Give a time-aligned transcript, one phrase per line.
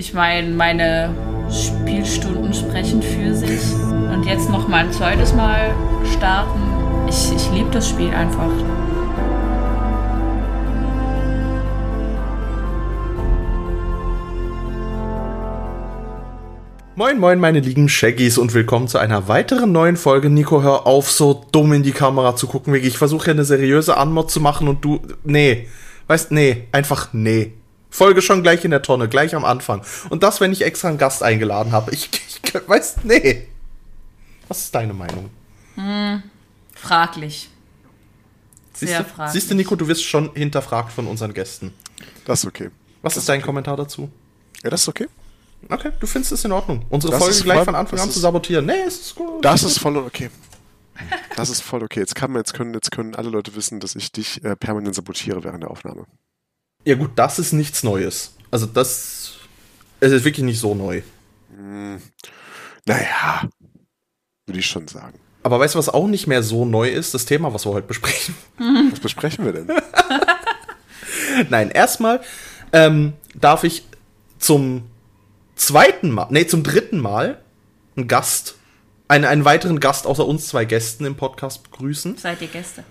[0.00, 1.14] ich meine, meine
[1.52, 3.60] Spielstunden sprechen für sich.
[4.10, 5.74] Und jetzt noch mal ein zweites Mal
[6.16, 6.58] starten.
[7.06, 8.48] Ich, ich liebe das Spiel einfach.
[16.96, 20.30] Moin, moin, meine lieben Shaggies und willkommen zu einer weiteren neuen Folge.
[20.30, 22.74] Nico, hör auf, so dumm in die Kamera zu gucken.
[22.74, 25.00] Ich versuche hier eine seriöse Anmod zu machen und du.
[25.24, 25.68] Nee.
[26.06, 26.68] Weißt, nee.
[26.72, 27.52] Einfach nee.
[27.90, 29.82] Folge schon gleich in der Tonne, gleich am Anfang.
[30.08, 31.92] Und das, wenn ich extra einen Gast eingeladen habe.
[31.92, 33.48] Ich, ich weiß, nee.
[34.48, 35.30] Was ist deine Meinung?
[35.74, 36.22] Hm,
[36.74, 37.50] fraglich.
[38.74, 39.32] Sehr siehst du, fraglich.
[39.32, 41.74] Siehst du, Nico, du wirst schon hinterfragt von unseren Gästen.
[42.24, 42.70] Das ist okay.
[43.02, 43.46] Was das ist dein okay.
[43.46, 44.10] Kommentar dazu?
[44.62, 45.08] Ja, das ist okay.
[45.68, 46.86] Okay, du findest es in Ordnung.
[46.88, 48.64] Unsere das Folge gleich voll, von Anfang an zu sabotieren.
[48.66, 49.44] Nee, es ist gut.
[49.44, 50.30] Das ist voll okay.
[51.36, 52.00] Das ist voll okay.
[52.00, 54.94] Jetzt, kann man, jetzt, können, jetzt können alle Leute wissen, dass ich dich äh, permanent
[54.94, 56.06] sabotiere während der Aufnahme.
[56.84, 58.34] Ja, gut, das ist nichts Neues.
[58.50, 59.20] Also, das
[60.00, 61.02] es ist wirklich nicht so neu.
[61.54, 62.00] Hm,
[62.86, 63.48] naja,
[64.46, 65.20] würde ich schon sagen.
[65.42, 67.14] Aber weißt du, was auch nicht mehr so neu ist?
[67.14, 68.34] Das Thema, was wir heute besprechen.
[68.90, 69.68] Was besprechen wir denn?
[71.48, 72.20] Nein, erstmal
[72.72, 73.84] ähm, darf ich
[74.38, 74.82] zum
[75.54, 77.40] zweiten Mal, nee, zum dritten Mal
[77.96, 78.56] einen Gast,
[79.08, 82.16] einen, einen weiteren Gast außer uns zwei Gästen im Podcast begrüßen.
[82.18, 82.84] Seid ihr Gäste?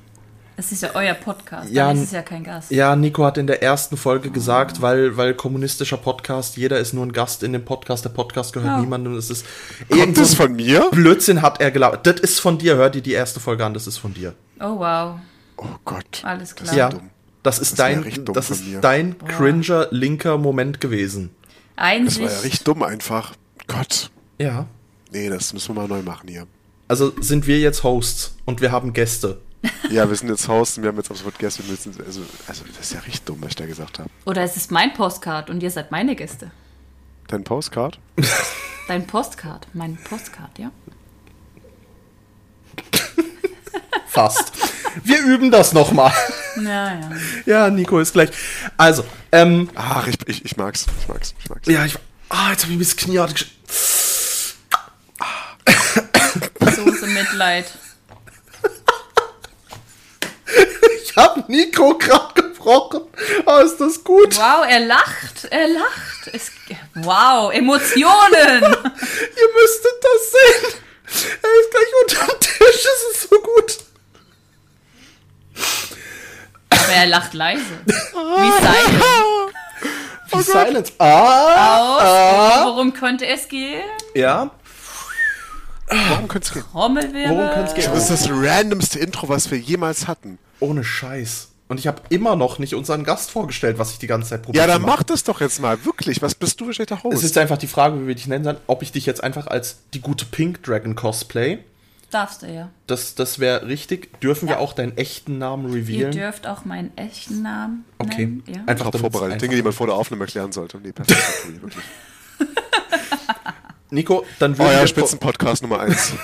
[0.60, 2.70] Das ist ja euer Podcast, ja, das ist ja kein Gast.
[2.70, 7.06] Ja, Nico hat in der ersten Folge gesagt, weil, weil kommunistischer Podcast, jeder ist nur
[7.06, 8.82] ein Gast in dem Podcast, der Podcast gehört oh.
[8.82, 9.16] niemandem.
[9.16, 9.46] Das ist
[9.90, 10.90] Kommt das von mir?
[10.92, 12.06] Blödsinn hat er gelabert.
[12.06, 14.34] Das ist von dir, hör dir die erste Folge an, das ist von dir.
[14.60, 15.16] Oh wow.
[15.56, 16.24] Oh Gott.
[16.24, 16.76] Alles klar.
[16.76, 16.90] Ja,
[17.42, 21.30] das ist das dein, das ist dein cringer linker Moment gewesen.
[21.78, 22.26] Einsicht.
[22.26, 23.34] Das war ja richtig dumm einfach.
[23.68, 24.12] Gott.
[24.38, 24.66] Ja.
[25.10, 26.48] Nee, das müssen wir mal neu machen hier.
[26.90, 29.40] Also sind wir jetzt Hosts und wir haben Gäste.
[29.90, 31.64] Ja, wir sind jetzt Hosts und wir haben jetzt absolut Gäste.
[31.64, 34.10] Müssen, also, also, das ist ja richtig dumm, was ich da gesagt habe.
[34.26, 36.52] Oder es ist mein Postcard und ihr seid meine Gäste.
[37.28, 38.00] Dein Postcard?
[38.88, 40.72] Dein Postcard, mein Postcard, ja.
[44.08, 44.52] Fast.
[45.04, 46.12] Wir üben das nochmal.
[46.58, 47.12] Ja, ja.
[47.46, 48.30] Ja, Nico ist gleich.
[48.78, 49.70] Also, ähm.
[49.76, 50.88] Ach, ich, ich, ich mag's.
[51.02, 51.36] Ich mag's.
[51.40, 51.68] Ich mag's.
[51.68, 51.96] Ja, ich.
[52.30, 53.18] Ah, jetzt hab ich ein bisschen Knie
[56.76, 57.66] So, so Mitleid.
[61.20, 63.02] Ich hab Nico gerade gebrochen.
[63.46, 64.38] Ah, ist das gut.
[64.38, 65.46] Wow, er lacht.
[65.50, 66.30] Er lacht.
[66.32, 66.50] Es,
[66.96, 68.02] wow, Emotionen.
[68.64, 70.82] Ihr müsstet das sehen.
[71.44, 72.86] Er ist gleich unterm Tisch.
[72.86, 73.80] Es ist so gut.
[76.70, 77.64] Aber er lacht leise.
[77.86, 79.06] Wie Silence.
[80.32, 80.94] Wie oh Silence.
[81.00, 82.02] Ah, Aus.
[82.02, 82.66] Ah.
[82.66, 83.84] Worum könnte es gehen?
[84.16, 84.52] Ja.
[85.90, 86.64] Worum könnte es gehen?
[86.72, 87.36] Trommelwirbel.
[87.36, 87.94] Worum könnte es gehen?
[87.94, 90.40] Das ist das randomste Intro, was wir jemals hatten.
[90.60, 91.50] Ohne Scheiß.
[91.68, 94.66] Und ich habe immer noch nicht unseren Gast vorgestellt, was ich die ganze Zeit probiere.
[94.66, 95.86] Ja, dann mach das doch jetzt mal.
[95.86, 96.22] Wirklich.
[96.22, 97.18] Was bist du für schlechter Host?
[97.18, 99.46] Es ist einfach die Frage, wie wir dich nennen sollen, ob ich dich jetzt einfach
[99.46, 101.60] als die gute Pink Dragon Cosplay
[102.12, 102.70] Darfst du ja.
[102.88, 104.20] Das, das wäre richtig.
[104.20, 104.56] Dürfen ja.
[104.56, 106.12] wir auch deinen echten Namen revealen?
[106.14, 107.86] Ihr dürft auch meinen echten Namen.
[108.00, 108.26] Okay.
[108.26, 108.64] Nennen, ja.
[108.66, 109.42] Einfach vorbereitet.
[109.42, 110.80] Dinge, die man vor der Aufnahme erklären sollte.
[110.80, 111.22] Nee, perfekt.
[111.62, 111.84] wirklich.
[113.92, 116.14] Nico, dann würden oh ja, Spitzenpodcast Nummer 1.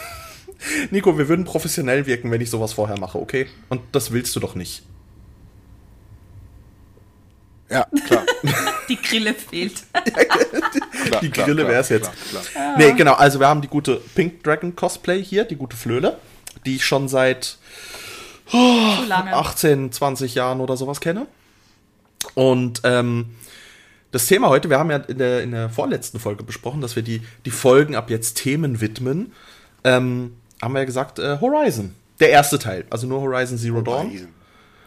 [0.92, 3.48] Nico, wir würden professionell wirken, wenn ich sowas vorher mache, okay?
[3.70, 4.84] Und das willst du doch nicht.
[7.70, 8.26] Ja, klar.
[8.90, 9.84] die Grille fehlt.
[10.06, 12.12] die, klar, die Grille wäre es jetzt.
[12.30, 12.78] Klar, klar.
[12.78, 13.14] Nee, genau.
[13.14, 16.20] Also wir haben die gute Pink Dragon Cosplay hier, die gute Flöhle,
[16.66, 17.58] die ich schon seit
[18.54, 21.28] oh, 18, 20 Jahren oder sowas kenne.
[22.34, 23.36] Und ähm,
[24.12, 27.04] das Thema heute, wir haben ja in der, in der vorletzten Folge besprochen, dass wir
[27.04, 29.34] die, die Folgen ab jetzt Themen widmen.
[29.84, 31.96] Ähm, haben wir ja gesagt, äh, Horizon.
[32.20, 34.08] Der erste Teil, also nur Horizon Zero Dawn.
[34.08, 34.28] Horizon.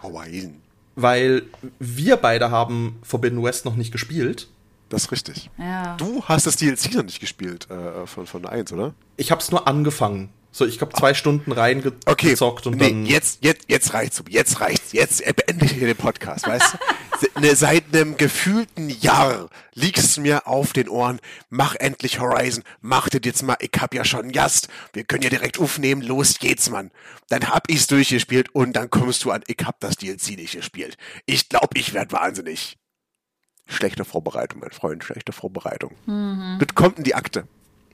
[0.02, 0.54] Horizon
[1.00, 1.42] weil
[1.78, 4.48] wir beide haben Forbidden West noch nicht gespielt.
[4.88, 5.48] Das ist richtig.
[5.56, 5.96] Ja.
[5.96, 8.94] Du hast das DLC noch nicht gespielt äh, von, von 1, oder?
[9.16, 10.30] Ich habe es nur angefangen.
[10.50, 11.16] So, ich habe zwei Ach.
[11.16, 12.68] Stunden reingezockt okay.
[12.68, 13.06] und nee, dann.
[13.06, 14.22] Jetzt, jetzt, jetzt reicht's.
[14.28, 14.92] Jetzt reicht's.
[14.92, 17.40] Jetzt beende ich hier den Podcast, weißt du?
[17.40, 21.20] Ne, seit einem gefühlten Jahr liegst du mir auf den Ohren.
[21.50, 22.64] Mach endlich Horizon.
[22.80, 23.56] Mach das jetzt mal.
[23.60, 24.68] Ich hab ja schon Gast.
[24.92, 26.02] Wir können ja direkt aufnehmen.
[26.02, 26.90] Los geht's, Mann.
[27.28, 29.42] Dann hab ich's durchgespielt und dann kommst du an.
[29.46, 30.96] Ich hab das DLC nicht gespielt.
[31.26, 32.78] Ich glaub, ich werd wahnsinnig.
[33.66, 35.04] Schlechte Vorbereitung, mein Freund.
[35.04, 35.94] Schlechte Vorbereitung.
[36.06, 36.58] Mhm.
[36.58, 37.46] Das kommt in die Akte.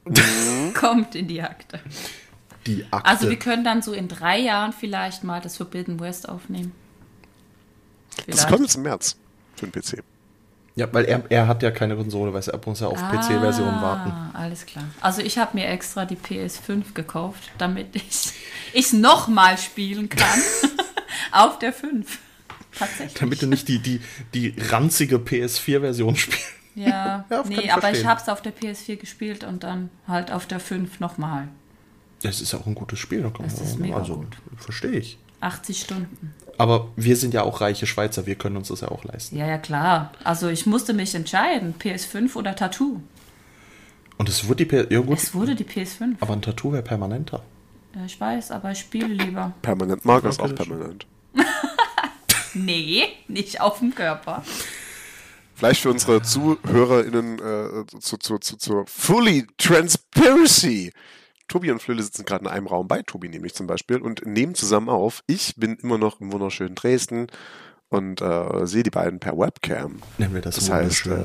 [0.74, 1.80] kommt in die Akte.
[2.66, 3.08] Die Akte.
[3.08, 6.72] Also wir können dann so in drei Jahren vielleicht mal das Forbidden West aufnehmen.
[8.11, 8.38] Vielleicht.
[8.38, 9.16] Das kommt jetzt im März
[9.56, 10.02] für den PC.
[10.76, 13.81] Ja, weil er, er hat ja keine Konsole, weil er muss ja auf ah, PC-Version
[13.81, 14.12] warten.
[14.37, 14.84] Alles klar.
[15.00, 18.32] Also ich habe mir extra die PS5 gekauft, damit ich
[18.72, 20.40] es nochmal spielen kann.
[21.32, 22.19] auf der 5.
[22.76, 23.14] Tatsächlich.
[23.14, 24.00] Damit du nicht die, die,
[24.34, 26.52] die ranzige PS4-Version spielst.
[26.75, 30.46] Ja, ja nee, aber ich habe es auf der PS4 gespielt und dann halt auf
[30.46, 31.49] der 5 nochmal.
[32.24, 33.22] Das ist auch ein gutes Spiel.
[33.22, 34.36] Da das ist mega also, gut.
[34.56, 35.18] Verstehe ich.
[35.40, 36.34] 80 Stunden.
[36.56, 39.36] Aber wir sind ja auch reiche Schweizer, wir können uns das ja auch leisten.
[39.36, 40.12] Ja, ja, klar.
[40.22, 43.00] Also ich musste mich entscheiden, PS5 oder Tattoo.
[44.16, 44.92] Und es wurde die PS5.
[44.92, 46.14] Ja, es wurde die PS5.
[46.20, 47.42] Aber ein Tattoo wäre permanenter.
[47.94, 49.52] Ja, ich weiß, aber ich spiele lieber.
[49.62, 51.06] Permanent mag es auch permanent.
[52.54, 54.42] nee, nicht auf dem Körper.
[55.56, 60.92] Vielleicht für unsere ZuhörerInnen äh, zu, zu, zu, zur Fully Transparency.
[61.49, 64.55] Tobi und Flöle sitzen gerade in einem Raum bei Tobi nämlich zum Beispiel und nehmen
[64.55, 65.23] zusammen auf.
[65.26, 67.26] Ich bin immer noch im wunderschönen Dresden
[67.88, 70.00] und äh, sehe die beiden per Webcam.
[70.19, 71.25] Nennen wir das, das heißt, äh,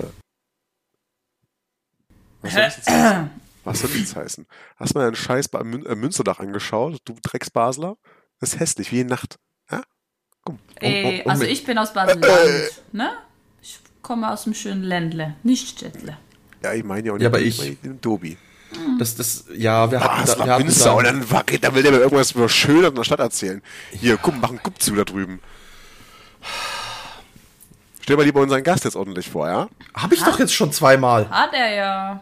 [2.41, 3.29] was soll das jetzt heißen?
[3.63, 4.47] Was soll das heißen?
[4.77, 7.97] Hast du mal einen Scheiß bei Mün äh, Münsterdach angeschaut, du Drecksbasler?
[8.39, 9.37] Das ist hässlich, wie in Nacht.
[9.69, 9.83] Ja?
[10.43, 13.11] Komm, um, um, um, also ich bin aus Basel, äh, äh, ne?
[13.61, 16.17] Ich komme aus dem schönen Ländle, nicht Städtle.
[16.63, 18.37] Ja, ich meine ja auch nicht, ja, aber ich, den Tobi.
[18.99, 21.25] Das, das, ja, wir hatten, da, wir hatten da, und dann,
[21.61, 23.63] dann will der mir irgendwas über Schöner in der Stadt erzählen.
[23.91, 25.39] Hier, guck, mach einen Guck zu da drüben.
[28.01, 29.69] Stell mal lieber unseren Gast jetzt ordentlich vor, ja?
[29.93, 30.29] Hab ich ha?
[30.29, 31.29] doch jetzt schon zweimal.
[31.29, 32.19] Hat er ja.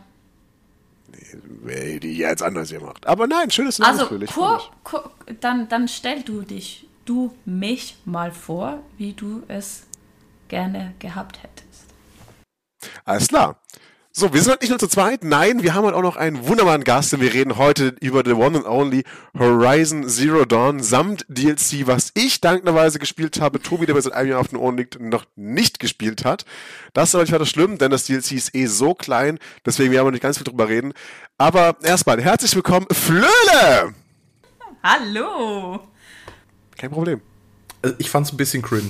[1.64, 3.06] Nee, die jetzt anders gemacht.
[3.06, 8.32] Aber nein, schönes Name Also, kur, kur, dann, dann stell du dich, du mich mal
[8.32, 9.84] vor, wie du es
[10.48, 11.68] gerne gehabt hättest.
[13.06, 13.62] Alles klar.
[14.20, 15.24] So, wir sind halt nicht nur zu zweit.
[15.24, 18.32] Nein, wir haben halt auch noch einen wunderbaren Gast, denn wir reden heute über The
[18.32, 19.04] One and Only
[19.38, 23.62] Horizon Zero Dawn samt DLC, was ich dankbarerweise gespielt habe.
[23.62, 26.46] Tobi, der mir seit einem Jahr auf den Ohren liegt, noch nicht gespielt hat.
[26.94, 29.38] Das ist aber nicht weiter schlimm, denn das DLC ist eh so klein,
[29.68, 30.94] deswegen werden wir nicht ganz viel drüber reden.
[31.38, 33.94] Aber erstmal, herzlich willkommen, Flöle!
[34.82, 35.88] Hallo!
[36.76, 37.22] Kein Problem.
[37.84, 38.90] Also ich fand's ein bisschen cringe.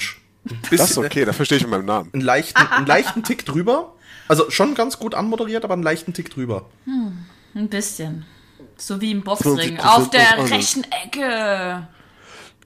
[0.49, 2.13] Ein bisschen, das ist okay, da verstehe ich mit meinem Namen.
[2.13, 3.93] Einen leichten, einen leichten Tick drüber,
[4.27, 6.69] also schon ganz gut anmoderiert, aber einen leichten Tick drüber.
[6.85, 7.25] Hm,
[7.55, 8.25] ein bisschen.
[8.77, 9.79] So wie im Boxring.
[9.79, 11.87] Auf der rechten Ecke.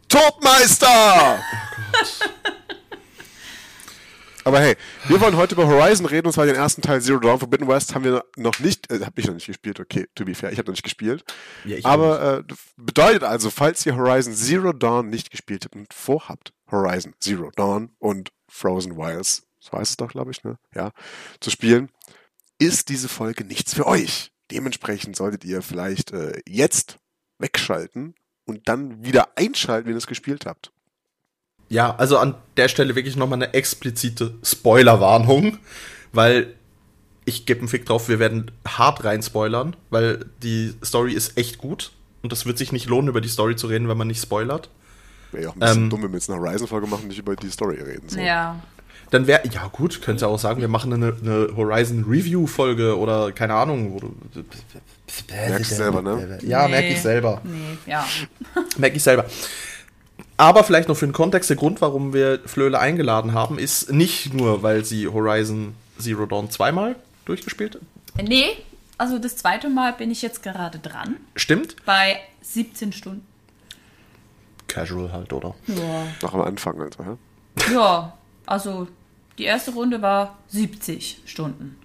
[0.10, 1.40] Topmeister!
[4.44, 4.48] Oh.
[4.50, 4.76] Aber hey,
[5.08, 7.94] wir wollen heute über Horizon reden, und zwar den ersten Teil Zero Dawn Forbidden West
[7.94, 10.58] haben wir noch nicht, äh, habe ich noch nicht gespielt, okay, to be fair, ich
[10.58, 11.24] habe noch nicht gespielt.
[11.64, 16.54] Ja, Aber äh, bedeutet also, falls ihr Horizon Zero Dawn nicht gespielt habt und vorhabt,
[16.72, 20.58] Horizon Zero Dawn und Frozen Wilds so heißt es doch, glaube ich, ne?
[20.76, 20.92] Ja,
[21.40, 21.90] zu spielen,
[22.58, 24.32] ist diese Folge nichts für euch.
[24.52, 26.98] Dementsprechend solltet ihr vielleicht äh, jetzt
[27.40, 28.16] wegschalten
[28.46, 30.72] und dann wieder einschalten, wenn ihr es gespielt habt.
[31.70, 35.58] Ja, also an der Stelle wirklich nochmal eine explizite Spoilerwarnung,
[36.12, 36.54] weil
[37.24, 41.60] ich gebe einen Fick drauf, wir werden hart rein spoilern, weil die Story ist echt
[41.60, 41.94] gut
[42.24, 44.70] und das wird sich nicht lohnen, über die Story zu reden, wenn man nicht spoilert.
[45.32, 47.20] Wäre ja auch ein bisschen ähm, dumm, wenn wir jetzt eine Horizon-Folge machen und nicht
[47.20, 48.10] über die Story reden.
[48.10, 48.20] So.
[48.20, 48.60] Ja,
[49.12, 52.98] dann wäre, ja gut, könnt ihr auch sagen, wir machen eine, eine Horizon Review Folge
[52.98, 54.02] oder keine Ahnung.
[55.30, 56.40] Merkst du selber, ne?
[56.42, 57.42] Ja, nee, merke ich selber.
[57.44, 58.06] Nee, ja.
[58.78, 59.26] merke ich selber.
[60.38, 64.34] Aber vielleicht noch für den Kontext, der Grund, warum wir Flöle eingeladen haben, ist nicht
[64.34, 68.28] nur, weil sie Horizon Zero Dawn zweimal durchgespielt hat.
[68.28, 68.58] Nee,
[68.98, 71.18] also das zweite Mal bin ich jetzt gerade dran.
[71.36, 71.76] Stimmt.
[71.86, 73.28] Bei 17 Stunden.
[74.68, 75.54] Casual halt, oder?
[75.68, 76.08] Ja.
[76.22, 77.74] Noch am Anfang, also, hä?
[77.74, 78.14] Ja,
[78.46, 78.88] also
[79.42, 81.76] die erste Runde war 70 Stunden.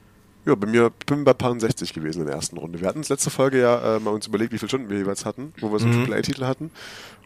[0.44, 2.80] Ja, bei mir bin bei paar 60 gewesen in der ersten Runde.
[2.80, 5.24] Wir hatten uns letzte Folge ja äh, mal uns überlegt, wie viele Stunden wir jeweils
[5.24, 6.12] hatten, wo wir so einen mhm.
[6.12, 6.70] AAA-Titel hatten.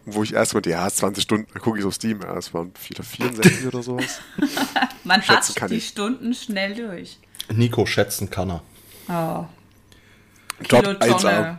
[0.05, 2.53] Und wo ich erst mal, ja, 20 Stunden, dann gucke ich auf Steam, ja, es
[2.53, 4.21] waren 64 oder sowas.
[5.03, 5.89] Man schätzen hat die ich.
[5.89, 7.19] Stunden schnell durch.
[7.53, 8.63] Nico schätzen kann er.
[9.09, 9.45] Oh.
[10.69, 11.57] Top 1A.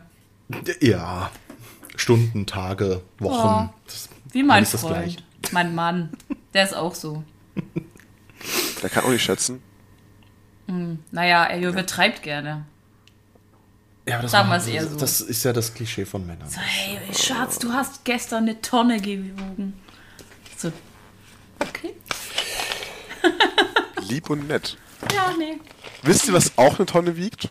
[0.81, 1.31] Ja,
[1.95, 3.71] Stunden, Tage, Wochen.
[3.71, 3.93] Oh.
[4.33, 6.09] Wie mein Freund, mein Mann.
[6.55, 7.23] Der ist auch so.
[8.83, 9.63] Der kann auch nicht schätzen.
[10.67, 12.25] Hm, naja, er übertreibt ja.
[12.25, 12.67] gerne.
[14.07, 14.97] Ja, das, Sagen wir es eher so.
[14.99, 16.49] das ist ja das Klischee von Männern.
[16.49, 19.75] So, hey, Schatz, du hast gestern eine Tonne gewogen.
[20.57, 20.73] So,
[21.61, 21.95] okay.
[24.09, 24.77] Lieb und nett.
[25.15, 25.59] Ja, nee.
[26.03, 27.49] Wisst ihr, was auch eine Tonne wiegt?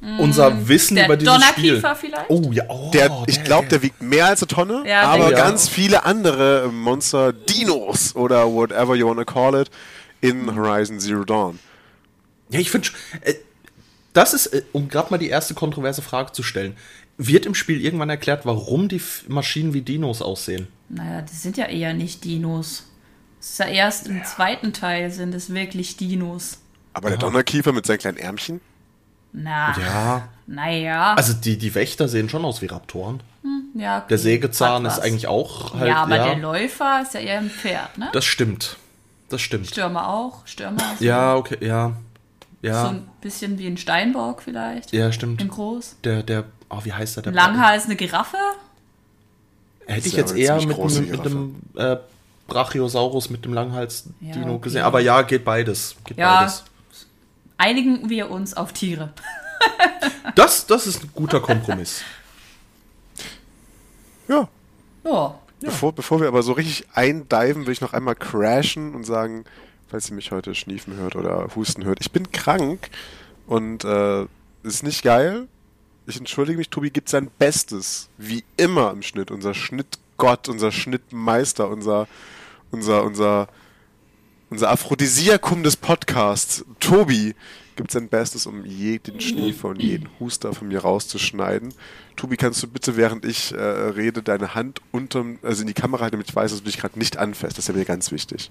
[0.00, 1.82] Unser mm, Wissen der über dieses Spiel.
[1.94, 2.28] vielleicht?
[2.28, 5.68] Oh ja, oh, der, ich glaube, der wiegt mehr als eine Tonne, ja, aber ganz
[5.68, 9.70] viele andere Monster, Dinos oder whatever you wanna call it,
[10.20, 11.58] in Horizon Zero Dawn.
[12.50, 12.88] Ja, ich finde,
[13.22, 13.34] äh,
[14.12, 16.76] das ist, äh, um gerade mal die erste kontroverse Frage zu stellen,
[17.18, 20.68] wird im Spiel irgendwann erklärt, warum die Maschinen wie Dinos aussehen?
[20.88, 22.84] Naja, die sind ja eher nicht Dinos.
[23.40, 26.58] Es ist ja erst im zweiten Teil sind es wirklich Dinos.
[26.92, 28.60] Aber der Donnerkiefer mit seinen kleinen Ärmchen?
[29.32, 29.78] Na.
[29.78, 30.28] Ja.
[30.46, 31.14] Naja.
[31.14, 33.20] Also die, die Wächter sehen schon aus wie Raptoren.
[33.42, 34.06] Hm, ja, okay.
[34.10, 35.88] Der Sägezahn ist eigentlich auch halt.
[35.88, 36.26] Ja, aber ja.
[36.26, 38.08] der Läufer ist ja eher ein Pferd, ne?
[38.12, 38.76] Das stimmt.
[39.28, 39.66] das stimmt.
[39.66, 40.46] Stürmer auch.
[40.46, 40.82] Stürmer.
[40.98, 41.92] So ja, okay, ja.
[42.62, 42.82] Ja.
[42.82, 44.92] So ein bisschen wie ein Steinbock vielleicht.
[44.92, 45.40] Ja, stimmt.
[45.40, 45.96] In groß.
[46.04, 47.24] Der, der, oh, wie heißt der?
[47.24, 48.38] der Langhals eine Giraffe?
[49.86, 51.96] Hätte ich jetzt eher mit, mit, mit dem äh,
[52.48, 54.60] Brachiosaurus, mit dem Langhals-Dino ja, okay.
[54.62, 54.82] gesehen.
[54.82, 55.96] Aber ja, geht beides.
[56.04, 56.64] Geht ja, beides.
[57.58, 59.12] Einigen wir uns auf Tiere.
[60.34, 62.02] das, das ist ein guter Kompromiss.
[64.28, 64.48] ja.
[65.04, 65.38] Ja.
[65.60, 69.44] Bevor, bevor wir aber so richtig eindiven, will ich noch einmal crashen und sagen,
[69.88, 72.90] falls ihr mich heute schniefen hört oder husten hört, ich bin krank
[73.46, 74.26] und äh,
[74.62, 75.48] ist nicht geil.
[76.06, 79.30] Ich entschuldige mich, Tobi gibt sein Bestes, wie immer im Schnitt.
[79.30, 82.06] Unser Schnittgott, unser Schnittmeister, unser,
[82.70, 83.48] unser, unser,
[84.50, 86.64] unser Aphrodisiakum des Podcasts.
[86.80, 87.34] Tobi
[87.76, 91.74] gibt sein Bestes, um jeden Schniefer und jeden Huster von mir rauszuschneiden.
[92.16, 96.02] Tobi, kannst du bitte, während ich äh, rede, deine Hand unterm, also in die Kamera
[96.02, 97.58] halten, damit ich weiß, dass du dich gerade nicht anfasst.
[97.58, 98.50] Das ist ja mir ganz wichtig.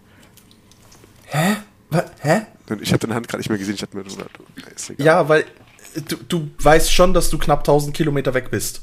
[1.25, 1.57] Hä?
[1.89, 2.05] Was?
[2.21, 2.41] Hä?
[2.81, 3.75] Ich habe deine Hand gerade nicht mehr gesehen.
[3.75, 4.17] Ich hatte mir so,
[4.97, 5.45] ja, weil
[6.07, 8.81] du, du weißt schon, dass du knapp 1000 Kilometer weg bist.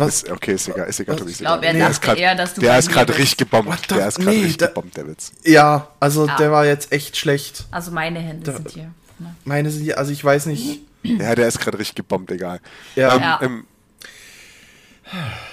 [0.00, 0.22] Was?
[0.22, 1.30] Ist, okay, ist egal, ist egal, Tobi.
[1.30, 3.90] Ich glaube, er nee, dachte grad, eher, dass du Der ist gerade richtig gebombt.
[3.90, 5.32] Der ist gerade nee, richtig gebombt, der Witz.
[5.44, 6.36] Ja, also ja.
[6.36, 7.64] der war jetzt echt schlecht.
[7.70, 8.92] Also meine Hände da, sind hier.
[9.18, 9.34] Ne?
[9.44, 10.80] Meine sind hier, also ich weiß nicht.
[11.02, 12.60] Ja, der ist gerade richtig gebombt, egal.
[12.94, 13.14] Ja.
[13.14, 13.40] Ähm, ja.
[13.42, 13.64] Ähm,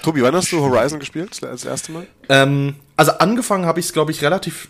[0.04, 2.08] Tobi, wann hast du Horizon gespielt, das erste Mal?
[2.30, 4.70] Ähm, also angefangen habe ich es, glaube ich, relativ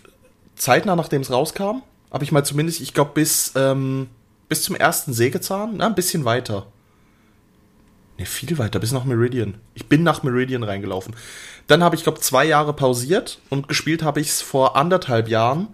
[0.56, 1.82] zeitnah, nachdem es rauskam.
[2.10, 4.08] Habe ich mal zumindest, ich glaube, bis, ähm,
[4.48, 6.66] bis zum ersten Sägezahn, na, ein bisschen weiter.
[8.18, 9.54] Ne, viel weiter, bis nach Meridian.
[9.74, 11.14] Ich bin nach Meridian reingelaufen.
[11.68, 15.68] Dann habe ich, glaube zwei Jahre pausiert und gespielt habe ich es vor anderthalb Jahren.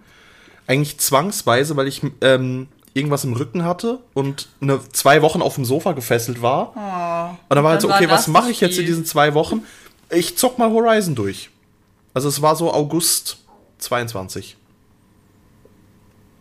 [0.67, 5.65] Eigentlich zwangsweise, weil ich ähm, irgendwas im Rücken hatte und eine, zwei Wochen auf dem
[5.65, 6.71] Sofa gefesselt war.
[6.75, 9.63] Oh, und dann war halt so, okay, was mache ich jetzt in diesen zwei Wochen?
[10.09, 11.49] Ich zock mal Horizon durch.
[12.13, 13.39] Also es war so August
[13.79, 14.55] 22.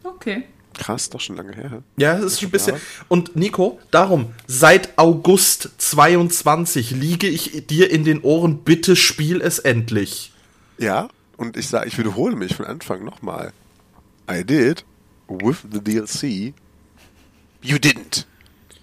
[0.05, 0.45] Okay.
[0.75, 1.83] Krass, doch schon lange her.
[1.97, 2.77] Ja, es ist schon ein bisschen.
[3.09, 9.59] Und Nico, darum, seit August 22 liege ich dir in den Ohren, bitte spiel es
[9.59, 10.33] endlich.
[10.79, 13.53] Ja, und ich sage, ich wiederhole mich von Anfang nochmal.
[14.31, 14.85] I did
[15.29, 16.55] with the DLC.
[17.63, 18.27] You didn't.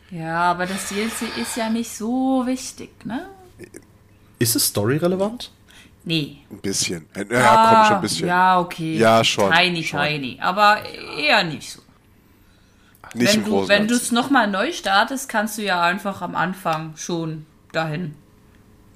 [0.10, 3.30] Ja, aber das DLC ist ja nicht so wichtig, ne?
[4.40, 5.52] Ist es storyrelevant?
[6.04, 6.38] Nee.
[6.50, 7.06] Ein bisschen.
[7.16, 8.28] Ja, ja komm schon ein bisschen.
[8.28, 8.98] Ja, okay.
[8.98, 9.52] Ja, schon.
[9.52, 10.02] Tiny, schon.
[10.02, 10.38] tiny.
[10.42, 10.82] Aber
[11.18, 11.81] eher nicht so.
[13.14, 16.94] Nicht wenn du wenn du es nochmal neu startest, kannst du ja einfach am Anfang
[16.96, 18.16] schon dahin.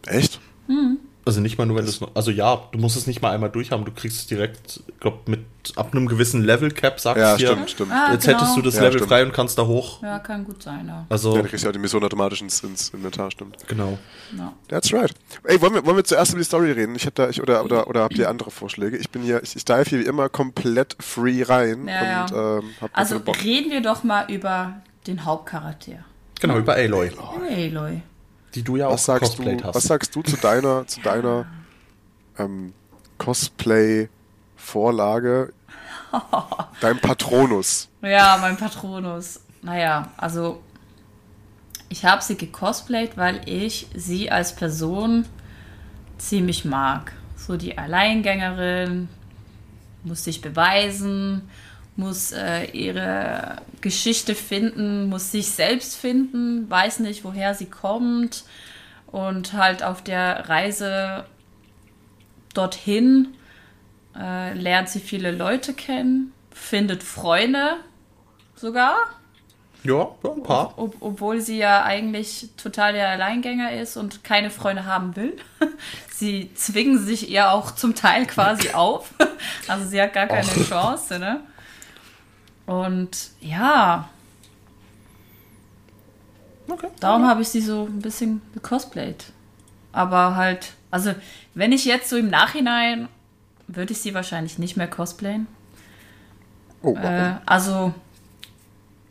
[0.05, 0.39] Echt?
[0.67, 0.99] Mhm.
[1.27, 2.11] Also nicht mal nur, wenn du es noch.
[2.13, 3.83] Also ja, du musst es nicht mal einmal durchhaben.
[3.83, 5.39] Du kriegst es direkt, glaub, mit
[5.75, 7.47] ab einem gewissen Level Cap, sagst ja, dir.
[7.47, 7.91] Stimmt, stimmt.
[7.91, 8.37] Ah, jetzt genau.
[8.37, 9.09] hättest du das ja, Level stimmt.
[9.09, 10.03] frei und kannst da hoch.
[10.03, 11.07] Ja, kann gut sein, ja.
[11.09, 13.57] Also, ja, du kriegst ja auch die Mission automatisch ins, ins Inventar, stimmt.
[13.67, 13.97] Genau.
[14.33, 14.53] No.
[14.67, 15.11] That's right.
[15.45, 16.95] Ey, wollen wir, wollen wir zuerst über die Story reden?
[16.95, 18.95] Ich hab da, ich, oder, oder, oder habt ihr andere Vorschläge?
[18.97, 21.87] Ich bin hier, ich, ich dive hier wie immer komplett free rein.
[21.87, 22.57] Ja, und, ja.
[22.59, 26.05] Ähm, hab also reden wir doch mal über den Hauptcharakter.
[26.39, 27.09] Genau, über Aloy.
[27.09, 27.69] Aloy.
[27.69, 28.01] Aloy.
[28.55, 29.75] Die du ja was auch sagst du, hast.
[29.75, 31.45] Was sagst du zu deiner, zu deiner
[32.37, 32.73] ähm,
[33.17, 35.53] Cosplay-Vorlage.
[36.81, 37.87] Dein Patronus.
[38.01, 39.39] Ja, mein Patronus.
[39.61, 40.61] Naja, also
[41.89, 45.25] ich habe sie gecosplayt, weil ich sie als Person
[46.17, 47.13] ziemlich mag.
[47.35, 49.09] So die Alleingängerin,
[50.03, 51.49] muss sich beweisen,
[51.95, 58.43] muss äh, ihre Geschichte finden, muss sich selbst finden, weiß nicht, woher sie kommt
[59.07, 61.25] und halt auf der Reise
[62.53, 63.35] dorthin
[64.17, 67.77] äh, lernt sie viele Leute kennen, findet Freunde
[68.55, 68.95] sogar.
[69.83, 70.73] Ja, ein paar.
[70.77, 75.37] Ob, obwohl sie ja eigentlich total der Alleingänger ist und keine Freunde haben will.
[76.11, 79.13] sie zwingen sich ihr auch zum Teil quasi auf.
[79.67, 80.67] Also sie hat gar keine Och.
[80.67, 81.41] Chance, ne?
[82.65, 84.09] Und ja.
[86.67, 86.87] Okay.
[86.99, 89.25] Darum habe ich sie so ein bisschen gecosplayt.
[89.91, 91.13] Aber halt, also
[91.53, 93.07] wenn ich jetzt so im Nachhinein,
[93.67, 95.47] würde ich sie wahrscheinlich nicht mehr cosplayen.
[96.81, 97.93] Oh, äh, also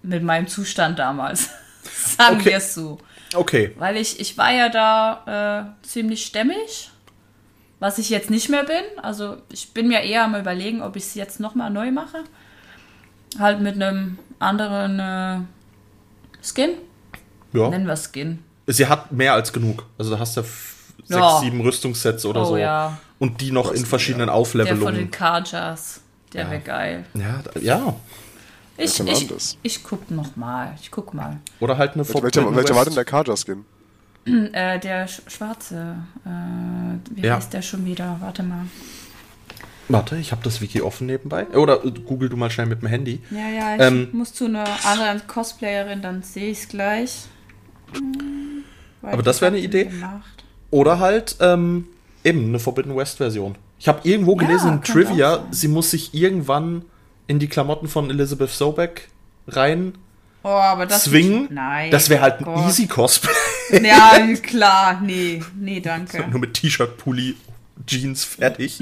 [0.03, 1.51] mit meinem Zustand damals.
[1.83, 2.45] Sagen okay.
[2.47, 2.99] wir es so.
[3.35, 3.75] Okay.
[3.79, 6.91] Weil ich, ich war ja da äh, ziemlich stämmig,
[7.81, 8.85] was ich jetzt nicht mehr bin.
[9.03, 12.25] Also ich bin mir eher am überlegen, ob ich es jetzt nochmal neu mache.
[13.39, 15.39] Halt mit einem anderen äh,
[16.43, 16.71] Skin.
[17.53, 17.69] Ja.
[17.71, 18.43] Nennen wir Skin.
[18.67, 19.85] Sie hat mehr als genug.
[19.99, 21.41] Also da hast du sechs, ja.
[21.41, 22.57] sieben Rüstungssets oder oh, so.
[22.57, 22.99] Ja.
[23.19, 24.81] Und die noch in verschiedenen Auflevelungen.
[24.81, 26.01] Der von den Carjars.
[26.33, 26.51] Der ja.
[26.51, 27.05] wäre geil.
[27.15, 27.97] Ja, ja.
[28.77, 30.75] Ich, ich, ich guck noch mal.
[30.81, 31.39] Ich guck mal.
[31.61, 33.65] Oder halt eine Welcher, welcher war denn der Carjar-Skin?
[34.53, 35.97] äh, der schwarze.
[36.25, 37.37] Äh, wie ja.
[37.37, 38.17] heißt der schon wieder?
[38.21, 38.67] Warte mal.
[39.89, 41.47] Warte, ich habe das Wiki offen nebenbei.
[41.49, 43.21] Oder google du mal schnell mit dem Handy.
[43.31, 47.25] Ja, ja, ich ähm, muss zu einer anderen Cosplayerin, dann sehe ich es gleich.
[47.93, 48.65] Hm,
[49.03, 49.85] aber das wäre eine Idee.
[49.85, 50.45] Gemacht.
[50.71, 51.87] Oder halt ähm,
[52.25, 53.57] eben eine Forbidden West Version.
[53.79, 56.85] Ich habe irgendwo gelesen ja, in Trivia, sie muss sich irgendwann
[57.27, 59.09] in die Klamotten von Elizabeth Sobeck
[59.47, 59.95] rein
[60.45, 61.49] oh, aber das zwingen.
[61.51, 62.67] Nein, das wäre halt ein Gott.
[62.67, 63.33] easy Cosplay.
[63.83, 66.19] Ja, klar, nee, nee, danke.
[66.19, 67.37] So, nur mit T-Shirt, Pulli,
[67.87, 68.81] Jeans fertig.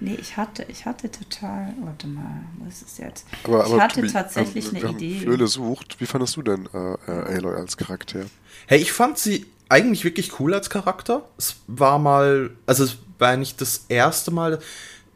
[0.00, 3.26] nee, ich hatte, ich hatte total, warte mal, was ist jetzt?
[3.44, 5.20] Aber, ich aber hatte Tobi, tatsächlich ähm, eine Idee.
[5.20, 8.26] Flöle sucht, wie fandest du denn äh, äh, Aloy als Charakter?
[8.66, 11.28] Hey, ich fand sie eigentlich wirklich cool als Charakter.
[11.38, 14.58] Es war mal, also es war nicht das erste Mal,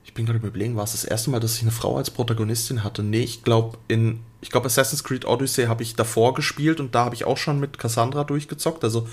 [0.04, 2.82] ich bin gerade überlegen, war es das erste Mal, dass ich eine Frau als Protagonistin
[2.82, 3.02] hatte?
[3.02, 7.04] Nee, ich glaube in, ich glaube Assassin's Creed Odyssey habe ich davor gespielt und da
[7.04, 8.84] habe ich auch schon mit Cassandra durchgezockt.
[8.84, 9.06] Also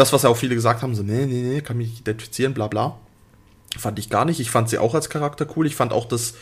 [0.00, 2.66] das, was ja auch viele gesagt haben, so, nee, nee, nee, kann mich identifizieren, bla
[2.66, 2.98] bla.
[3.78, 4.40] Fand ich gar nicht.
[4.40, 5.66] Ich fand sie auch als Charakter cool.
[5.66, 6.34] Ich fand auch das,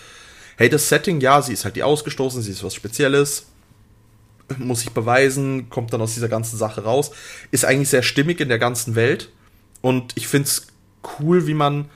[0.56, 3.46] hey, das Setting, ja, sie ist halt die ausgestoßen, sie ist was Spezielles
[4.58, 7.10] muss sich beweisen, kommt dann aus dieser ganzen Sache raus.
[7.50, 9.30] Ist eigentlich sehr stimmig in der ganzen Welt.
[9.80, 10.68] Und ich finde es
[11.20, 11.90] cool, wie man,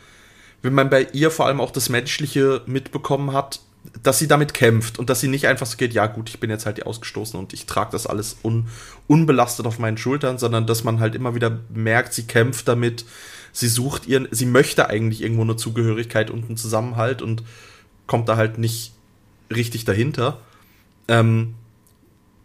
[0.60, 3.60] wenn man bei ihr vor allem auch das Menschliche mitbekommen hat,
[4.02, 6.50] dass sie damit kämpft und dass sie nicht einfach so geht, ja gut, ich bin
[6.50, 8.68] jetzt halt die Ausgestoßene und ich trage das alles un,
[9.08, 13.04] unbelastet auf meinen Schultern, sondern dass man halt immer wieder merkt, sie kämpft damit,
[13.52, 17.42] sie sucht ihren, sie möchte eigentlich irgendwo eine Zugehörigkeit und einen Zusammenhalt und
[18.06, 18.92] kommt da halt nicht
[19.54, 20.40] richtig dahinter.
[21.08, 21.54] Ähm,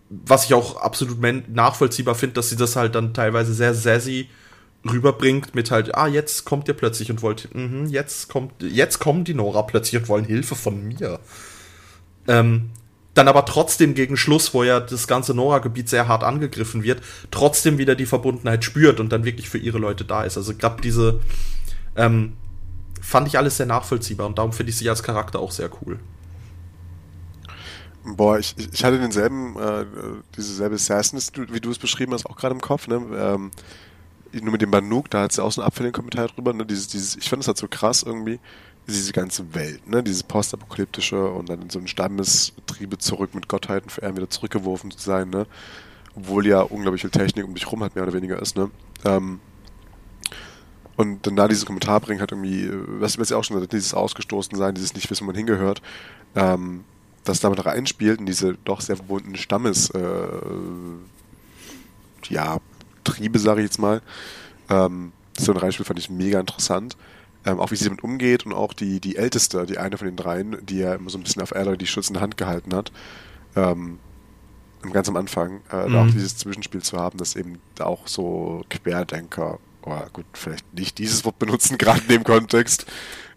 [0.10, 4.30] was ich auch absolut nachvollziehbar finde, dass sie das halt dann teilweise sehr sassy
[4.86, 9.24] rüberbringt mit halt, ah, jetzt kommt ihr plötzlich und wollt, mh, jetzt kommt, jetzt kommen
[9.24, 11.20] die Nora plötzlich und wollen Hilfe von mir.
[12.28, 12.70] Ähm,
[13.14, 17.80] dann aber trotzdem gegen Schluss, wo ja das ganze Nora-Gebiet sehr hart angegriffen wird, trotzdem
[17.80, 20.38] wieder die Verbundenheit spürt und dann wirklich für ihre Leute da ist.
[20.38, 21.20] Also gerade diese
[21.96, 22.34] ähm,
[23.02, 26.00] fand ich alles sehr nachvollziehbar und darum finde ich sie als Charakter auch sehr cool.
[28.06, 29.86] Boah, ich, ich hatte denselben, äh,
[30.38, 33.02] diese selbe Assassins, wie du es beschrieben hast, auch gerade im Kopf, ne?
[33.14, 33.52] Ähm,
[34.44, 36.66] nur mit dem Banuk, da hat sie auch so einen abfälligen Kommentar drüber, ne?
[36.66, 38.40] Dieses, dieses, ich fand das halt so krass irgendwie,
[38.88, 40.04] diese ganze Welt, ne?
[40.04, 45.00] Dieses postapokalyptische und dann in so ein Stammestriebe zurück mit Gottheiten für wieder zurückgeworfen zu
[45.00, 45.46] sein, ne?
[46.16, 48.72] Obwohl ja unglaublich viel Technik um dich rum halt mehr oder weniger ist, ne?
[49.06, 49.40] Ähm,
[50.96, 52.70] und dann da diesen Kommentar bringen, hat irgendwie,
[53.00, 55.82] was, was ja auch schon gesagt, dieses Ausgestoßensein, dieses nicht wissen, wo man hingehört,
[56.36, 56.84] ähm,
[57.24, 60.02] das damit reinspielt in diese doch sehr verbundenen Stammes, äh,
[62.30, 62.58] ja,
[63.08, 64.02] Triebe, sage ich jetzt mal.
[64.70, 66.98] Ähm, so ein Reinspiel fand ich mega interessant.
[67.46, 70.18] Ähm, auch wie sie damit umgeht und auch die, die Älteste, die eine von den
[70.18, 72.92] dreien, die ja immer so ein bisschen auf Ella die schützende Hand gehalten hat,
[73.56, 74.00] ähm,
[74.92, 75.96] ganz am Anfang, äh, mhm.
[75.96, 81.24] auch dieses Zwischenspiel zu haben, dass eben auch so Querdenker, oh, gut, vielleicht nicht dieses
[81.24, 82.86] Wort benutzen, gerade in dem Kontext.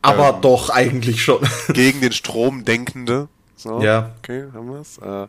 [0.02, 1.46] Aber ähm, doch, eigentlich schon.
[1.72, 3.28] gegen den Strom denkende,
[3.60, 4.14] so, ja.
[4.18, 4.98] Okay, haben wir es.
[4.98, 5.26] Äh,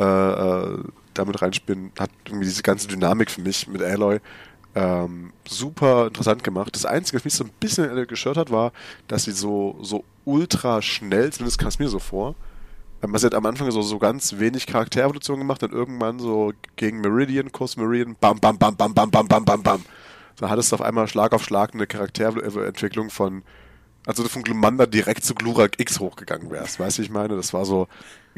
[0.00, 0.78] äh, äh,
[1.18, 4.20] damit reinspielen, hat irgendwie diese ganze Dynamik für mich mit Aloy
[4.74, 6.74] ähm, super interessant gemacht.
[6.74, 8.72] Das Einzige, was mich so ein bisschen gestört hat, war,
[9.08, 12.34] dass sie so, so ultra schnell, zumindest kam es mir so vor,
[13.02, 17.00] ähm, sie hat am Anfang so, so ganz wenig Charakterevolution gemacht und irgendwann so gegen
[17.00, 19.84] Meridian, Kurs Meridian, bam, bam, bam, bam, bam, bam, bam, bam, bam.
[20.36, 23.42] Da hattest du auf einmal Schlag auf Schlag eine Charakterentwicklung von
[24.06, 26.80] also von Glumanda direkt zu Glurak X hochgegangen wärst.
[26.80, 27.36] Weißt du, ich meine?
[27.36, 27.88] Das war so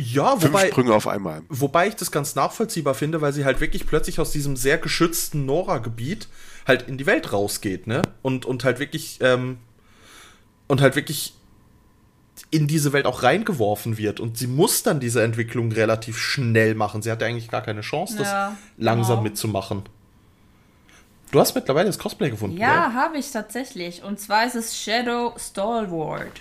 [0.00, 1.42] ja, fünf wobei, Sprünge auf einmal.
[1.48, 5.46] Wobei ich das ganz nachvollziehbar finde, weil sie halt wirklich plötzlich aus diesem sehr geschützten
[5.46, 6.28] Nora-Gebiet
[6.66, 8.02] halt in die Welt rausgeht, ne?
[8.22, 9.58] Und, und halt wirklich, ähm,
[10.68, 11.34] und halt wirklich
[12.50, 14.20] in diese Welt auch reingeworfen wird.
[14.20, 17.02] Und sie muss dann diese Entwicklung relativ schnell machen.
[17.02, 19.22] Sie hatte eigentlich gar keine Chance, das ja, langsam genau.
[19.22, 19.82] mitzumachen.
[21.30, 22.56] Du hast mittlerweile das Cosplay gefunden.
[22.56, 24.02] Ja, habe ich tatsächlich.
[24.02, 26.40] Und zwar ist es Shadow Stalwart.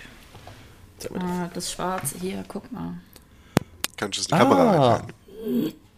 [1.14, 2.94] Ah, das Schwarze hier, guck mal.
[4.00, 4.38] Kannst du es in die ah.
[4.38, 5.14] Kamera reinhalten?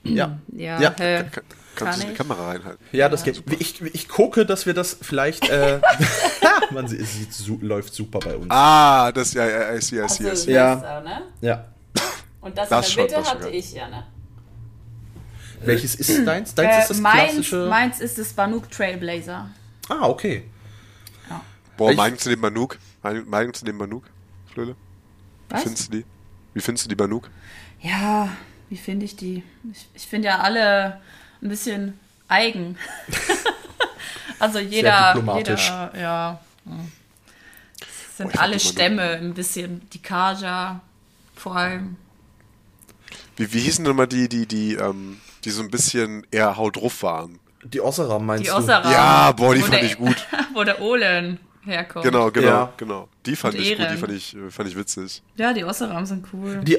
[0.02, 0.38] Ja.
[0.52, 0.90] Ja, ja.
[0.98, 1.44] Äh, kann,
[1.76, 2.84] kannst du es in die Kamera reinhalten?
[2.90, 3.60] Ja, das ja, geht.
[3.60, 5.48] Ich, ich gucke, dass wir das vielleicht.
[5.48, 5.80] Äh,
[6.72, 8.46] man sieht, es läuft super bei uns.
[8.48, 10.52] Ah, das, ja, ja, I see, I see, I see.
[10.52, 11.00] Ja.
[11.00, 11.22] ne?
[11.42, 11.64] ja.
[12.40, 14.04] Und das, das in der Mitte hatte ich ja, ne?
[15.60, 16.56] Welches ist deins?
[16.56, 17.68] Deins äh, ist das meins, klassische...
[17.68, 19.48] Meins ist das Banuk Trailblazer.
[19.88, 20.50] Ah, okay.
[21.30, 21.40] Ja.
[21.76, 22.78] Boah, Meinung zu dem Banuk?
[23.00, 24.02] Meinung zu dem Banuk,
[24.52, 24.74] Flöle?
[25.48, 25.62] Wie Was?
[25.62, 26.04] findest du die?
[26.52, 27.30] Wie findest du die Banuk?
[27.82, 28.28] Ja,
[28.68, 29.42] wie finde ich die?
[29.72, 31.00] Ich, ich finde ja alle
[31.42, 32.78] ein bisschen eigen.
[34.38, 36.40] also jeder, jeder, ja.
[37.80, 39.82] Es sind Boah, alle Stämme ein bisschen.
[39.92, 40.80] Die Kaja
[41.34, 41.96] vor allem.
[43.36, 46.76] Wie, wie hießen denn mal die, die, die, ähm, die so ein bisschen eher haut
[46.76, 47.40] drauf waren.
[47.64, 48.84] Die Osseram meinst die Osseram.
[48.84, 48.90] du?
[48.90, 50.26] Ja, boah, die wo fand der, ich gut.
[50.54, 52.04] wo der Olen herkommt.
[52.04, 52.72] Genau, genau, ja.
[52.76, 53.08] genau.
[53.26, 53.84] Die fand und ich Ehren.
[53.84, 55.22] gut, die fand ich, fand ich witzig.
[55.36, 56.60] Ja, die Osseram sind cool.
[56.64, 56.78] Die,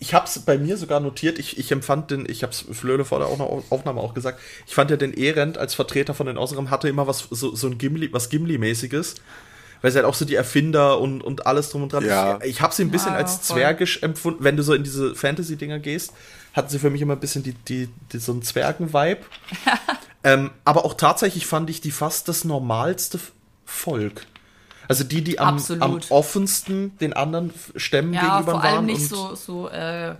[0.00, 3.04] ich habe es bei mir sogar notiert, ich, ich empfand den, ich habe es Flöle
[3.04, 6.70] vor der Aufnahme auch gesagt, ich fand ja den Ehrend als Vertreter von den Osseram
[6.70, 9.16] hatte immer was, so, so ein Gimli, was Gimli-mäßiges
[9.80, 12.04] weil sie halt auch so die Erfinder und, und alles drum und dran.
[12.04, 12.38] Ja.
[12.42, 13.56] Ich, ich habe sie ein bisschen ja, als voll.
[13.56, 14.42] zwergisch empfunden.
[14.42, 16.12] Wenn du so in diese Fantasy-Dinger gehst,
[16.52, 19.20] hatten sie für mich immer ein bisschen die, die, die so einen Zwergen-Vibe.
[20.24, 23.20] ähm, aber auch tatsächlich fand ich die fast das normalste
[23.64, 24.26] Volk.
[24.88, 28.86] Also die, die am, am offensten den anderen Stämmen ja, gegenüber vor allem waren.
[28.86, 30.14] nicht so, so äh,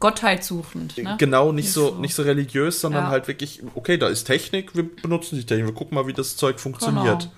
[0.00, 0.96] Gottheit suchend.
[0.96, 1.16] Ne?
[1.18, 3.10] Genau, nicht, nicht so, so, nicht so religiös, sondern ja.
[3.10, 6.36] halt wirklich, okay, da ist Technik, wir benutzen die Technik, wir gucken mal, wie das
[6.36, 7.20] Zeug funktioniert.
[7.20, 7.32] Genau.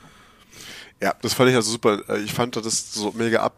[1.02, 2.08] Ja, das fand ich also super.
[2.08, 3.56] Äh, ich fand, dass es so mega ab,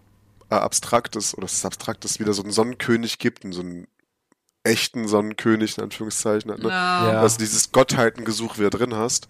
[0.48, 3.86] äh, abstrakt ist, oder dass es abstrakt ist, wieder so einen Sonnenkönig gibt, so einen
[4.62, 6.50] echten Sonnenkönig, in Anführungszeichen.
[6.50, 6.68] Ne?
[6.70, 7.20] Ja.
[7.20, 9.28] Also dieses Gottheitengesuch wieder drin hast.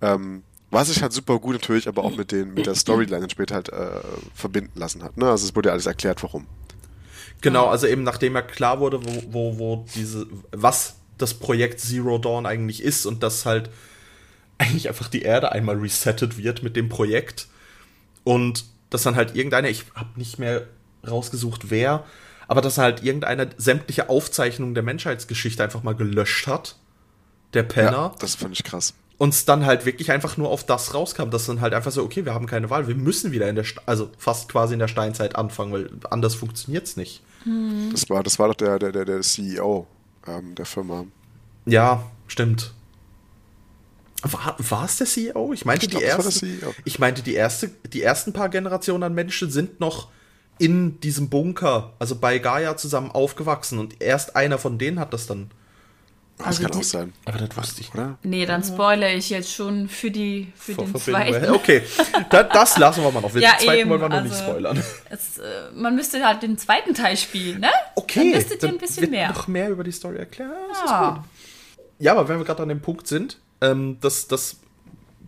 [0.00, 3.54] Ähm, was sich halt super gut natürlich aber auch mit, den, mit der Storyline später
[3.54, 4.00] halt äh,
[4.34, 5.16] verbinden lassen hat.
[5.16, 5.28] Ne?
[5.28, 6.46] Also es wurde ja alles erklärt, warum.
[7.40, 12.18] Genau, also eben nachdem ja klar wurde, wo, wo, wo diese, was das Projekt Zero
[12.18, 13.70] Dawn eigentlich ist und dass halt
[14.58, 17.48] eigentlich einfach die Erde einmal resettet wird mit dem Projekt
[18.24, 20.66] und dass dann halt irgendeiner, ich habe nicht mehr
[21.06, 22.04] rausgesucht, wer,
[22.48, 26.76] aber dass halt irgendeiner sämtliche Aufzeichnungen der Menschheitsgeschichte einfach mal gelöscht hat.
[27.54, 27.92] Der Penner.
[27.92, 28.94] Ja, das fand ich krass.
[29.18, 32.02] Und es dann halt wirklich einfach nur auf das rauskam, dass dann halt einfach so,
[32.02, 34.78] okay, wir haben keine Wahl, wir müssen wieder in der, St also fast quasi in
[34.78, 37.22] der Steinzeit anfangen, weil anders funktioniert es nicht.
[37.44, 37.88] Hm.
[37.92, 39.86] Das war, das war doch der, der, der, der CEO
[40.26, 41.06] ähm, der Firma.
[41.64, 42.72] Ja, stimmt.
[44.22, 45.52] War, war es der CEO?
[45.52, 49.02] Ich meinte, ich glaub, die erste, e ich meinte die erste, die ersten paar Generationen
[49.02, 50.08] an Menschen sind noch
[50.58, 55.26] in diesem Bunker, also bei Gaia zusammen aufgewachsen und erst einer von denen hat das
[55.26, 55.50] dann.
[56.38, 57.12] Das also kann die, auch sein.
[57.24, 58.18] Aber das wusste ich, oder?
[58.22, 61.50] Nee, dann spoilere ich jetzt schon für die für Vor den zweiten.
[61.50, 61.82] Okay,
[62.28, 63.32] das, das, lassen wir mal noch.
[63.32, 64.82] Den ja, zweiten eben, wollen wir noch also, nicht spoilern.
[65.08, 65.42] Es, äh,
[65.74, 67.70] man müsste halt den zweiten Teil spielen, ne?
[67.94, 68.18] Okay.
[68.18, 69.28] Dann müsstet ihr ein bisschen mehr.
[69.28, 70.52] noch mehr über die Story erklären.
[70.86, 71.24] Ja.
[71.98, 74.56] ja, aber wenn wir gerade an dem Punkt sind, ähm, das, das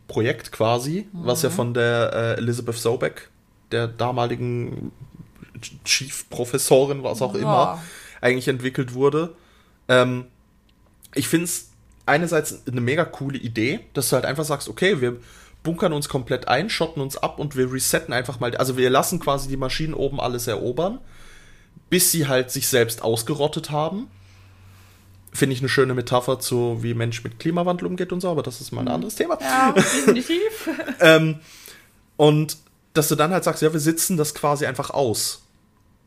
[0.09, 1.27] Projekt quasi, mhm.
[1.27, 3.31] was ja von der äh, Elizabeth Sobeck,
[3.73, 4.92] der damaligen
[5.85, 7.40] Chief-Professorin, was auch ja.
[7.40, 7.83] immer,
[8.21, 9.35] eigentlich entwickelt wurde.
[9.88, 10.27] Ähm,
[11.14, 11.71] ich finde es
[12.07, 15.16] einerseits eine mega coole Idee, dass du halt einfach sagst, okay, wir
[15.62, 19.21] bunkern uns komplett ein, schotten uns ab und wir resetten einfach mal, also wir lassen
[19.21, 20.99] quasi die Maschinen oben alles erobern,
[21.90, 24.09] bis sie halt sich selbst ausgerottet haben
[25.33, 28.61] finde ich eine schöne Metapher zu, wie Mensch mit Klimawandel umgeht und so, aber das
[28.61, 28.92] ist mal ein mhm.
[28.92, 29.38] anderes Thema.
[29.40, 30.68] Ja, definitiv.
[31.01, 31.40] ähm,
[32.16, 32.59] und
[32.94, 35.42] dass du dann halt sagst, ja, wir sitzen das quasi einfach aus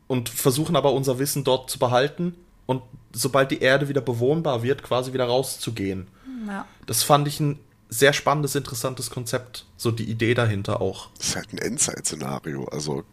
[0.08, 2.36] und versuchen aber unser Wissen dort zu behalten
[2.72, 6.08] und sobald die Erde wieder bewohnbar wird, quasi wieder rauszugehen.
[6.48, 6.66] Ja.
[6.86, 11.10] Das fand ich ein sehr spannendes, interessantes Konzept, so die Idee dahinter auch.
[11.18, 13.04] Das ist halt ein Endzeit-Szenario, also.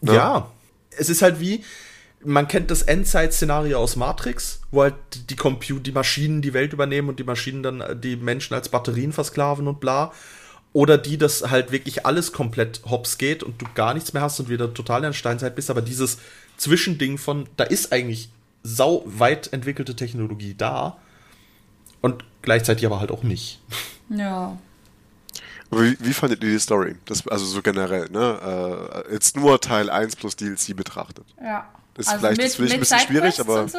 [0.00, 0.14] Ne?
[0.14, 0.50] Ja,
[0.90, 1.62] es ist halt wie,
[2.24, 4.94] man kennt das Endzeit-Szenario aus Matrix, wo halt
[5.28, 8.70] die Computer, die Maschinen die Welt übernehmen und die Maschinen dann äh, die Menschen als
[8.70, 10.12] Batterien versklaven und bla.
[10.72, 14.40] Oder die, dass halt wirklich alles komplett hops geht und du gar nichts mehr hast
[14.40, 16.16] und wieder total in der Steinzeit bist, aber dieses
[16.56, 18.28] Zwischending von, da ist eigentlich
[18.62, 20.98] sau weit entwickelte Technologie da
[22.00, 23.60] und gleichzeitig aber halt auch nicht.
[24.08, 24.58] Ja.
[25.70, 26.96] Aber wie, wie fandet ihr die Story?
[27.06, 29.04] Das, also so generell, ne?
[29.08, 31.24] Äh, jetzt nur Teil 1 plus DLC betrachtet.
[31.42, 31.66] Ja.
[31.94, 33.68] Das ist also vielleicht mit, mit ein bisschen schwierig, aber.
[33.68, 33.78] So?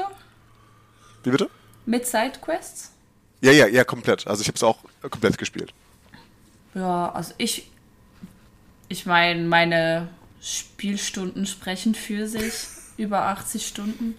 [1.24, 1.50] Wie bitte?
[1.86, 2.92] Mit Sidequests?
[3.42, 4.26] Ja, ja, ja, komplett.
[4.26, 5.74] Also ich habe es auch komplett gespielt.
[6.74, 7.70] Ja, also ich.
[8.90, 10.10] Ich meine, meine
[10.44, 12.54] Spielstunden sprechen für sich.
[12.98, 14.16] über 80 Stunden.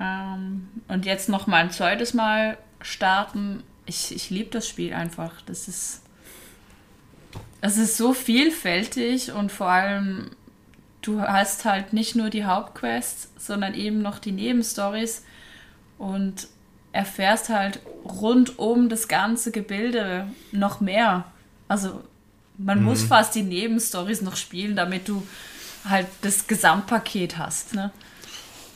[0.00, 3.62] Ähm, und jetzt noch mal ein zweites Mal starten.
[3.86, 5.40] Ich, ich liebe das Spiel einfach.
[5.42, 6.02] Das ist.
[7.60, 10.30] Es ist so vielfältig und vor allem
[11.00, 15.24] du hast halt nicht nur die Hauptquests, sondern eben noch die Nebenstories
[15.98, 16.48] und
[16.92, 21.24] erfährst halt rund um das ganze Gebilde noch mehr.
[21.66, 22.04] Also
[22.58, 22.84] man mhm.
[22.84, 25.26] muss fast die Nebenstories noch spielen, damit du
[25.84, 27.92] halt das Gesamtpaket hast, ne?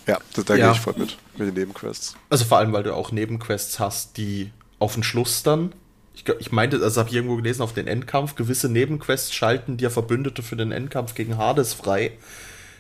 [0.06, 0.66] Ja, da, da ja.
[0.66, 2.16] gehe ich voll mit, mit den Nebenquests.
[2.30, 5.72] Also vor allem, weil du auch Nebenquests hast, die auf den Schluss dann
[6.18, 9.90] ich, ich meinte, also habe ich irgendwo gelesen, auf den Endkampf, gewisse Nebenquests schalten dir
[9.90, 12.12] Verbündete für den Endkampf gegen Hades frei,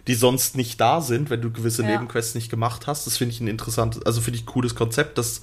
[0.06, 1.90] die sonst nicht da sind, wenn du gewisse ja.
[1.90, 3.06] Nebenquests nicht gemacht hast.
[3.06, 5.42] Das finde ich ein interessantes, also finde ich ein cooles Konzept, dass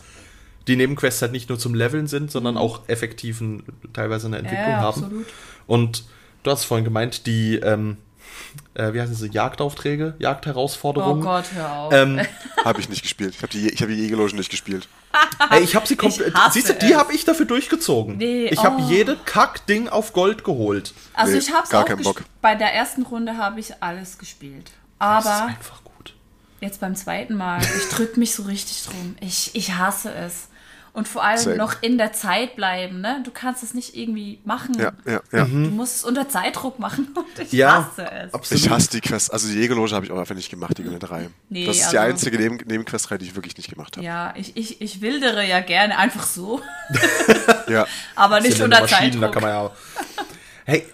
[0.67, 2.61] die Nebenquests halt nicht nur zum Leveln sind, sondern mhm.
[2.61, 5.03] auch effektiven, teilweise eine Entwicklung ja, haben.
[5.03, 5.25] Absolut.
[5.67, 6.05] Und
[6.43, 7.97] du hast vorhin gemeint, die, ähm,
[8.73, 11.21] äh, wie heißen sie, Jagdaufträge, Jagdherausforderungen.
[11.21, 11.93] Oh Gott, hör auf.
[11.93, 12.21] Ähm,
[12.65, 13.35] habe ich nicht gespielt.
[13.35, 14.87] Ich habe die, ich hab die Egeloge nicht gespielt.
[15.49, 16.33] Ey, ich habe sie komplett.
[16.51, 18.17] Siehst du, die habe ich dafür durchgezogen.
[18.17, 18.89] Nee, ich habe oh.
[18.89, 20.93] jede Kack-Ding auf Gold geholt.
[21.13, 22.23] Also nee, ich habe es auch Bock.
[22.41, 24.71] Bei der ersten Runde habe ich alles gespielt.
[24.99, 26.13] Aber das ist einfach gut.
[26.59, 29.15] Jetzt beim zweiten Mal, ich drücke mich so richtig drum.
[29.21, 30.49] Ich, ich hasse es
[30.95, 31.57] und vor allem Same.
[31.57, 33.01] noch in der Zeit bleiben.
[33.01, 33.21] Ne?
[33.25, 34.75] Du kannst es nicht irgendwie machen.
[34.79, 35.43] Ja, ja, ja.
[35.43, 35.75] Du mhm.
[35.75, 38.33] musst es unter Zeitdruck machen und ich ja, hasse es.
[38.33, 38.63] Absolut.
[38.63, 39.31] Ich hasse die Quest.
[39.31, 41.29] Also die Jägerloge habe ich auch einfach nicht gemacht, die Grüne 3.
[41.49, 44.05] Nee, das ist also, die einzige Neben Nebenquestreihe, die ich wirklich nicht gemacht habe.
[44.05, 46.61] Ja, ich, ich, ich wildere ja gerne einfach so.
[47.67, 47.85] ja.
[48.15, 49.21] Aber nicht unter Zeitdruck.
[49.21, 49.71] Da kann man ja
[50.65, 50.85] hey,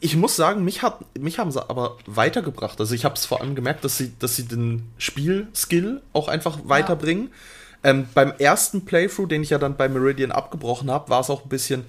[0.00, 2.78] ich muss sagen, mich, hat, mich haben sie aber weitergebracht.
[2.78, 6.58] Also ich habe es vor allem gemerkt, dass sie, dass sie den Spielskill auch einfach
[6.64, 7.28] weiterbringen.
[7.28, 7.30] Ja.
[7.84, 11.44] Ähm, beim ersten Playthrough, den ich ja dann bei Meridian abgebrochen habe, war es auch
[11.44, 11.84] ein bisschen,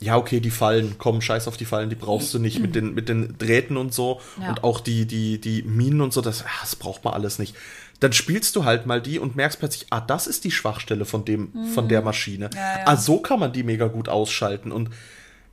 [0.00, 2.94] ja, okay, die Fallen, komm, scheiß auf die Fallen, die brauchst du nicht mit den,
[2.94, 4.20] mit den Drähten und so.
[4.40, 4.48] Ja.
[4.48, 7.54] Und auch die, die, die Minen und so, das, das braucht man alles nicht.
[8.00, 11.26] Dann spielst du halt mal die und merkst plötzlich, ah, das ist die Schwachstelle von
[11.26, 11.66] dem, mhm.
[11.74, 12.48] von der Maschine.
[12.54, 12.84] Ja, ja.
[12.86, 14.72] Ah, so kann man die mega gut ausschalten.
[14.72, 14.88] Und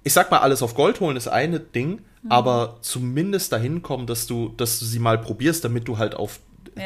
[0.04, 2.32] ich sag mal, alles auf Gold holen ist eine Ding, mhm.
[2.32, 6.40] aber zumindest dahin kommen, dass du, dass du sie mal probierst, damit du halt auf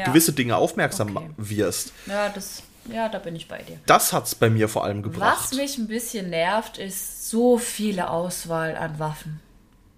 [0.06, 1.30] gewisse Dinge aufmerksam okay.
[1.36, 1.92] wirst.
[2.06, 3.78] Ja, das ja, da bin ich bei dir.
[3.86, 5.50] Das hat es bei mir vor allem gebracht.
[5.50, 9.40] Was mich ein bisschen nervt, ist so viele Auswahl an Waffen.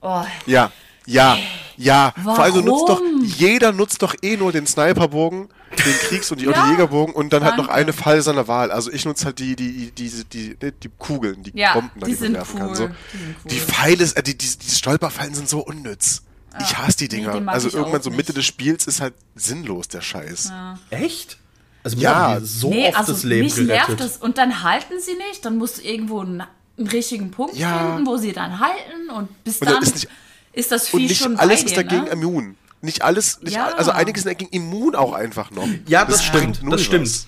[0.00, 0.24] Oh.
[0.46, 0.72] Ja,
[1.06, 1.36] ja,
[1.76, 2.12] ja.
[2.16, 2.36] Warum?
[2.36, 6.40] Vor allem du nutzt doch, jeder nutzt doch eh nur den Sniperbogen, den Kriegs- und
[6.40, 7.56] die, ja, die Jägerbogen und dann danke.
[7.56, 8.70] halt noch eine Falle seiner Wahl.
[8.70, 12.00] Also ich nutze halt die, die, die, die, die, die, die Kugeln, die ja, Bomben,
[12.00, 12.66] die, die man werfen cool.
[12.66, 12.74] kann.
[12.74, 12.86] So.
[12.88, 13.50] Die, cool.
[13.50, 16.22] die Pfeile, äh, die, die, diese Stolperfallen sind so unnütz.
[16.60, 17.40] Ich hasse die Dinger.
[17.40, 20.50] Nee, also irgendwann so Mitte des Spiels ist halt sinnlos der Scheiß.
[20.50, 20.78] Ja.
[20.90, 21.38] Echt?
[21.84, 23.88] Also ja, so nee, oft also das Leben mich gerettet.
[23.88, 24.16] nervt das.
[24.18, 26.42] Und dann halten sie nicht, dann musst du irgendwo einen,
[26.78, 27.76] einen richtigen Punkt ja.
[27.78, 30.08] finden, wo sie dann halten und bis und dann, dann ist, nicht,
[30.52, 32.10] ist, das Vieh und nicht schon alles ist dagegen ne?
[32.10, 32.56] immun.
[32.82, 33.68] Nicht alles, nicht ja.
[33.74, 35.68] also einiges sind dagegen immun auch einfach noch.
[35.88, 37.06] Ja, das, das stimmt, das stimmt.
[37.06, 37.26] Was.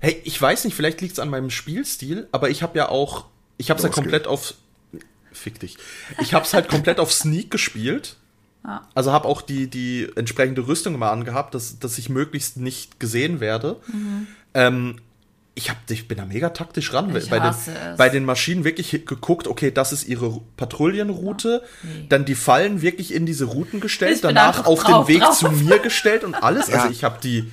[0.00, 3.26] Hey, ich weiß nicht, vielleicht liegt es an meinem Spielstil, aber ich habe ja auch,
[3.56, 4.54] ich habe es ja komplett auf,
[5.32, 5.76] fick dich,
[6.20, 8.16] ich habe es halt komplett auf Sneak gespielt
[8.64, 8.82] ja.
[8.94, 13.40] Also habe auch die, die entsprechende Rüstung immer angehabt, dass, dass ich möglichst nicht gesehen
[13.40, 13.76] werde.
[13.86, 14.26] Mhm.
[14.54, 14.96] Ähm,
[15.54, 17.14] ich, hab, ich bin da mega taktisch ran.
[17.14, 17.54] Ich bei, den,
[17.96, 21.62] bei den Maschinen wirklich geguckt, okay, das ist ihre Patrouillenroute.
[21.62, 21.88] Ja.
[21.88, 22.06] Nee.
[22.08, 25.38] Dann die Fallen wirklich in diese Routen gestellt, danach auf drauf, den Weg drauf.
[25.38, 26.68] zu mir gestellt und alles.
[26.70, 26.82] Ja.
[26.82, 27.50] Also ich habe die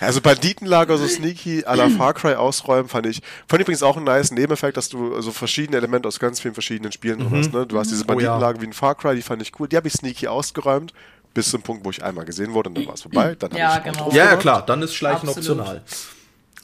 [0.00, 3.20] also Banditenlager so sneaky à la Far Cry ausräumen, fand ich.
[3.48, 6.92] Fand übrigens auch einen nice Nebeneffekt, dass du so verschiedene Elemente aus ganz vielen verschiedenen
[6.92, 7.30] Spielen mhm.
[7.30, 7.52] hast.
[7.52, 7.66] Ne?
[7.66, 8.60] Du hast diese Banditenlager oh, ja.
[8.60, 9.68] wie in Far Cry, die fand ich cool.
[9.68, 10.92] Die habe ich sneaky ausgeräumt,
[11.34, 13.34] bis zum Punkt, wo ich einmal gesehen wurde und dann war es vorbei.
[13.34, 14.10] Dann ja, ich genau.
[14.10, 15.60] ja, ja, klar, dann ist Schleichen Absolut.
[15.60, 15.82] optional.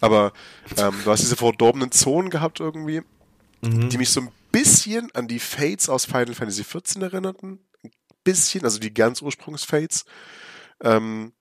[0.01, 0.33] Aber
[0.77, 3.03] ähm, du hast diese verdorbenen Zonen gehabt irgendwie,
[3.63, 3.89] mhm.
[3.89, 7.59] die mich so ein bisschen an die Fates aus Final Fantasy XIV erinnerten.
[7.83, 7.91] Ein
[8.23, 10.05] bisschen, also die ganz Ursprungs-Fates.
[10.83, 11.33] Ähm,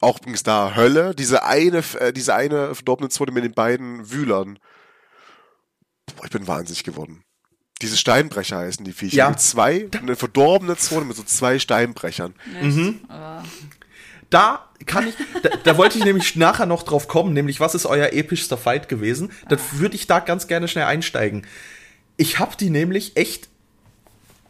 [0.00, 4.58] auch übrigens da Hölle, diese eine, äh, diese eine verdorbene Zone mit den beiden Wühlern.
[6.16, 7.24] Boah, ich bin wahnsinnig geworden.
[7.82, 9.16] Diese Steinbrecher heißen die Viecher.
[9.16, 9.36] Ja.
[9.36, 12.34] Zwei, eine verdorbene Zone mit so zwei Steinbrechern.
[12.60, 13.00] Mhm.
[14.30, 17.86] Da kann ich, da, da, wollte ich nämlich nachher noch drauf kommen, nämlich was ist
[17.86, 19.30] euer epischster Fight gewesen?
[19.48, 21.46] Dann würde ich da ganz gerne schnell einsteigen.
[22.16, 23.48] Ich habe die nämlich echt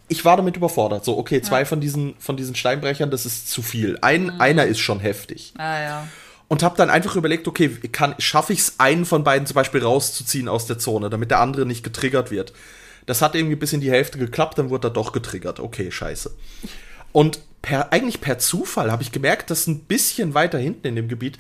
[0.09, 1.05] ich war damit überfordert.
[1.05, 1.65] So, okay, zwei ja.
[1.65, 3.99] von diesen von diesen Steinbrechern, das ist zu viel.
[4.01, 4.41] Ein mhm.
[4.41, 5.53] einer ist schon heftig.
[5.57, 6.09] Ah, ja.
[6.49, 9.83] Und habe dann einfach überlegt, okay, kann schaffe ich es, einen von beiden zum Beispiel
[9.83, 12.55] rauszuziehen aus der Zone, damit der andere nicht getriggert wird.
[13.05, 15.61] Das hat irgendwie bis in die Hälfte geklappt, dann wurde er doch getriggert.
[15.61, 16.31] Okay, scheiße.
[17.13, 21.09] Und per, eigentlich per Zufall habe ich gemerkt, dass ein bisschen weiter hinten in dem
[21.09, 21.39] Gebiet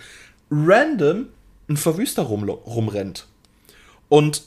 [0.50, 1.26] random
[1.68, 3.26] ein Verwüster rum, rumrennt.
[4.08, 4.42] Und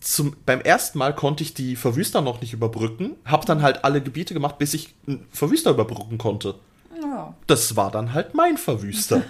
[0.00, 4.02] zum, beim ersten Mal konnte ich die Verwüster noch nicht überbrücken, hab dann halt alle
[4.02, 6.54] Gebiete gemacht, bis ich einen Verwüster überbrücken konnte.
[7.02, 7.34] Ja.
[7.46, 9.22] Das war dann halt mein Verwüster.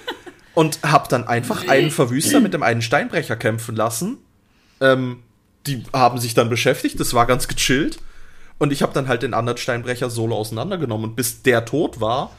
[0.54, 4.18] und hab dann einfach einen Verwüster mit dem einen Steinbrecher kämpfen lassen.
[4.80, 5.22] Ähm,
[5.66, 7.98] die haben sich dann beschäftigt, das war ganz gechillt.
[8.58, 11.10] Und ich habe dann halt den anderen Steinbrecher solo auseinandergenommen.
[11.10, 12.30] Und bis der tot war,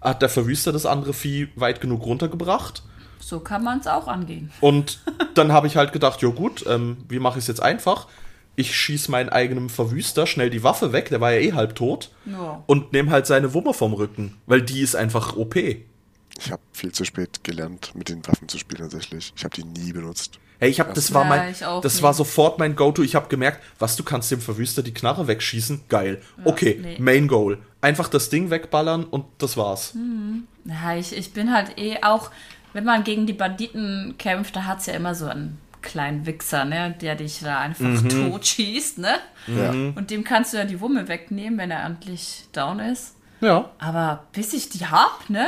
[0.00, 2.82] hat der Verwüster das andere Vieh weit genug runtergebracht.
[3.20, 4.50] So kann man es auch angehen.
[4.60, 5.00] Und
[5.34, 8.06] dann habe ich halt gedacht, ja gut, ähm, wie mache ich es jetzt einfach?
[8.54, 12.10] Ich schieße meinen eigenen Verwüster schnell die Waffe weg, der war ja eh halb tot.
[12.24, 12.62] Ja.
[12.66, 15.56] Und nehme halt seine Wumme vom Rücken, weil die ist einfach OP.
[15.56, 19.32] Ich habe viel zu spät gelernt, mit den Waffen zu spielen tatsächlich.
[19.36, 20.38] Ich habe die nie benutzt.
[20.58, 22.02] Hey, ich habe, das war mein, das nie.
[22.02, 23.02] war sofort mein Go-To.
[23.02, 26.22] Ich habe gemerkt, was du kannst dem Verwüster die Knarre wegschießen, geil.
[26.38, 26.96] Ja, okay, nee.
[26.98, 27.58] Main Goal.
[27.82, 29.94] Einfach das Ding wegballern und das war's.
[29.94, 30.44] Mhm.
[30.64, 32.30] Ja, ich, ich bin halt eh auch,
[32.76, 36.66] wenn man gegen die Banditen kämpft, da hat es ja immer so einen kleinen Wichser,
[36.66, 38.30] ne, der dich da einfach mhm.
[38.30, 39.14] totschießt, ne?
[39.46, 39.70] Ja.
[39.70, 43.14] Und dem kannst du ja die Wumme wegnehmen, wenn er endlich down ist.
[43.40, 43.70] Ja.
[43.78, 45.46] Aber bis ich die hab, ne?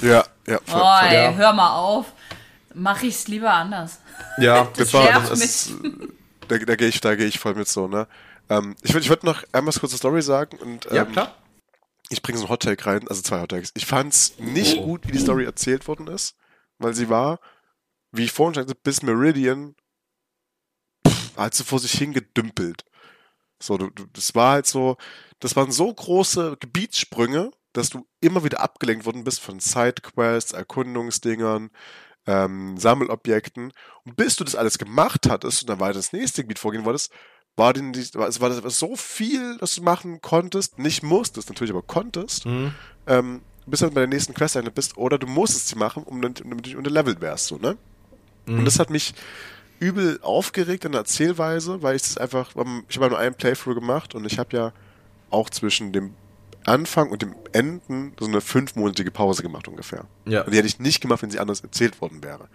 [0.00, 0.60] Ja, ja.
[0.64, 1.34] Voll, oh, ey, ja.
[1.34, 2.14] hör mal auf.
[2.72, 4.00] mache ich es lieber anders.
[4.38, 5.72] Ja, das, das war das, ist,
[6.48, 8.06] da, da gehe ich, da gehe ich voll mit so, ne?
[8.48, 11.34] Ähm, ich würde ich würd noch einmal kurz eine Story sagen und ähm, ja, klar.
[12.08, 13.72] ich bringe so ein Hot Take rein, also zwei Hot Takes.
[13.74, 14.86] Ich fand's nicht oh.
[14.86, 16.34] gut, wie die Story erzählt worden ist,
[16.82, 17.40] weil sie war,
[18.12, 19.74] wie ich vorhin sagte, bis Meridian
[21.06, 22.84] pff, halt so vor sich hingedümpelt.
[23.60, 24.96] So, du, du, das war halt so,
[25.40, 31.70] das waren so große Gebietssprünge, dass du immer wieder abgelenkt worden bist von Sidequests, Erkundungsdingern,
[32.26, 33.72] ähm, Sammelobjekten.
[34.04, 37.12] Und bis du das alles gemacht hattest und dann weiter das nächste Gebiet vorgehen wolltest,
[37.56, 41.72] war, den, war, es war das so viel, dass du machen konntest, nicht musstest, natürlich
[41.72, 42.74] aber konntest, mhm.
[43.06, 46.20] ähm, bis du bei der nächsten Quest eine bist, oder du musstest sie machen, um
[46.20, 47.76] dann, damit du unterlevelt wärst, so, ne?
[48.46, 48.60] Mhm.
[48.60, 49.14] Und das hat mich
[49.78, 52.50] übel aufgeregt in der Erzählweise, weil ich das einfach,
[52.88, 54.72] ich habe nur einen Playthrough gemacht und ich habe ja
[55.30, 56.14] auch zwischen dem
[56.64, 60.04] Anfang und dem Enden so eine fünfmonatige Pause gemacht ungefähr.
[60.24, 60.42] Ja.
[60.42, 62.48] Und die hätte ich nicht gemacht, wenn sie anders erzählt worden wäre.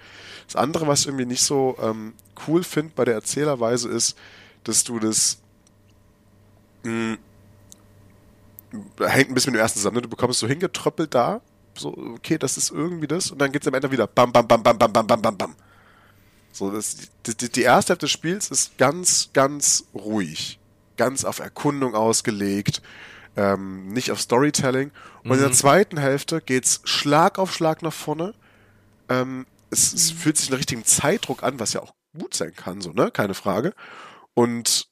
[0.46, 2.14] Das andere, was ich irgendwie nicht so ähm,
[2.48, 4.18] cool finde bei der Erzählerweise, ist,
[4.64, 5.40] dass du das
[6.84, 7.18] mh, hm,
[9.00, 9.98] hängt ein bisschen mit dem ersten zusammen.
[9.98, 10.02] Ne?
[10.02, 11.42] Du bekommst so hingetröppelt da,
[11.76, 14.48] so, okay, das ist irgendwie das, und dann geht es am Ende wieder bam, bam,
[14.48, 15.56] bam, bam, bam, bam, bam, bam, bam.
[16.52, 20.60] So, das, die, die erste Hälfte des Spiels ist ganz, ganz ruhig.
[20.96, 22.82] Ganz auf Erkundung ausgelegt
[23.38, 24.92] ähm, nicht auf Storytelling.
[25.24, 25.34] Und mhm.
[25.34, 25.54] in der mhm.
[25.54, 28.34] zweiten Hälfte geht's Schlag auf Schlag nach vorne.
[29.08, 30.18] Ähm, es, es mhm.
[30.18, 33.12] fühlt sich einen richtigen Zeitdruck an, was ja auch gut sein kann, so, ne?
[33.12, 33.74] Keine Frage.
[34.34, 34.87] Und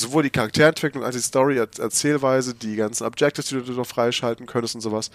[0.00, 4.74] sowohl die Charakterentwicklung als die Story, Erzählweise, die ganzen Objectives, die du noch freischalten könntest
[4.74, 5.10] und sowas,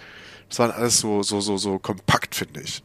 [0.50, 2.84] das war alles so, so, so, so kompakt, finde ich.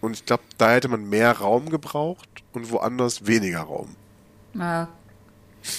[0.00, 3.94] Und ich glaube, da hätte man mehr Raum gebraucht und woanders weniger Raum.
[4.54, 4.88] Ja,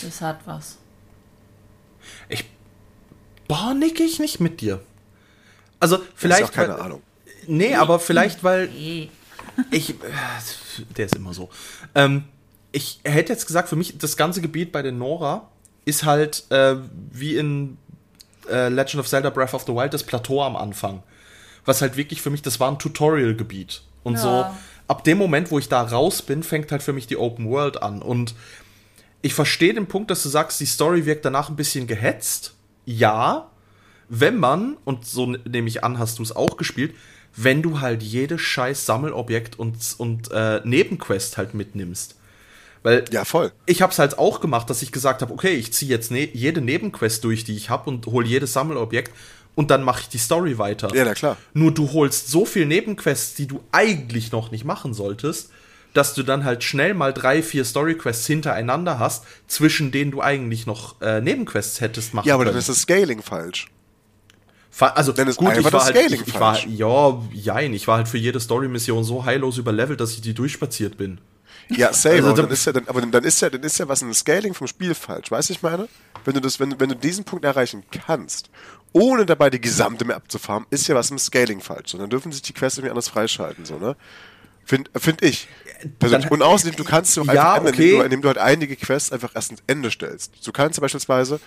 [0.03, 0.77] das hat was.
[2.29, 2.45] Ich
[3.47, 4.81] boah, nicke ich nicht mit dir.
[5.79, 6.43] Also vielleicht.
[6.43, 7.01] Ich keine weil, Ahnung.
[7.47, 9.09] Nee, aber vielleicht, weil ich.
[9.71, 9.93] Äh,
[10.95, 11.49] der ist immer so.
[11.93, 12.23] Ähm,
[12.71, 15.49] ich hätte jetzt gesagt, für mich, das ganze Gebiet bei den Nora
[15.85, 16.75] ist halt äh,
[17.11, 17.77] wie in
[18.49, 21.03] äh, Legend of Zelda Breath of the Wild das Plateau am Anfang.
[21.65, 23.81] Was halt wirklich für mich, das war ein Tutorial-Gebiet.
[24.03, 24.19] Und ja.
[24.19, 24.45] so,
[24.87, 27.81] ab dem Moment, wo ich da raus bin, fängt halt für mich die Open World
[27.81, 28.01] an.
[28.01, 28.35] Und
[29.21, 32.55] ich verstehe den Punkt, dass du sagst, die Story wirkt danach ein bisschen gehetzt
[32.85, 33.49] ja,
[34.09, 36.95] wenn man, und so nehme ich an, hast du es auch gespielt,
[37.35, 42.15] wenn du halt jedes scheiß Sammelobjekt und, und äh, Nebenquest halt mitnimmst.
[42.83, 43.51] Weil ja, voll.
[43.65, 46.29] Ich habe es halt auch gemacht, dass ich gesagt habe, okay, ich ziehe jetzt ne
[46.33, 49.11] jede Nebenquest durch, die ich habe und hole jedes Sammelobjekt
[49.55, 50.93] und dann mache ich die Story weiter.
[50.95, 51.37] Ja, na klar.
[51.53, 55.51] Nur du holst so viel Nebenquests, die du eigentlich noch nicht machen solltest,
[55.93, 60.65] dass du dann halt schnell mal drei, vier Storyquests hintereinander hast, zwischen denen du eigentlich
[60.65, 62.29] noch äh, Nebenquests hättest machen können.
[62.29, 63.67] Ja, aber dann ist das Scaling falsch.
[64.79, 68.07] Also dann ist gut, ich war, halt, ich, ich war ja, jein, ich war halt
[68.07, 71.19] für jede Story-Mission so heillos überlevelt, dass ich die durchspaziert bin.
[71.69, 74.01] Ja, same, also, dann ist ja dann, aber dann ist ja, dann ist ja was
[74.01, 75.87] ein Scaling vom Spiel falsch, weißt du, ich meine?
[76.25, 78.49] Wenn du das, wenn, wenn du diesen Punkt erreichen kannst,
[78.93, 81.93] ohne dabei die gesamte Map abzufahren, ist ja was im Scaling falsch.
[81.93, 83.95] Und dann dürfen sich die Quests irgendwie anders freischalten, so, ne?
[84.63, 85.47] Finde find ich.
[85.99, 87.93] Dann, und außerdem, du kannst du ja, einfach okay.
[87.93, 90.45] ändern, indem, du, halt einige Quests einfach erst ins Ende stellst.
[90.45, 91.39] Du kannst beispielsweise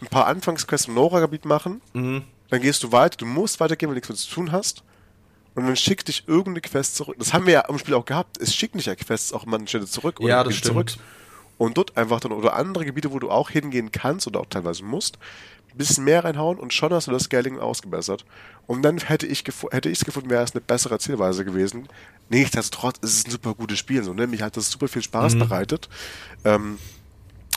[0.00, 2.22] ein paar Anfangsquests im Nora-Gebiet machen, mhm.
[2.50, 4.82] dann gehst du weiter, du musst weitergehen, weil du nichts mehr zu tun hast.
[5.58, 7.16] Und dann schickt dich irgendeine Quest zurück.
[7.18, 8.40] Das haben wir ja im Spiel auch gehabt.
[8.40, 10.90] Es schickt nicht ja Quests auch an Stelle zurück oder ja, das stimmt.
[10.90, 10.92] zurück.
[11.56, 14.84] Und dort einfach dann, oder andere Gebiete, wo du auch hingehen kannst oder auch teilweise
[14.84, 15.18] musst,
[15.72, 18.24] ein bisschen mehr reinhauen und schon hast du das Scaling ausgebessert.
[18.68, 19.42] Und dann hätte ich
[19.72, 21.88] hätte ich es gefunden, wäre es eine bessere Zielweise gewesen.
[22.28, 24.04] Nichtsdestotrotz ist es ein super gutes Spiel.
[24.04, 24.28] So, ne?
[24.28, 25.40] Mich hat das super viel Spaß mhm.
[25.40, 25.88] bereitet.
[26.44, 26.78] Ähm,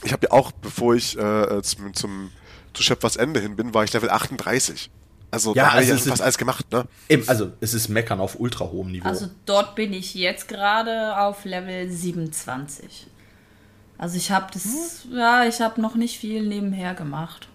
[0.03, 2.31] ich habe ja auch, bevor ich äh, zum, zum
[2.73, 4.89] zu Schöpfers Ende hin bin, war ich Level 38.
[5.31, 6.85] Also ja, da habe ich also fast alles gemacht, ne?
[7.07, 9.07] Eben, also es ist Meckern auf ultra hohem Niveau.
[9.07, 13.07] Also dort bin ich jetzt gerade auf Level 27.
[13.97, 15.17] Also ich habe das, hm?
[15.17, 17.47] ja, ich habe noch nicht viel nebenher gemacht.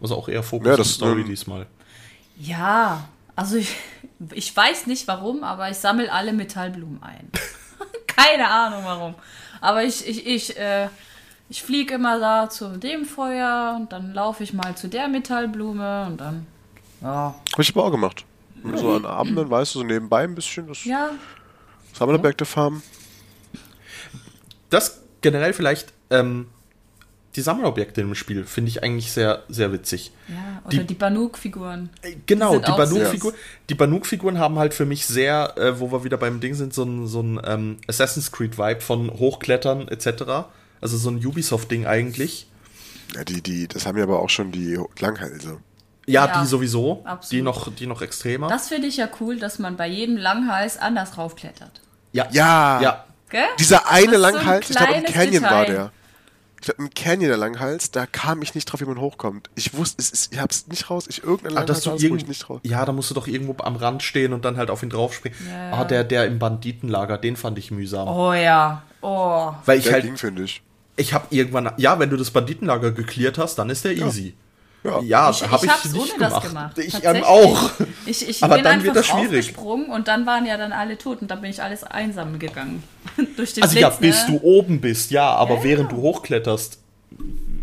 [0.00, 1.66] Also auch eher Fokus ja, das, Story ähm, diesmal.
[2.38, 3.76] Ja, also ich,
[4.32, 7.30] ich weiß nicht warum, aber ich sammle alle Metallblumen ein.
[8.06, 9.14] Keine Ahnung warum.
[9.60, 10.88] Aber ich, ich, ich, äh,
[11.48, 16.06] ich fliege immer da zu dem Feuer und dann laufe ich mal zu der Metallblume
[16.06, 16.46] und dann,
[17.02, 17.34] ja.
[17.52, 18.24] Hab ich aber auch gemacht.
[18.74, 21.10] So an Abenden, weißt du, so nebenbei ein bisschen das ja.
[21.92, 22.82] Sammlerberg der Farm.
[24.70, 26.46] Das generell vielleicht ähm,
[27.36, 30.10] die Sammelobjekte im Spiel finde ich eigentlich sehr, sehr witzig.
[30.28, 31.90] Ja, oder die, die Banuk-Figuren.
[32.02, 33.34] Äh, genau, die, die Banuk-Figuren.
[33.68, 36.84] Die Banuk-Figuren haben halt für mich sehr, äh, wo wir wieder beim Ding sind, so
[36.84, 40.48] ein, so ein ähm, Assassin's Creed-Vibe von Hochklettern etc.
[40.80, 42.46] Also so ein Ubisoft-Ding eigentlich.
[43.14, 45.58] Ja, die, die, das haben ja aber auch schon die Langhälse.
[46.06, 47.02] Ja, ja, die sowieso.
[47.04, 47.32] Absolut.
[47.32, 48.48] Die noch, die noch extremer.
[48.48, 51.80] Das finde ich ja cool, dass man bei jedem Langhals anders raufklettert.
[52.12, 52.26] Ja.
[52.30, 52.80] Ja.
[52.80, 53.04] Ja.
[53.28, 53.42] Gell?
[53.58, 55.72] Dieser eine so ein Langhals, ich glaube im Canyon war Detail.
[55.74, 55.92] der.
[56.58, 59.50] Ich glaube im Canyon der Langhals, da kam ich nicht drauf, wie man hochkommt.
[59.56, 61.06] Ich wusste, es ist, ich hab's nicht raus.
[61.08, 62.60] Ich irgendein Ah, dass Langhals du raus, wo ich irgend, nicht raus.
[62.62, 65.36] ja, da musst du doch irgendwo am Rand stehen und dann halt auf ihn draufspringen.
[65.48, 65.84] Ja, Ah, ja.
[65.84, 68.06] der, der im Banditenlager, den fand ich mühsam.
[68.08, 68.82] Oh ja.
[69.02, 69.52] Oh.
[69.64, 70.62] Weil ich Der halt, ging, finde ich.
[70.96, 74.34] ich habe irgendwann, ja, wenn du das Banditenlager geklärt hast, dann ist der easy.
[74.86, 75.00] Ja.
[75.00, 76.32] Ja, Ich, habe ich ich, hab's nicht ohne gemacht.
[76.44, 76.78] das gemacht.
[76.78, 77.70] Ich ähm, auch.
[78.06, 79.46] Ich, ich Aber bin dann einfach wird das schwierig.
[79.46, 82.82] draufgesprungen und dann waren ja dann alle tot und dann bin ich alles einsam gegangen.
[83.36, 84.38] Durch den Also Blitz, ja, bis ne?
[84.38, 85.96] du oben bist, ja, aber Ja, während ja.
[85.96, 86.78] du hochkletterst,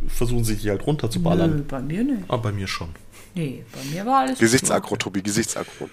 [0.08, 1.66] versuchen sie dich halt runter zu Nö, ballern.
[1.68, 2.24] bei mir nicht.
[2.28, 2.90] Aber bei mir schon.
[3.36, 5.90] Nee, bei mir war alles Gesichtsaggro, Tobi, Gesichtsaggro.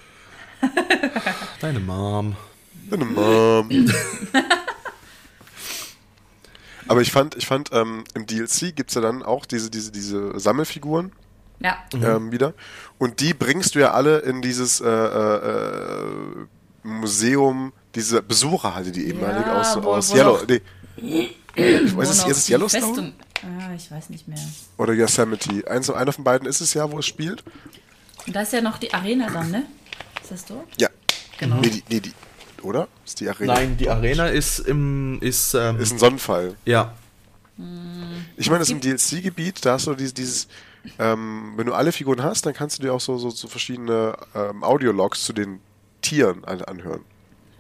[1.61, 2.37] Deine Mom.
[2.91, 3.69] Deine Mom.
[6.91, 10.39] Aber ich fand, ich fand, ähm, im DLC gibt's ja dann auch diese, diese, diese
[10.41, 11.13] Sammelfiguren
[11.61, 11.77] Ja.
[11.95, 12.53] ähm, wieder.
[12.99, 16.47] Und die bringst du ja alle in dieses äh, äh,
[16.83, 20.39] Museum, diese Besucher hatte die ehemalig Ja, aus, wo- aus wo Yellow.
[20.47, 21.31] Nee.
[21.55, 23.13] Ich weiß, ist, ist es Yellowstone Festung-
[23.43, 24.39] Ah, ich weiß nicht mehr.
[24.77, 25.69] oder Yosemite?
[25.71, 27.43] Eins, einer von beiden ist es ja, wo es spielt.
[28.27, 29.65] Und da ist ja noch die Arena dann, ne?
[30.23, 30.67] Ist das dort?
[30.79, 30.89] Ja.
[31.39, 31.57] Genau.
[31.57, 32.13] Nee, die, nee, die,
[32.63, 32.89] oder?
[33.05, 33.55] Ist die Arena?
[33.55, 36.57] Nein, die Arena ist im, ist, ähm, Ist ein Sonnenfall.
[36.65, 36.95] ja.
[38.39, 40.49] Ich meine, das ist im DLC-Gebiet, da hast du dieses, dieses
[40.99, 44.17] ähm, wenn du alle Figuren hast, dann kannst du dir auch so, so, so verschiedene
[44.35, 45.61] ähm, Audiologs zu den
[46.01, 47.05] Tieren an, anhören.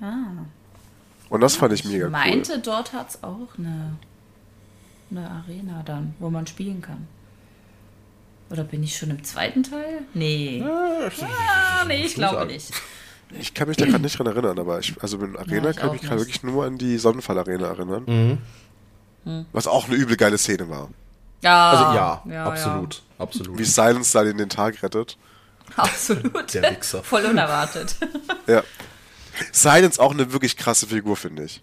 [0.00, 0.44] Ah.
[1.28, 2.10] Und das fand ich mega cool.
[2.10, 3.96] meinte, dort hat es auch eine,
[5.10, 7.06] eine Arena dann, wo man spielen kann.
[8.50, 10.02] Oder bin ich schon im zweiten Teil?
[10.12, 10.64] Nee.
[10.64, 12.72] Ah, nee, ich glaube nicht.
[13.38, 15.76] Ich kann mich da gerade nicht dran erinnern, aber ich, also mit Arena Ja, ich
[15.76, 18.38] kann ich mich gerade wirklich nur an die Sonnenfall-Arena erinnern.
[19.24, 19.46] Mhm.
[19.52, 20.88] Was auch eine übel geile Szene war.
[21.42, 23.02] Ja, Also ja, ja absolut.
[23.18, 23.58] Absolut.
[23.58, 25.16] Wie Silence da den, den Tag rettet.
[25.76, 25.84] Ja.
[25.84, 26.52] Absolut.
[26.54, 27.02] Der Wichser.
[27.04, 27.94] Voll unerwartet.
[28.46, 28.62] Ja.
[29.52, 31.62] Silence auch eine wirklich krasse Figur, finde ich.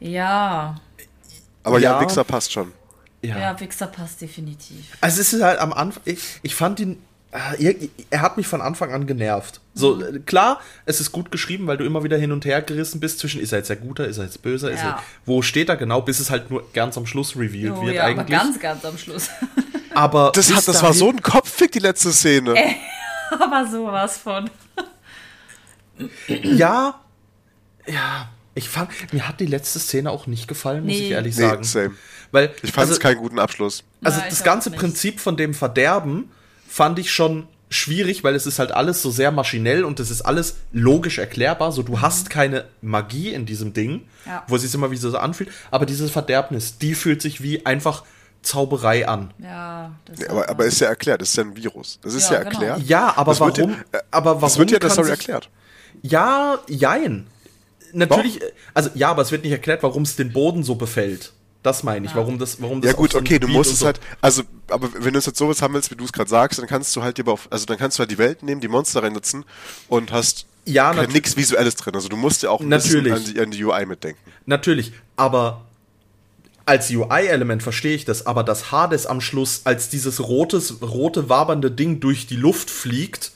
[0.00, 0.74] ja.
[1.62, 2.00] Aber ja, Ja.
[2.02, 2.72] Wichser passt schon.
[3.22, 3.38] Ja.
[3.38, 4.98] Ja, Wichser passt definitiv.
[5.00, 7.02] Also es ist halt am Anfang, ich, ich fand ihn,
[7.58, 7.74] er,
[8.10, 9.60] er hat mich von Anfang an genervt.
[9.74, 13.00] So, äh, klar, es ist gut geschrieben, weil du immer wieder hin und her gerissen
[13.00, 14.90] bist zwischen, ist er jetzt der Guter, ist er jetzt böser, ist Ja.
[14.90, 17.96] er, wo steht er genau, bis es halt nur ganz am Schluss revealed Oh wird
[17.96, 18.38] ja, aber eigentlich.
[18.38, 19.28] ganz, ganz am Schluss.
[19.94, 22.54] aber Das, hat, das war so ein Kopffick, die letzte Szene.
[23.38, 24.48] aber sowas von.
[26.28, 27.00] Ja,
[27.86, 31.04] ja, ich fand, mir hat die letzte Szene auch nicht gefallen, muss Nee.
[31.06, 31.64] ich ehrlich Nee, sagen.
[31.64, 31.94] same.
[32.32, 33.84] Weil, Ich fand also, es keinen guten Abschluss.
[34.02, 34.70] Also Nein, das ganze.
[34.70, 36.30] Prinzip von dem Verderben
[36.74, 40.22] fand ich schon schwierig, weil es ist halt alles so sehr maschinell und es ist
[40.22, 41.70] alles logisch erklärbar.
[41.70, 44.42] So, du hast keine Magie in diesem Ding, Ja.
[44.48, 45.50] wo es sich immer wie so anfühlt.
[45.70, 48.02] Aber dieses Verderbnis, die fühlt sich wie einfach
[48.42, 49.32] Zauberei an.
[49.38, 51.98] Ja, das Nee, hat aber, aber ist ja erklärt, das ist ja ein Virus.
[52.02, 52.50] Das ist ja, Ja, genau.
[52.60, 52.88] erklärt.
[52.88, 53.70] Ja, aber Das wird warum?
[53.92, 55.48] ja- aber warum Das wird ja kann Story erklärt.
[56.02, 57.28] Ja, jein.
[57.92, 58.40] Natürlich,
[58.74, 61.32] also ja, aber es wird nicht erklärt, warum es den Boden so befällt.
[61.64, 63.86] Das meine ich, warum das, warum das Ja gut, so okay, du musst es so-
[63.86, 66.58] halt, also, aber wenn du es jetzt sowas haben willst, wie du es gerade sagst,
[66.60, 68.68] dann kannst du halt lieber auf, also dann kannst du halt die Welt nehmen, die
[68.68, 69.44] Monster reinsetzen
[69.88, 71.94] und hast Ja, nix Visuelles drin.
[71.94, 73.12] Also du musst ja auch ein Natürlich.
[73.14, 74.20] bisschen an die, an die UI mitdenken.
[74.46, 75.62] Natürlich, aber
[76.66, 81.70] als UI-Element verstehe ich das, aber dass Hades am Schluss als dieses rotes, rote, wabernde
[81.70, 83.32] Ding durch die Luft fliegt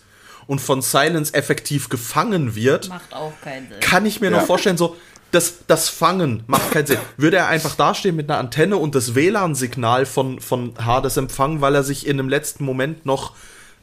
[0.47, 3.81] und von Silence effektiv gefangen wird, Macht auch keinen Sinn.
[3.81, 4.39] kann ich mir Ja.
[4.39, 4.97] noch vorstellen, so,
[5.31, 6.99] das, das Fangen macht keinen Sinn.
[7.17, 11.75] Würde er einfach dastehen mit einer Antenne und das WLAN-Signal von, von Hades empfangen, weil
[11.75, 13.35] er sich in dem letzten Moment noch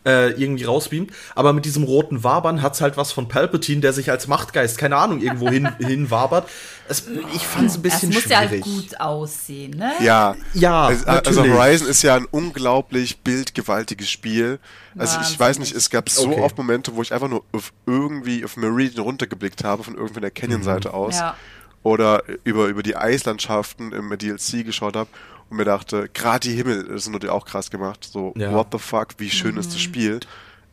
[0.06, 1.12] äh, irgendwie rausbeamt.
[1.36, 4.98] Aber mit diesem roten Wabern hat's halt was von Palpatine, der sich als Machtgeist, keine
[4.98, 6.48] Ahnung, irgendwo hin, hinwabert.
[6.88, 8.64] Es, ich fand's ein Es bisschen muss ja halt schwierig.
[8.64, 9.92] gut aussehen, ne?
[10.02, 11.58] Ja, Ja, also, also natürlich.
[11.60, 14.60] Horizon ist ja ein unglaublich bildgewaltiges Spiel.
[14.98, 16.42] Also ich weiß nicht, es gab so Okay.
[16.42, 20.32] oft Momente, wo ich einfach nur auf irgendwie auf Meridian runtergeblickt habe von irgendwie der
[20.32, 21.18] Canyon-Seite aus.
[21.18, 21.36] Ja.
[21.84, 25.10] Oder über, über die Eislandschaften im DLC geschaut habe
[25.50, 28.08] und mir dachte, gerade die Himmel das sind natürlich auch krass gemacht.
[28.12, 28.52] So, Ja.
[28.54, 30.20] what the fuck, wie schön ist das Spiel.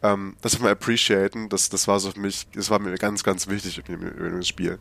[0.02, 1.48] Ähm, das muss man appreciaten.
[1.48, 4.32] Das, das war so für mich, das war mir ganz, ganz wichtig in, in, in
[4.32, 4.78] dem Spiel.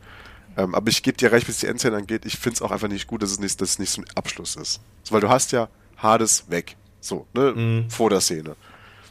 [0.57, 2.25] Ähm, aber ich gebe dir recht, was die Endszene angeht.
[2.25, 4.05] Ich finde es auch einfach nicht gut, dass es nicht, dass es nicht so ein
[4.15, 4.81] Abschluss ist.
[5.03, 6.75] So, weil du hast ja Hades weg.
[6.99, 7.85] So, ne?
[7.89, 8.55] Vor der Szene.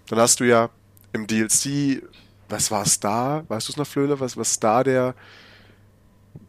[0.09, 0.69] Dann hast du ja
[1.13, 2.03] im DLC,
[2.49, 3.45] was war Star?
[3.49, 4.19] Weißt du es noch, Flöhle?
[4.21, 5.15] Was war Star der,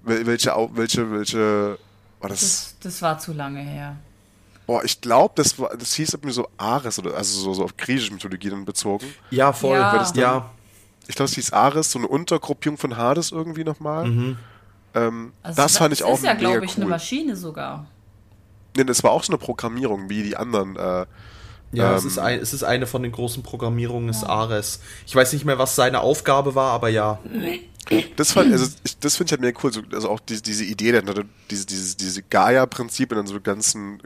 [0.06, 1.78] wel- welche, welche, welche,
[2.20, 3.98] war das, Das, das war zu lange her.
[4.72, 7.76] Boah, ich glaube, das war, das hieß irgendwie so Ares oder, also so, so auf
[7.76, 9.06] griechische Mythologie dann bezogen.
[9.30, 9.78] Ja, voll.
[9.78, 9.98] Ja.
[9.98, 10.52] Das dann- ja.
[11.08, 14.38] Ich glaube, es hieß Ares, so eine Untergruppierung von Hades irgendwie nochmal.
[14.94, 16.84] Ähm, Also das fand ich auch ist ja, mega glaube ich, cool.
[16.84, 17.86] eine Maschine sogar.
[18.78, 20.78] Nee, das war auch so eine Programmierung wie die anderen.
[20.78, 21.06] Äh,
[21.74, 24.80] Ja, es, Ähm, ist ein, es ist eine von den großen Programmierungen, ist Ares.
[25.06, 27.20] Ich weiß nicht mehr, was seine Aufgabe war, aber ja.
[28.16, 30.64] das fand, also ich, das finde ich halt mega cool, so, also auch die, diese
[30.64, 31.02] Idee,
[31.50, 34.02] diese, diese, diese Gaia-Prinzipien und so ganzen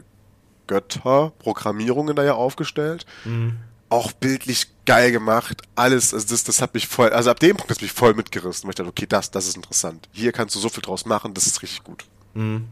[0.66, 3.06] Götter-Programmierungen da ja aufgestellt.
[3.24, 3.58] Mhm.
[3.88, 7.70] Auch bildlich geil gemacht, alles, also das, das hat mich voll, also ab dem Punkt
[7.70, 10.08] hat mich voll mitgerissen, weil ich dachte, okay, das, das ist interessant.
[10.12, 12.04] Hier kannst du so viel draus machen, das ist richtig gut.
[12.34, 12.66] Mhm.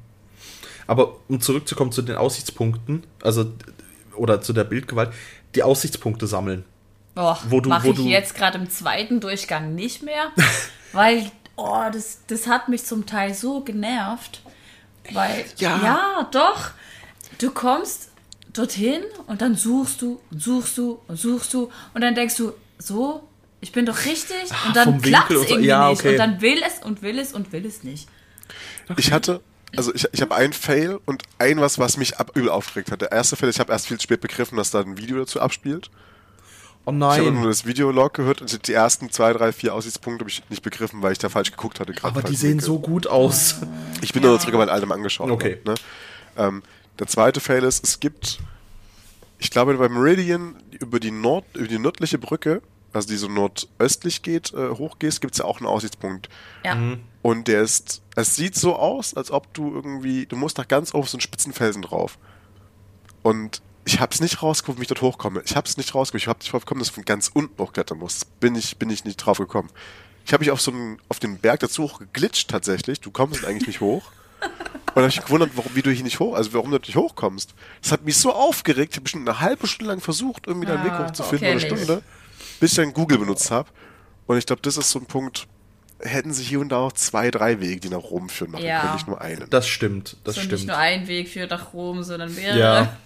[0.86, 3.52] Aber um zurückzukommen zu den Aussichtspunkten, also
[4.16, 5.12] oder zu der Bildgewalt,
[5.54, 6.64] die Aussichtspunkte sammeln.
[7.16, 10.32] Oh, wo du, mache ich du jetzt gerade im zweiten Durchgang nicht mehr,
[10.92, 14.42] weil oh, das, das hat mich zum Teil so genervt,
[15.12, 16.70] weil ja, ja doch,
[17.38, 18.10] du kommst
[18.52, 22.52] dorthin und dann suchst du und suchst du und suchst du und dann denkst du
[22.78, 23.28] so,
[23.60, 25.94] ich bin doch richtig Ach, und dann klappt es irgendwie ja, okay.
[25.94, 28.08] nicht und dann will es und will es und will es nicht.
[28.88, 28.94] Okay.
[28.98, 29.40] Ich hatte
[29.76, 33.00] also ich, ich habe einen Fail und ein was, was mich ab, übel aufgeregt hat.
[33.00, 35.90] Der erste Fail, ich habe erst viel spät begriffen, dass da ein Video dazu abspielt.
[36.86, 37.20] Oh nein.
[37.20, 40.42] Ich habe nur das Videolog gehört und die ersten zwei, drei, vier Aussichtspunkte habe ich
[40.50, 41.94] nicht begriffen, weil ich da falsch geguckt hatte.
[42.02, 43.56] Aber die sehen so gut aus.
[44.02, 44.28] Ich bin ja.
[44.28, 45.30] nur zurück mein Album angeschaut.
[45.30, 45.60] Okay.
[45.64, 45.74] Ne?
[46.36, 46.62] Ähm,
[46.98, 48.38] der zweite Fail ist, es gibt,
[49.38, 54.22] ich glaube, bei Meridian über die, Nord, über die nördliche Brücke, also die so nordöstlich
[54.22, 56.28] geht, äh, hochgehst, gibt es ja auch einen Aussichtspunkt.
[56.64, 56.76] Ja.
[56.76, 57.00] Mhm.
[57.22, 60.94] Und der ist, es sieht so aus, als ob du irgendwie, du musst da ganz
[60.94, 62.18] auf so einen Spitzenfelsen drauf.
[63.22, 65.42] Und ich habe es nicht rausgekommen, wie ich dort hochkomme.
[65.44, 66.22] Ich habe es nicht rausgekommen.
[66.22, 68.24] Ich habe nicht drauf gekommen, dass ich von ganz unten hochklettern muss.
[68.24, 69.70] Bin ich, bin ich nicht drauf gekommen.
[70.24, 73.00] Ich habe mich auf so einen, auf den Berg dazu hochgeglitscht tatsächlich.
[73.00, 74.10] Du kommst eigentlich nicht hoch.
[74.94, 76.76] Und dann habe ich mich gewundert, warum, wie du hier nicht hoch, also warum du
[76.78, 77.54] nicht hochkommst.
[77.82, 78.92] Das hat mich so aufgeregt.
[78.92, 81.60] Ich habe bestimmt eine halbe Stunde lang versucht, irgendwie deinen ah, Weg hochzufinden, okay, eine
[81.60, 82.02] Stunde,
[82.60, 83.68] bis ich dann Google benutzt habe.
[84.26, 85.48] Und ich glaube, das ist so ein Punkt,
[85.98, 88.80] hätten sich hier und da auch zwei, drei Wege, die nach Rom führen, machen ja.
[88.80, 89.50] können, nicht nur einen.
[89.50, 90.60] Das stimmt, das so stimmt.
[90.60, 92.58] Nicht nur ein Weg führt nach Rom, sondern mehrere.
[92.58, 92.96] Ja.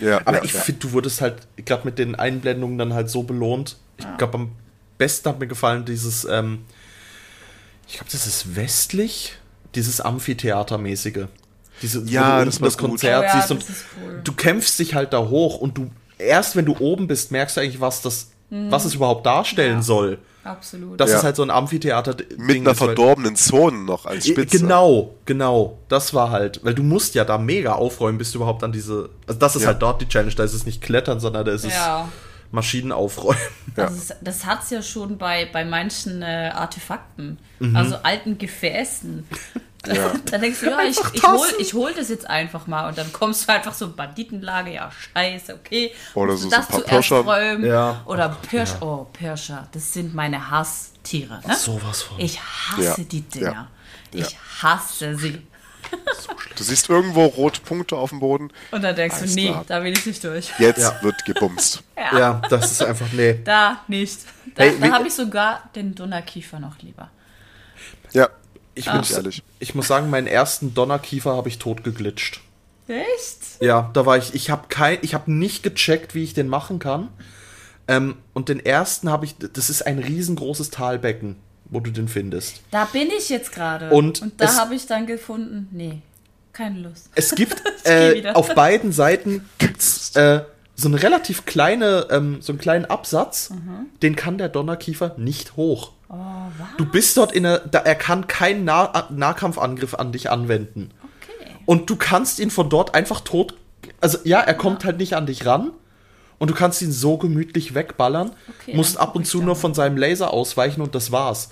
[0.00, 0.60] Ja, aber ja, ich ja.
[0.60, 3.76] finde, du wurdest halt gerade mit den Einblendungen dann halt so belohnt.
[3.96, 4.16] Ich ja.
[4.16, 4.52] glaube, am
[4.98, 6.64] besten hat mir gefallen dieses, ähm,
[7.88, 9.38] ich glaube, das ist westlich,
[9.76, 11.26] dieses Amphitheatermäßige.
[11.82, 13.64] Diese, ja, das, das Konzert oh, siehst und
[14.02, 14.20] cool.
[14.24, 17.60] du kämpfst dich halt da hoch und du erst wenn du oben bist, merkst du
[17.60, 18.70] eigentlich, was das, mhm.
[18.70, 20.18] was es überhaupt darstellen soll.
[20.44, 21.00] Absolut.
[21.00, 21.16] Das ja.
[21.16, 22.16] ist halt so ein Amphitheater.
[22.36, 24.60] Mit einer verdorbenen Zone noch als Spitze.
[24.60, 25.78] Genau, genau.
[25.88, 29.10] Das war halt, weil du musst ja da mega aufräumen, bis du überhaupt an diese.
[29.26, 29.68] Also das ist ja.
[29.68, 30.34] halt dort die Challenge.
[30.34, 32.04] Da ist es nicht klettern, sondern da ist ja.
[32.04, 32.25] es
[32.56, 33.38] Maschinen aufräumen.
[33.76, 37.76] Also es, das hat es ja schon bei, bei manchen äh, Artefakten, mhm.
[37.76, 39.28] also alten Gefäßen.
[39.86, 40.14] Ja.
[40.30, 43.12] Dann denkst du, ja, ich, ich, hol, ich hol das jetzt einfach mal und dann
[43.12, 45.92] kommst du einfach so Banditenlage, ja, scheiße, okay.
[46.14, 47.64] Oder so, das so zuerst räumen.
[47.64, 48.02] Ja.
[48.06, 48.82] Oder Pirsch, ja.
[48.82, 51.40] oh, Pirscher, das sind meine Hasstiere.
[51.46, 51.54] Ne?
[51.54, 52.18] Sowas von.
[52.18, 52.96] Ich hasse ja.
[52.96, 53.68] die Dinger.
[54.10, 55.42] Ich hasse sie.
[56.56, 58.50] Du siehst irgendwo rote Punkte auf dem Boden.
[58.70, 59.64] Und dann denkst Alles du, nee, klar.
[59.66, 60.50] da will ich nicht durch.
[60.58, 61.82] Jetzt wird gebumst.
[62.12, 62.18] Ja.
[62.18, 62.42] ja.
[62.50, 63.40] das ist einfach, nee.
[63.42, 64.20] Da nicht.
[64.54, 67.10] Da, hey, da habe ich sogar den Donnerkiefer noch lieber.
[68.12, 68.28] Ja,
[68.74, 69.42] ich, bin ehrlich.
[69.58, 72.42] Ich muss sagen, meinen ersten Donnerkiefer habe ich tot geglitscht.
[72.86, 73.60] Echt?
[73.60, 74.34] Ja, da war ich.
[74.34, 77.08] Ich habe kein, ich habe nicht gecheckt, wie ich den machen kann.
[77.88, 79.36] Ähm, und den ersten habe ich.
[79.38, 81.36] Das ist ein riesengroßes Talbecken,
[81.70, 82.62] wo du den findest.
[82.70, 83.90] Da bin ich jetzt gerade.
[83.90, 86.00] Und, und da habe ich dann gefunden, nee,
[86.52, 87.10] keine Lust.
[87.14, 90.42] Es gibt äh, auf beiden Seiten gibt's, äh,
[90.76, 93.50] so eine relativ kleine, ähm, so einen kleinen Absatz.
[93.50, 93.86] Mhm.
[94.02, 95.92] Den kann der Donnerkiefer nicht hoch.
[96.08, 96.14] Oh,
[96.76, 100.90] du bist dort in der, da, er kann keinen nah Nahkampfangriff an dich anwenden.
[101.02, 101.56] Okay.
[101.64, 103.54] Und du kannst ihn von dort einfach tot,
[104.00, 104.88] also ja, er kommt ja.
[104.88, 105.72] halt nicht an dich ran.
[106.38, 109.96] Und du kannst ihn so gemütlich wegballern, okay, musst ab und zu nur von seinem
[109.96, 111.50] Laser ausweichen und das war's.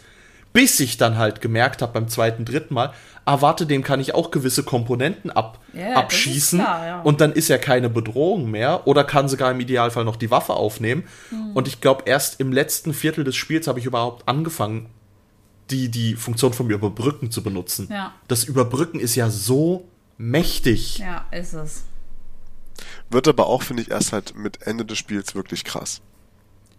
[0.52, 2.92] Bis ich dann halt gemerkt habe beim zweiten, dritten Mal,
[3.24, 7.00] ah, warte, dem kann ich auch gewisse Komponenten ab, yeah, abschießen klar, ja.
[7.00, 10.52] und dann ist er keine Bedrohung mehr oder kann sogar im Idealfall noch die Waffe
[10.52, 11.04] aufnehmen.
[11.30, 11.52] Mhm.
[11.54, 14.90] Und ich glaube, erst im letzten Viertel des Spiels habe ich überhaupt angefangen,
[15.70, 17.88] die, die Funktion vom Überbrücken zu benutzen.
[17.90, 18.12] Ja.
[18.28, 20.98] Das Überbrücken ist ja so mächtig.
[20.98, 21.84] Ja, ist es.
[23.10, 26.00] Wird aber auch, finde ich, erst halt mit Ende des Spiels wirklich krass.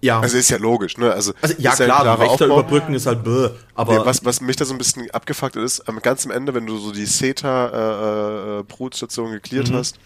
[0.01, 0.19] Ja.
[0.19, 1.09] Also ist ja logisch, ne?
[1.11, 3.99] Also, also ja, klar, ja Wächter überbrücken ist halt bäh, aber.
[3.99, 6.67] Nee, was, was mich da so ein bisschen abgefuckt ist, am ganz am Ende, wenn
[6.67, 9.75] du so die CETA-Brutstation äh, äh, geklärt mhm.
[9.75, 9.97] hast,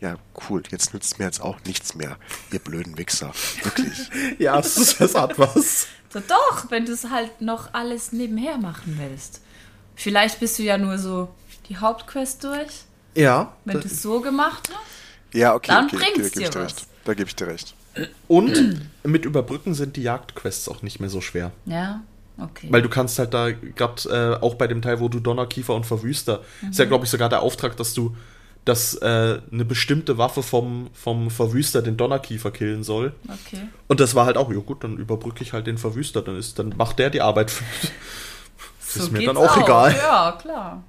[0.00, 0.16] ja,
[0.48, 2.16] cool, jetzt nützt mir jetzt auch nichts mehr,
[2.52, 3.32] ihr blöden Wichser.
[3.62, 3.98] Wirklich.
[4.38, 5.86] ja, das, ist, das hat was.
[6.12, 9.40] So, doch, wenn du es halt noch alles nebenher machen willst.
[9.96, 11.28] Vielleicht bist du ja nur so
[11.68, 12.84] die Hauptquest durch.
[13.14, 13.52] Ja.
[13.64, 14.99] Wenn du es so gemacht hast.
[15.32, 16.86] Ja, okay, dann okay, okay, dir was.
[17.04, 17.74] Da gebe ich dir recht.
[18.28, 21.52] Und mit Überbrücken sind die Jagdquests auch nicht mehr so schwer.
[21.66, 22.02] Ja,
[22.38, 22.68] okay.
[22.70, 25.86] Weil du kannst halt da, gerade äh, auch bei dem Teil, wo du Donnerkiefer und
[25.86, 26.70] Verwüster, mhm.
[26.70, 28.16] ist ja, glaube ich, sogar der Auftrag, dass du,
[28.64, 33.12] dass äh, eine bestimmte Waffe vom, vom Verwüster den Donnerkiefer killen soll.
[33.24, 33.68] Okay.
[33.88, 36.58] Und das war halt auch, ja gut, dann überbrücke ich halt den Verwüster, dann, ist,
[36.58, 37.52] dann macht der die Arbeit.
[38.80, 39.96] so ist mir dann auch, auch, egal.
[39.96, 40.84] Ja, klar.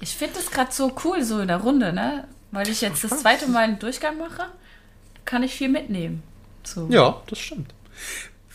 [0.00, 2.26] Ich finde das gerade so cool, so in der Runde, ne?
[2.50, 4.46] Weil ich jetzt das zweite Mal einen Durchgang mache,
[5.24, 6.22] kann ich viel mitnehmen.
[6.64, 6.88] So.
[6.90, 7.72] Ja, das stimmt.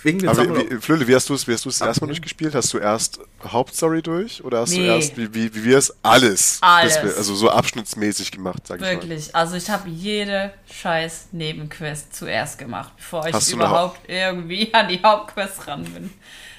[0.06, 2.54] Wegen den Aber wie, Flöle, wie hast du es, wie hast du es erstmal durchgespielt?
[2.54, 4.78] Hast du erst Hauptstory durch oder hast nee.
[4.78, 7.02] du erst, wie, wie, wie wir es, alles, alles.
[7.02, 8.98] Wir, also so abschnittsmäßig gemacht, sag Wirklich.
[8.98, 9.10] ich mal.
[9.10, 9.36] Wirklich.
[9.36, 15.68] Also ich habe jede scheiß Nebenquest zuerst gemacht, bevor ich überhaupt irgendwie an die Hauptquest
[15.68, 16.12] ran bin.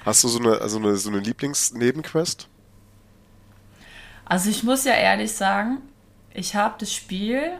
[0.05, 2.49] Hast du so eine, also eine, so eine Lieblingsnebenquest?
[4.27, 5.79] Also ich muss ja ehrlich sagen,
[6.35, 7.53] ich habe das Spiel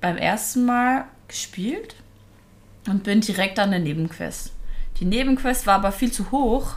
[0.00, 1.94] beim ersten Mal gespielt
[2.86, 4.52] und bin direkt an der Nebenquest.
[4.98, 6.74] Die Nebenquest war aber viel zu hoch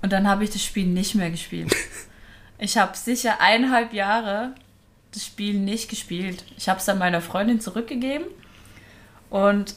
[0.00, 1.74] und dann habe ich das Spiel nicht mehr gespielt.
[2.60, 4.52] Ich habe sicher eineinhalb Jahre
[5.12, 6.44] das Spiel nicht gespielt.
[6.56, 8.26] Ich habe es dann meiner Freundin zurückgegeben
[9.30, 9.76] und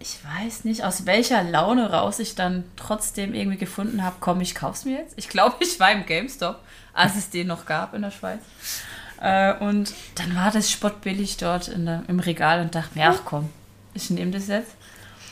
[0.00, 4.54] ich weiß nicht, aus welcher Laune raus ich dann trotzdem irgendwie gefunden habe, komm, ich
[4.54, 5.14] kauf's mir jetzt.
[5.16, 6.60] Ich glaube, ich war im GameStop,
[6.98, 8.40] als es den noch gab in der Schweiz.
[9.20, 13.48] Äh, und dann war das spottbillig dort der, im Regal und dachte mir, ach komm,
[13.94, 14.72] ich nehme das jetzt.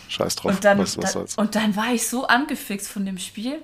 [0.08, 0.52] Scheiß drauf.
[0.52, 3.58] Und dann, was, was da, und dann war ich so angefixt von dem Spiel.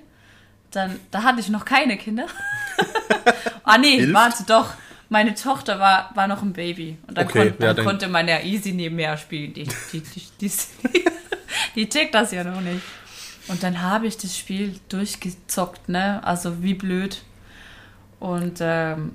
[0.71, 2.25] Dann, da hatte ich noch keine Kinder.
[3.63, 4.13] ah nee, Hilft?
[4.13, 4.73] warte doch.
[5.09, 6.97] Meine Tochter war, war noch ein Baby.
[7.07, 9.53] Und dann, okay, kon dann ja, konnte man ja easy nebenher spielen.
[9.53, 11.05] Die, die, die, die, die,
[11.75, 12.81] die tickt das ja noch nicht.
[13.47, 16.21] Und dann habe ich das Spiel durchgezockt, ne?
[16.23, 17.21] Also wie blöd.
[18.23, 19.11] Und ähm,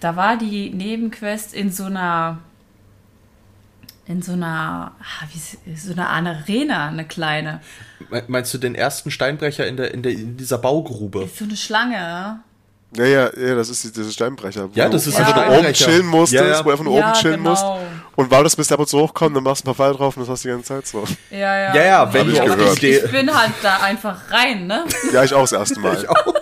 [0.00, 2.38] da war die Nebenquest in so einer
[4.06, 7.60] in so einer, ah, wie, so einer Arena, eine kleine.
[8.28, 11.24] Meinst du den ersten Steinbrecher in, der, in, der, in dieser Baugrube?
[11.24, 12.40] Ist so eine Schlange.
[12.96, 14.70] Ja, ja, ja, das ist dieser Steinbrecher.
[14.72, 15.28] Ja, das ist ja.
[15.28, 16.58] Wo du oben chillen musstest, ja, ja.
[16.60, 17.50] wo du einfach nur ja, oben chillen genau.
[17.50, 17.64] musst.
[18.16, 19.98] Und weil das bis der ab und zu hochkommt, dann machst du ein paar Pfeile
[19.98, 21.04] drauf und das hast du die ganze Zeit so.
[21.30, 21.74] Ja, ja.
[21.74, 22.82] Ja, ja, wenn ich, gehört.
[22.82, 24.84] ich bin halt da einfach rein, ne?
[25.12, 25.96] Ja, ich auch das erste Mal.
[26.00, 26.34] ich auch.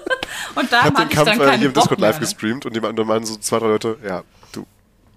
[0.55, 2.21] Und da ich hab den Kampf äh, hier im Discord live ne?
[2.21, 4.23] gestreamt und die meinen so zwei, drei Leute, ja,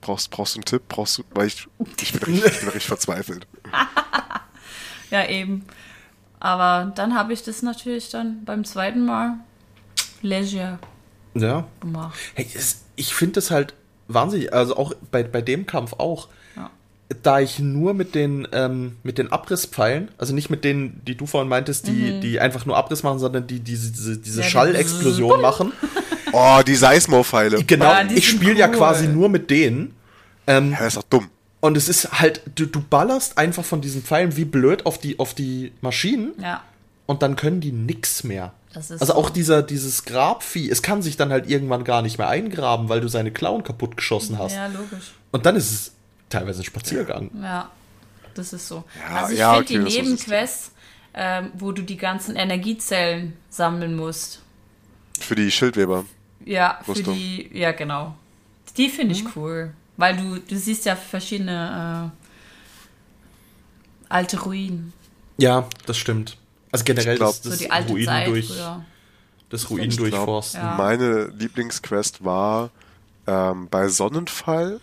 [0.04, 0.84] brauchst, brauchst du einen Tipp?
[0.88, 1.68] Brauchst du, weil ich,
[2.02, 3.48] ich, bin, richtig, ich bin richtig verzweifelt.
[5.10, 5.66] ja, eben.
[6.40, 9.38] Aber dann habe ich das natürlich dann beim zweiten Mal
[10.22, 10.80] Leisure
[11.34, 11.66] ja.
[11.80, 12.20] gemacht.
[12.36, 12.48] Hey,
[12.96, 13.74] ich finde das halt
[14.08, 16.28] wahnsinnig, also auch bei, bei dem Kampf auch.
[17.22, 21.26] Da ich nur mit den, ähm, mit den Abrisspfeilen, also nicht mit denen, die du
[21.26, 22.22] vorhin meintest, die, mhm.
[22.22, 25.74] die einfach nur Abriss machen, sondern die, die diese, diese ja, Schallexplosion machen.
[26.36, 27.64] Oh, die Seismo-Pfeile.
[27.64, 28.58] Genau, ja, ich spiele cool.
[28.58, 29.94] ja quasi nur mit denen.
[30.48, 31.30] Ähm, ja, ist doch dumm.
[31.62, 35.20] Und es ist halt, du, du ballerst einfach von diesen Pfeilen wie blöd auf die,
[35.20, 36.34] auf die Maschinen.
[36.42, 36.64] Ja.
[37.06, 38.54] Und dann können die nix mehr.
[38.74, 39.14] also so.
[39.14, 43.00] auch dieser, dieses Grabvieh, es kann sich dann halt irgendwann gar nicht mehr eingraben, weil
[43.00, 44.56] du seine Klauen kaputt geschossen hast.
[44.56, 45.14] Ja, logisch.
[45.32, 45.92] Und dann ist es
[46.34, 47.30] teilweise ein Spaziergang.
[47.42, 47.72] Ja,
[48.34, 48.84] das ist so.
[49.00, 50.72] Ja, also ich ja, finde okay, die Nebenquests,
[51.14, 54.42] ähm, wo du die ganzen Energiezellen sammeln musst.
[55.20, 56.06] Für die Schildweber.
[56.46, 58.16] Ja, für die, ja genau.
[58.78, 59.32] Die finde ich mhm.
[59.36, 59.74] cool.
[59.96, 62.24] Weil du, du siehst ja verschiedene äh,
[64.10, 64.92] alte Ruinen.
[65.38, 66.38] Ja, das stimmt.
[66.72, 68.86] Also generell glaub, das, das so Ruinen Zeit durch früher.
[69.50, 70.62] das Ruinen durchforsten.
[70.62, 70.76] Ja.
[70.76, 72.72] Meine Lieblingsquest war
[73.28, 74.82] ähm, bei Sonnenfall.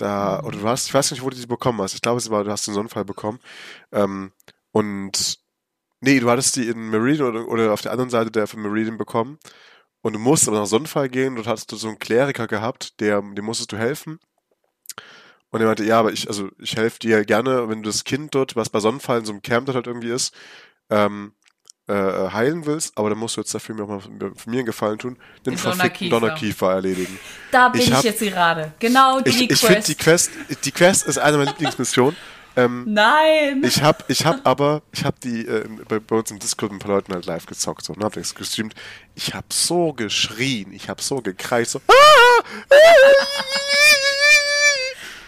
[0.00, 1.92] Da, oder du hast, ich weiß nicht, wo du die bekommen hast.
[1.94, 3.38] Ich glaube, es war, du hast den Sonnenfall bekommen.
[3.92, 4.32] Ähm,
[4.72, 5.38] und
[6.00, 8.96] nee, du hattest die in Meridian oder, oder auf der anderen Seite der von Meridian
[8.96, 9.38] bekommen.
[10.00, 13.20] Und du musst aber nach Sonnenfall gehen, dort hattest du so einen Kleriker gehabt, der,
[13.20, 14.18] dem musstest du helfen.
[15.50, 18.34] Und er meinte, ja, aber ich, also ich helfe dir gerne, wenn du das Kind
[18.34, 20.34] dort, was bei Sonnenfall in so einem Camp dort halt irgendwie ist,
[20.88, 21.34] ähm,
[21.90, 24.66] äh, heilen willst, aber dann musst du jetzt dafür mir auch mal für mir einen
[24.66, 27.18] Gefallen tun, den verfickten Donnerkiefer erledigen.
[27.50, 28.72] Da bin ich, ich jetzt gerade.
[28.78, 29.62] Genau die ich, Quest.
[29.62, 30.30] Ich finde die Quest,
[30.64, 32.16] die Quest ist eine meiner Lieblingsmissionen.
[32.56, 33.62] Ähm, Nein!
[33.64, 36.80] Ich habe ich hab aber, ich habe die äh, bei, bei, uns im Discord mit
[36.80, 38.74] ein paar Leuten halt live gezockt so, und habe das gestreamt.
[39.14, 41.80] Ich habe so geschrien, ich habe so gekreist, so.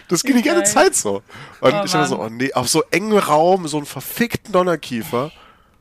[0.09, 1.23] Das ging die ganze Zeit so.
[1.61, 5.33] Und oh, ich habe so, oh nee, auf so engem Raum, so einen verfickten Donnerkiefer.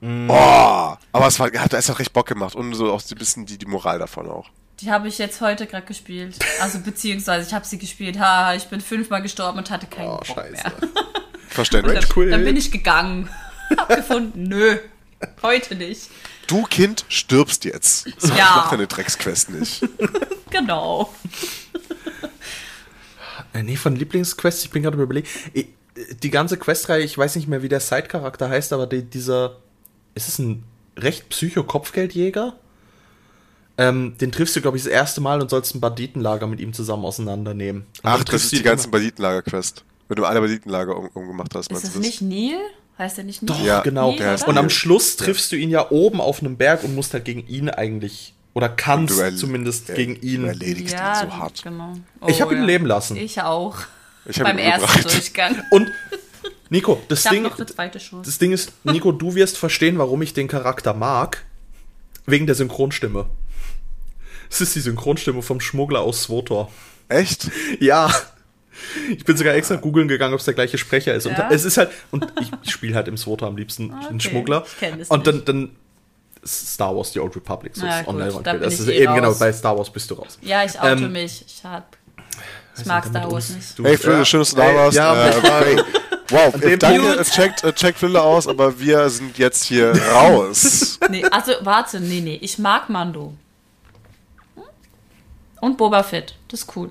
[0.01, 0.29] Mm.
[0.29, 3.45] Oh, aber es war, hat es hat recht Bock gemacht und so auch ein bisschen
[3.45, 4.49] die, die Moral davon auch.
[4.81, 6.39] Die habe ich jetzt heute gerade gespielt.
[6.59, 8.19] Also beziehungsweise ich habe sie gespielt.
[8.19, 10.51] Ha, ich bin fünfmal gestorben und hatte keinen oh, Bock Scheiße.
[10.51, 10.73] mehr.
[11.47, 11.99] Verständlich.
[11.99, 12.29] Dann, cool.
[12.31, 13.29] dann bin ich gegangen.
[13.77, 14.77] Hab gefunden, nö,
[15.41, 16.09] heute nicht.
[16.47, 18.07] Du Kind stirbst jetzt.
[18.17, 18.33] So, ja.
[18.33, 19.87] Ich mach deine Drecksquest nicht.
[20.49, 21.13] genau.
[23.53, 25.29] Äh, nee, von Lieblingsquests, ich bin gerade überlegt.
[26.23, 29.60] Die ganze Questreihe, ich weiß nicht mehr, wie der Side-Charakter heißt, aber die, dieser.
[30.15, 30.63] Ist es ein
[30.97, 32.55] recht Psycho-Kopfgeldjäger?
[33.77, 36.73] Ähm, den triffst du, glaube ich, das erste Mal und sollst ein Banditenlager mit ihm
[36.73, 37.83] zusammen auseinandernehmen.
[38.03, 39.83] Und Ach, das ist die ganzen Banditenlager-Quest.
[40.07, 42.59] Wenn du alle Banditenlager um, umgemacht hast, meinst Ist das nicht Neil?
[42.97, 43.53] Heißt der nicht Nico?
[43.53, 44.11] Doch, ja, genau.
[44.11, 47.25] Nee, und am Schluss triffst du ihn ja oben auf einem Berg und musst halt
[47.25, 50.41] gegen ihn eigentlich oder kannst du zumindest ja, gegen ihn.
[50.41, 51.63] Du erledigst ja, ihn so hart.
[51.63, 51.93] Genau.
[52.19, 53.15] Oh, ich habe ihn leben lassen.
[53.15, 53.77] Ich auch.
[54.25, 55.63] Ich Beim ersten Durchgang.
[55.71, 55.89] Und
[56.71, 57.45] Nico, das Ding,
[58.23, 61.43] das Ding ist, Nico, du wirst verstehen, warum ich den Charakter mag.
[62.25, 63.25] Wegen der Synchronstimme.
[64.49, 66.71] Es ist die Synchronstimme vom Schmuggler aus Swotor.
[67.09, 67.51] Echt?
[67.81, 68.09] Ja.
[69.09, 71.25] Ich bin sogar extra googeln gegangen, ob es der gleiche Sprecher ist.
[71.25, 71.31] Ja?
[71.31, 74.07] Und es ist halt, und ich, ich spiele halt im Swotor am liebsten okay.
[74.09, 74.63] den Schmuggler.
[74.65, 75.75] Ich kenn das und dann, dann
[76.45, 79.39] Star Wars, The Old Republic, so ja, online gut, Das ist eh eben genau, raus.
[79.39, 80.39] genau, bei Star Wars bist du raus.
[80.41, 81.43] Ja, ich auto ähm, mich.
[81.45, 81.97] Ich, hab,
[82.77, 83.77] ich mag Star Wars nicht.
[83.77, 84.23] Hey, ja.
[84.23, 84.95] schön, dass du da warst.
[84.95, 85.83] Ja, äh,
[86.31, 90.99] wow, danke, checkt, äh, checkt Flöte aus, aber wir sind jetzt hier raus.
[91.09, 93.33] nee, also warte, nee, nee, ich mag Mando.
[95.59, 96.89] Und Boba Fett, das ist cool.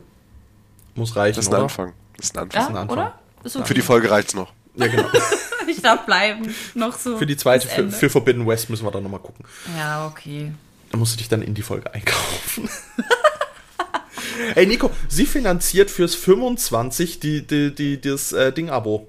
[0.95, 1.93] Muss reichen, Das ist ein Anfang.
[2.17, 2.63] Das ist ein Anfang.
[2.63, 2.99] Ja, ein Anfang.
[2.99, 3.19] Oder?
[3.45, 3.65] Okay.
[3.65, 4.53] Für die Folge reicht's noch.
[4.77, 5.09] Ja, genau.
[5.67, 6.55] ich darf bleiben.
[6.75, 7.17] Noch so.
[7.17, 9.45] Für die zweite, für, für, Forbidden West müssen wir dann nochmal gucken.
[9.77, 10.53] Ja, okay.
[10.91, 12.69] Da musst du dich dann in die Folge einkaufen.
[14.55, 19.09] Ey, Nico, sie finanziert fürs 25 die, die, die, das äh, Ding-Abo.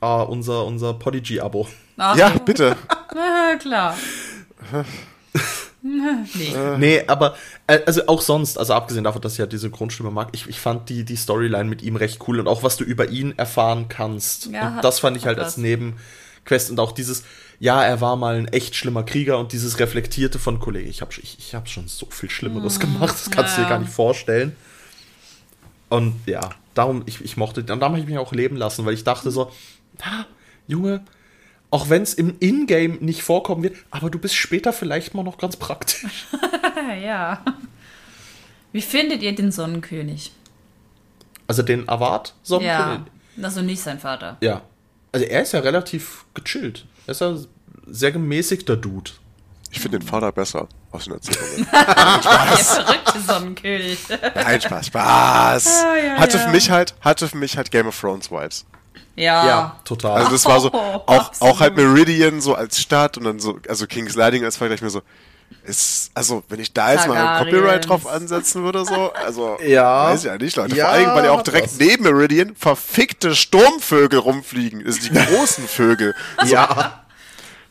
[0.00, 1.66] Ah, unser, unser Podigy-Abo.
[1.96, 2.76] Ja, bitte.
[3.14, 3.96] Na, klar.
[5.82, 6.76] nee.
[6.78, 7.36] nee, aber
[7.66, 10.60] äh, also auch sonst, also abgesehen davon, dass ich ja diese Grundstimme mag, ich, ich
[10.60, 13.88] fand die, die Storyline mit ihm recht cool und auch was du über ihn erfahren
[13.88, 14.46] kannst.
[14.46, 17.24] Ja, und das fand ich halt als Nebenquest und auch dieses,
[17.58, 21.12] ja, er war mal ein echt schlimmer Krieger und dieses Reflektierte von Kollege, ich habe
[21.20, 23.92] ich, ich hab schon so viel Schlimmeres mm, gemacht, das kannst du dir gar nicht
[23.92, 24.54] vorstellen.
[25.88, 28.94] Und ja, darum, ich, ich mochte, und darum habe ich mich auch leben lassen, weil
[28.94, 29.50] ich dachte so,
[30.02, 30.24] ah,
[30.66, 31.02] Junge,
[31.70, 35.38] auch wenn es im Ingame nicht vorkommen wird, aber du bist später vielleicht mal noch
[35.38, 36.26] ganz praktisch.
[37.02, 37.44] ja.
[38.72, 40.32] Wie findet ihr den Sonnenkönig?
[41.46, 43.00] Also den Award Sonnenkönig?
[43.36, 44.36] Ja, also nicht sein Vater.
[44.40, 44.62] Ja.
[45.12, 46.86] Also er ist ja relativ gechillt.
[47.06, 47.46] Er ist ja ein
[47.86, 49.12] sehr gemäßigter Dude.
[49.70, 51.66] Ich finde den Vater besser aus den Erzählungen.
[51.68, 52.74] Spaß.
[52.76, 53.98] Der verrückte Sonnenkönig.
[54.34, 55.66] Nein, Spaß, Spaß.
[55.66, 56.44] Ah, ja, hatte ja.
[56.44, 58.64] für mich halt, hatte für mich halt Game of Thrones Vibes.
[59.18, 59.46] Ja.
[59.46, 60.18] Ja, total.
[60.18, 63.58] Also das war so, oh, auch, auch halt Meridian so als Stadt und dann so,
[63.68, 65.02] also King's Landing als Vergleich mir so,
[65.64, 67.24] ist, also, wenn ich da jetzt Targaryens.
[67.24, 70.06] mal ein Copyright drauf ansetzen würde, so, also, ja.
[70.06, 70.76] weiß ich ja nicht, Leute.
[70.76, 71.78] Ja, Vor allem, weil ja auch direkt was.
[71.78, 74.84] neben Meridian verfickte Sturmvögel rumfliegen.
[74.84, 76.14] Das sind die großen Vögel.
[76.42, 76.54] So.
[76.54, 77.04] Ja.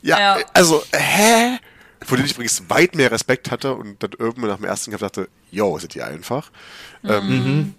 [0.02, 0.20] ja.
[0.20, 1.60] Ja, also, hä?
[2.06, 5.02] Vor denen ich übrigens weit mehr Respekt hatte und dann irgendwann nach dem ersten Kampf
[5.02, 6.52] dachte, yo, sind die einfach.
[7.02, 7.12] Mhm.
[7.12, 7.76] Ähm,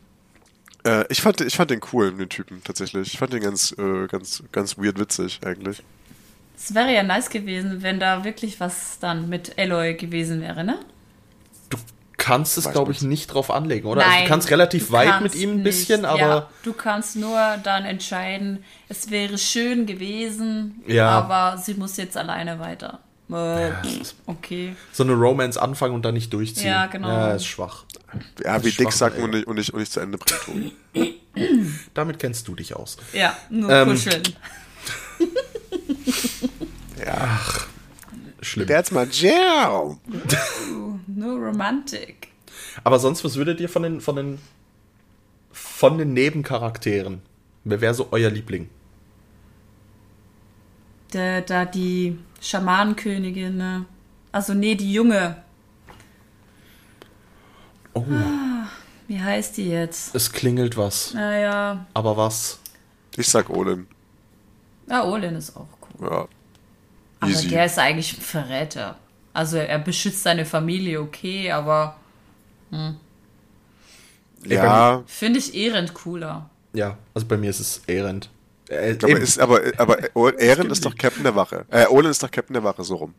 [0.89, 3.13] äh, ich, fand, ich fand den cool, den Typen, tatsächlich.
[3.13, 5.83] Ich fand den ganz, äh, ganz, ganz weird witzig, eigentlich.
[6.57, 10.79] Es wäre ja nice gewesen, wenn da wirklich was dann mit Eloy gewesen wäre, ne?
[11.69, 11.79] Du
[12.17, 14.01] kannst es, glaube ich, nicht drauf anlegen, oder?
[14.01, 16.11] Nein, also du kannst relativ weit mit ihm ein bisschen, nicht.
[16.11, 16.21] aber.
[16.21, 21.11] Ja, du kannst nur dann entscheiden, es wäre schön gewesen, ja.
[21.11, 23.01] aber sie muss jetzt alleine weiter.
[23.31, 23.73] Äh,
[24.27, 24.75] okay.
[24.93, 26.69] So eine Romance anfangen und dann nicht durchziehen.
[26.69, 27.09] Ja, genau.
[27.09, 27.85] Ja, ist schwach.
[28.43, 30.73] Ja, wie dick sagen und nicht, und, nicht, und nicht zu Ende bringen.
[31.95, 32.97] Damit kennst du dich aus.
[33.13, 34.23] Ja, nur ähm, kuscheln.
[37.05, 37.17] ja.
[37.19, 37.67] Ach,
[38.41, 38.67] schlimm.
[38.67, 39.99] That's my jam.
[41.07, 42.29] nur Romantik.
[42.83, 44.39] Aber sonst, was würdet ihr von den, von den,
[45.53, 47.21] von den Nebencharakteren?
[47.65, 48.71] Wer wäre so euer Liebling?
[51.11, 53.87] Da, da die Schamanenkönigin, ne?
[54.31, 55.43] Also, nee, die Junge.
[57.95, 58.05] Oh.
[58.11, 58.69] Ah,
[59.07, 60.15] wie heißt die jetzt?
[60.15, 61.15] Es klingelt was.
[61.15, 61.87] Naja.
[61.95, 62.61] Aber was?
[63.17, 63.87] Ich sag Olin.
[64.89, 66.09] Ja, Olin ist auch cool.
[66.11, 66.29] Ja.
[67.21, 68.97] Aber der ist eigentlich ein Verräter.
[69.33, 71.97] Also er beschützt seine Familie, okay, aber.
[72.71, 72.97] Hm.
[74.47, 75.03] Ja.
[75.07, 76.49] Finde ich Ehrend cooler.
[76.75, 78.31] Ja, also bei mir ist es Ehrend.
[78.69, 81.65] Äh, aber, ist, aber, aber Ehren ist doch Captain der Wache.
[81.71, 83.15] Äh, Olin ist doch Captain der Wache, so rum.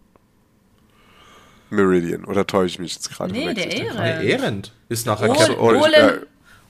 [1.71, 3.31] Meridian, oder täusche ich mich jetzt gerade?
[3.31, 3.97] Nee, der Ehren.
[3.97, 5.57] Der Ehren ist nachher Captain.
[5.57, 6.19] Olin, Olin,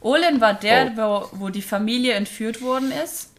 [0.01, 1.29] Olin war der, oh.
[1.33, 3.31] wo, wo die Familie entführt worden ist.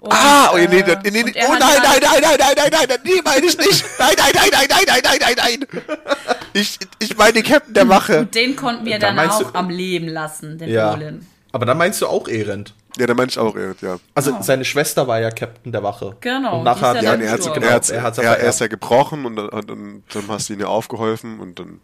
[0.00, 1.32] Und, ah, oh, nee, nee, nee, nee, nee.
[1.48, 3.84] oh nein, nein, nein, nein, nein, nein, nein, nein, nee, meine ich nicht.
[3.98, 5.84] Nein, nein, nein, nein, nein, nein, nein, nein, nein.
[6.52, 8.20] Ich, ich meine Captain der Wache.
[8.20, 10.92] Und den konnten wir dann, dann auch du, am Leben lassen, den ja.
[10.92, 11.26] Olin.
[11.52, 12.74] Aber dann meinst du auch Ehrend.
[12.96, 13.98] Ja, der Mensch auch, ja.
[14.14, 14.42] Also oh.
[14.42, 16.16] seine Schwester war ja Captain der Wache.
[16.20, 16.58] Genau.
[16.58, 18.68] Und nachher hat ja, er, hat, genau, er, hat, er, hat, er, er ist ja
[18.68, 21.80] gebrochen und, und, und, dann hast du ihn ja aufgeholfen und dann.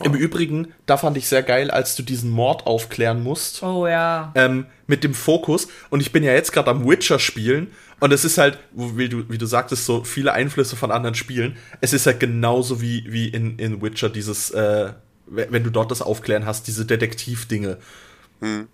[0.00, 0.06] Oh.
[0.06, 3.62] Im Übrigen, da fand ich sehr geil, als du diesen Mord aufklären musst.
[3.62, 4.32] Oh ja.
[4.34, 5.68] Ähm, mit dem Fokus.
[5.90, 7.70] Und ich bin ja jetzt gerade am Witcher spielen.
[8.00, 11.56] Und es ist halt, wie du, wie du sagtest, so viele Einflüsse von anderen Spielen.
[11.80, 14.92] Es ist halt genauso wie, wie in, in Witcher dieses, äh,
[15.26, 17.78] wenn du dort das Aufklären hast, diese Detektivdinge.
[18.40, 18.66] Hm.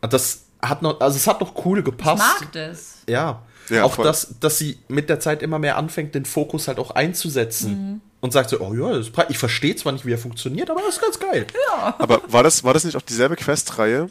[0.00, 2.22] Das hat noch, also es hat noch cool gepasst.
[2.36, 2.98] Ich mag das.
[3.08, 3.42] Ja.
[3.68, 6.90] ja auch, dass, dass sie mit der Zeit immer mehr anfängt, den Fokus halt auch
[6.92, 7.70] einzusetzen.
[7.70, 8.00] Mhm.
[8.20, 11.00] Und sagt so, oh ja, ich verstehe zwar nicht, wie er funktioniert, aber das ist
[11.00, 11.46] ganz geil.
[11.68, 11.94] Ja.
[12.00, 14.10] Aber war das, war das nicht auch dieselbe Questreihe,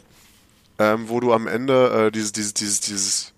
[0.78, 3.32] ähm, wo du am Ende äh, dieses, dieses, dieses, dieses,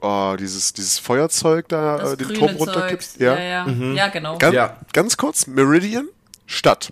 [0.00, 3.18] oh, dieses, dieses Feuerzeug da, das äh, den Turm runtergibst?
[3.18, 3.66] Ja, ja, ja.
[3.66, 3.96] Mhm.
[3.96, 4.38] ja genau.
[4.38, 4.76] Ganz, ja.
[4.92, 6.08] ganz kurz, Meridian,
[6.46, 6.90] Stadt.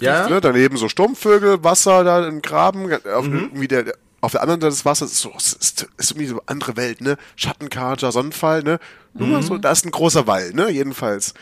[0.00, 0.28] Ja.
[0.28, 3.38] Ne, daneben so Sturmvögel, Wasser da im Graben, auf, mhm.
[3.38, 6.42] irgendwie der, auf der anderen Seite des Wassers ist so, ist, ist irgendwie so eine
[6.46, 7.16] andere Welt, ne?
[7.36, 8.78] Schattenkaja, Sonnenfall, ne?
[9.14, 9.42] Nur mhm.
[9.42, 10.70] so, da ist ein großer Wall, ne?
[10.70, 11.34] Jedenfalls.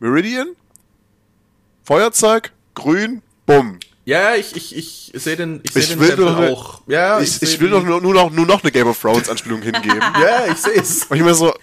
[0.00, 0.48] Meridian,
[1.84, 3.78] Feuerzeug, grün, bumm.
[4.04, 6.82] Ja, ich, ich, ich sehe den, ich seh ich den will eine, auch.
[6.86, 9.28] Ja, ich, ich, ich will doch nur, nur, noch, nur noch eine Game of Thrones
[9.28, 10.00] Anspielung hingeben.
[10.20, 11.04] ja, ich sehe es.
[11.04, 11.54] Und ich mir so,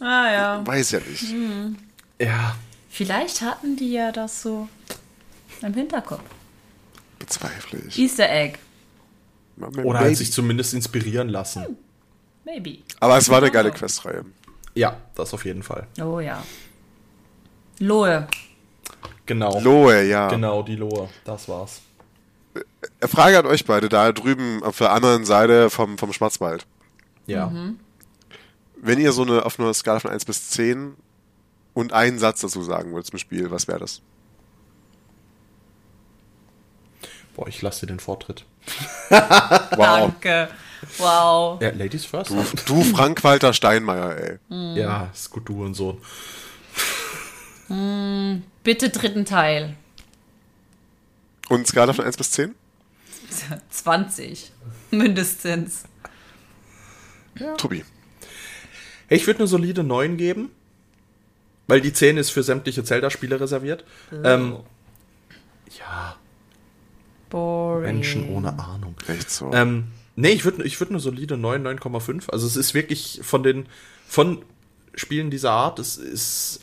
[0.00, 0.66] ah, ja.
[0.66, 1.22] weiß ja nicht.
[1.22, 1.76] Hm.
[2.18, 2.56] Ja.
[2.90, 4.68] Vielleicht hatten die ja das so
[5.62, 6.20] im Hinterkopf.
[7.18, 7.98] Bezweifle ich.
[7.98, 8.58] Easter Egg.
[9.84, 11.64] Oder hat sich zumindest inspirieren lassen.
[11.64, 11.76] Hm.
[12.44, 12.78] Maybe.
[13.00, 14.24] Aber es war eine geile Questreihe.
[14.74, 15.86] Ja, das auf jeden Fall.
[16.00, 16.42] Oh ja.
[17.78, 18.26] Lohe.
[19.26, 19.60] Genau.
[19.60, 20.28] Lohe, ja.
[20.28, 21.08] Genau, die Lohe.
[21.24, 21.80] Das war's.
[22.54, 26.66] Äh, Frage an euch beide, da drüben auf der anderen Seite vom, vom Schwarzwald.
[27.26, 27.48] Ja.
[27.48, 27.78] Mhm.
[28.76, 30.94] Wenn ihr so eine auf einer Skala von 1 bis 10
[31.74, 34.02] und einen Satz dazu sagen würdet zum Spiel, was wäre das?
[37.34, 38.44] Boah, ich lasse dir den Vortritt.
[39.08, 39.68] wow.
[39.76, 40.48] Danke.
[40.98, 41.60] Wow.
[41.60, 42.30] Ja, Ladies first.
[42.30, 44.38] Du, du Frank-Walter Steinmeier, ey.
[44.48, 44.76] Mhm.
[44.76, 46.00] Ja, ist gut, du und so.
[47.68, 49.76] Mm, bitte dritten Teil.
[51.48, 52.54] Und Skala von 1 bis 10?
[53.70, 54.52] 20.
[54.90, 55.84] Mindestens.
[57.38, 57.54] Ja.
[57.54, 57.84] Tobi.
[59.08, 60.50] Ich würde eine solide 9 geben.
[61.66, 63.84] Weil die 10 ist für sämtliche Zelda-Spiele reserviert.
[64.10, 64.16] Oh.
[64.24, 64.56] Ähm,
[65.78, 66.16] ja.
[67.30, 67.96] Boring.
[67.96, 68.94] Menschen ohne Ahnung.
[69.08, 69.52] Echt so.
[69.52, 72.30] Ähm, nee, ich würde ich würd eine solide 9, 9,5.
[72.30, 73.66] Also es ist wirklich von den
[74.06, 74.42] von
[74.94, 76.60] Spielen dieser Art, es ist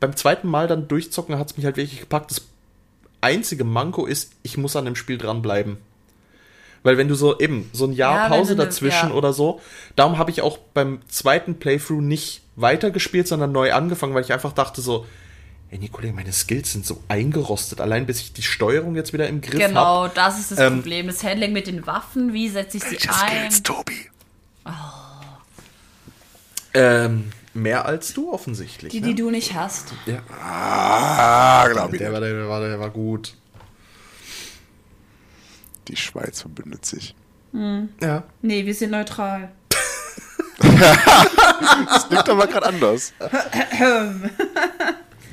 [0.00, 2.30] beim zweiten Mal dann durchzocken hat es mich halt wirklich gepackt.
[2.30, 2.42] Das
[3.20, 5.78] einzige Manko ist, ich muss an dem Spiel dranbleiben.
[6.84, 9.14] Weil wenn du so eben so ein Jahr ja, Pause dazwischen ja.
[9.14, 9.60] oder so,
[9.96, 14.52] darum habe ich auch beim zweiten Playthrough nicht weitergespielt, sondern neu angefangen, weil ich einfach
[14.52, 15.04] dachte so,
[15.70, 17.80] Ey, Nicole, meine Skills sind so eingerostet.
[17.80, 19.68] Allein bis ich die Steuerung jetzt wieder im Griff habe.
[19.68, 20.14] Genau, hab.
[20.14, 21.06] das ist das ähm, Problem.
[21.08, 23.50] Das Handling mit den Waffen, wie setze ich sie ein?
[23.50, 24.10] Skills, Tobi?
[24.64, 24.70] Oh.
[26.72, 28.92] Ähm, mehr als du offensichtlich.
[28.92, 29.08] Die, ne?
[29.08, 29.92] die du nicht hast.
[30.06, 30.22] Ja.
[30.40, 31.98] Ah, glaube ich.
[31.98, 33.34] Der war, der, war, der war gut.
[35.88, 37.14] Die Schweiz verbündet sich.
[37.52, 37.90] Hm.
[38.00, 38.24] Ja.
[38.40, 39.50] Nee, wir sind neutral.
[40.58, 43.12] das klingt aber gerade anders.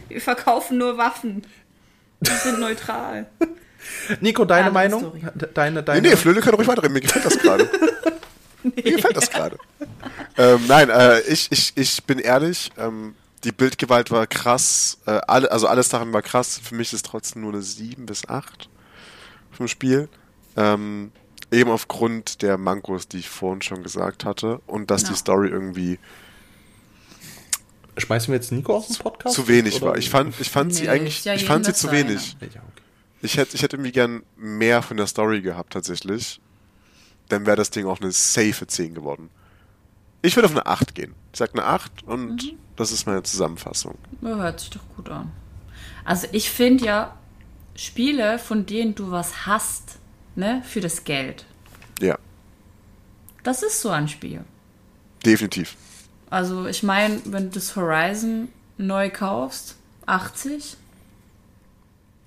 [0.07, 1.45] Wir verkaufen nur Waffen.
[2.19, 3.27] Wir sind neutral.
[4.21, 5.31] Nico, deine Andere Meinung?
[5.53, 6.93] Deine, deine nee, nee, Flöle kann ruhig weiterreden.
[6.93, 7.69] Mir gefällt das gerade.
[8.63, 8.71] nee.
[8.75, 9.57] Mir gefällt das gerade.
[10.37, 12.71] ähm, nein, äh, ich, ich, ich bin ehrlich.
[12.77, 14.97] Ähm, die Bildgewalt war krass.
[15.05, 16.59] Äh, alle, also alles daran war krass.
[16.61, 18.69] Für mich ist es trotzdem nur eine 7 bis 8
[19.51, 20.09] vom Spiel.
[20.57, 21.11] Ähm,
[21.51, 24.61] eben aufgrund der Mankos, die ich vorhin schon gesagt hatte.
[24.65, 25.09] Und dass no.
[25.09, 25.99] die Story irgendwie
[27.97, 29.35] Schmeißen wir jetzt Nico aus dem Podcast?
[29.35, 29.91] Zu wenig oder?
[29.91, 29.97] war.
[29.97, 32.35] Ich fand, ich fand nee, sie eigentlich, ja ich fand sie zu wenig.
[32.41, 32.61] Ja, okay.
[33.21, 36.41] Ich hätte, ich hätte irgendwie gern mehr von der Story gehabt, tatsächlich.
[37.29, 39.29] Dann wäre das Ding auch eine safe 10 geworden.
[40.21, 41.15] Ich würde auf eine 8 gehen.
[41.31, 42.57] Ich sag eine 8 und mhm.
[42.75, 43.97] das ist meine Zusammenfassung.
[44.21, 45.31] Ja, hört sich doch gut an.
[46.03, 47.17] Also ich finde ja,
[47.75, 49.97] Spiele, von denen du was hast,
[50.35, 51.45] ne, für das Geld.
[51.99, 52.17] Ja.
[53.43, 54.43] Das ist so ein Spiel.
[55.25, 55.75] Definitiv.
[56.35, 60.75] Also ich meine, wenn du das Horizon neu kaufst, 80.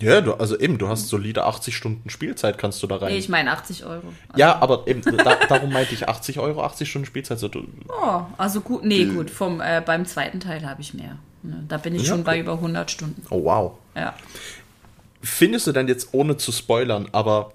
[0.00, 3.12] Ja, du, also eben, du hast solide 80 Stunden Spielzeit, kannst du da rein.
[3.12, 4.06] Nee, ich meine 80 Euro.
[4.28, 7.38] Also ja, aber eben, da, darum meinte ich 80 Euro, 80 Stunden Spielzeit.
[7.38, 7.50] So,
[7.88, 11.18] oh, also gut, nee, gut, vom, äh, beim zweiten Teil habe ich mehr.
[11.42, 13.26] Ne, da bin ich ja, schon bei über 100 Stunden.
[13.28, 13.72] Oh, wow.
[13.94, 14.14] Ja.
[15.20, 17.52] Findest du denn jetzt, ohne zu spoilern, aber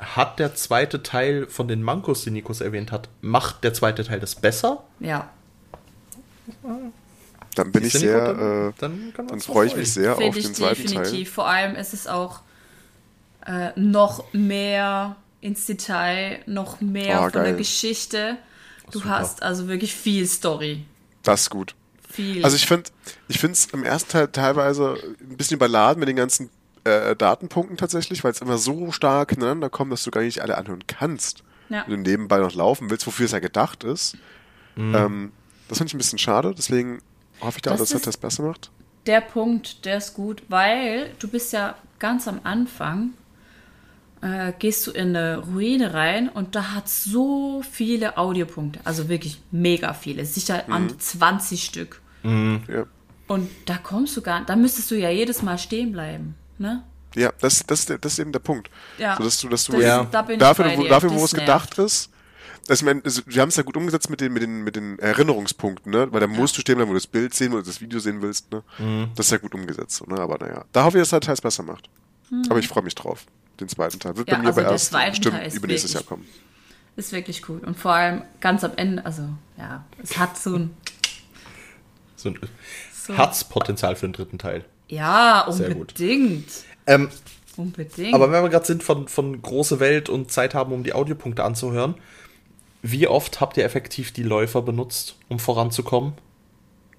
[0.00, 4.18] hat der zweite Teil von den Mankos, die Nikos erwähnt hat, macht der zweite Teil
[4.18, 4.82] das besser?
[4.98, 5.30] Ja.
[7.54, 10.54] Dann bin ich sehr, dann, äh, dann, dann freue ich mich sehr Find auf den
[10.54, 11.28] zweiten definitiv.
[11.28, 11.32] Teil.
[11.32, 12.40] Vor allem ist es auch
[13.46, 17.44] äh, noch mehr ins Detail, noch mehr oh, von geil.
[17.44, 18.36] der Geschichte.
[18.90, 19.10] Du Super.
[19.10, 20.84] hast also wirklich viel Story.
[21.22, 21.74] Das ist gut.
[22.10, 22.44] Viel.
[22.44, 22.90] Also ich finde,
[23.28, 26.50] ich finde es im ersten Teil teilweise ein bisschen überladen mit den ganzen
[26.84, 30.56] äh, Datenpunkten tatsächlich, weil es immer so stark ineinander kommt, dass du gar nicht alle
[30.56, 31.42] anhören kannst.
[31.70, 31.84] Ja.
[31.86, 34.16] Wenn du nebenbei noch laufen willst, wofür es ja gedacht ist.
[34.76, 34.94] Mhm.
[34.94, 35.32] Ähm,
[35.68, 37.00] das finde ich ein bisschen schade, deswegen
[37.40, 38.70] hoffe ich da, das dass er das besser macht.
[39.06, 43.10] Der Punkt, der ist gut, weil du bist ja ganz am Anfang
[44.22, 48.80] äh, gehst du in eine Ruine rein und da hat so viele Audiopunkte.
[48.84, 50.24] Also wirklich mega viele.
[50.24, 52.00] Sicher an 20 Stück.
[52.22, 52.86] Ja.
[53.26, 54.48] Und da kommst du gar nicht.
[54.48, 56.34] Da müsstest du ja jedes Mal stehen bleiben.
[56.56, 56.82] Ne?
[57.14, 58.70] Ja, das, das, das ist eben der Punkt.
[58.98, 59.16] Ja.
[59.18, 60.04] So, dass du, dass du Das- Ja.
[60.10, 60.88] da bin ich dafür, bei wo, dir.
[60.88, 61.46] dafür, Das wo es nervt.
[61.46, 62.10] gedacht ist,
[62.66, 64.98] dass man, also, wir haben es ja gut umgesetzt mit den, mit den, mit den
[64.98, 66.08] Erinnerungspunkten, ne?
[66.10, 67.98] Weil da musst du stehen bleiben, wo du das Bild sehen, wo du das Video
[67.98, 68.62] sehen willst, ne?
[68.78, 69.08] Mhm.
[69.14, 70.18] Das ist ja gut umgesetzt, so, ne?
[70.18, 71.88] Aber naja, da hoffe ich, dass der Teil es besser macht.
[72.48, 73.26] Aber ich freue mich drauf.
[73.60, 74.16] Den zweiten Teil.
[74.16, 74.28] Wird.
[74.28, 76.26] Ja, bei mir also aber der erst zweite bestimmt Teil ist übernächstes Jahr kommen.
[76.96, 77.58] Ist wirklich cool.
[77.58, 80.70] Und vor allem ganz am Ende, also ja, es hat so ein.
[82.16, 82.38] So ein
[82.92, 83.16] So.
[83.16, 84.64] Hat's Potenzial für den dritten Teil.
[84.88, 85.92] Ja, Sehr gut.
[85.92, 86.48] unbedingt.
[86.86, 87.08] Ähm,
[87.56, 88.14] Unbedingt.
[88.14, 91.44] aber wenn wir gerade sind von, von große Welt und Zeit haben, um die Audiopunkte
[91.44, 91.94] anzuhören,
[92.86, 96.12] wie oft habt ihr effektiv die Läufer benutzt, um voranzukommen?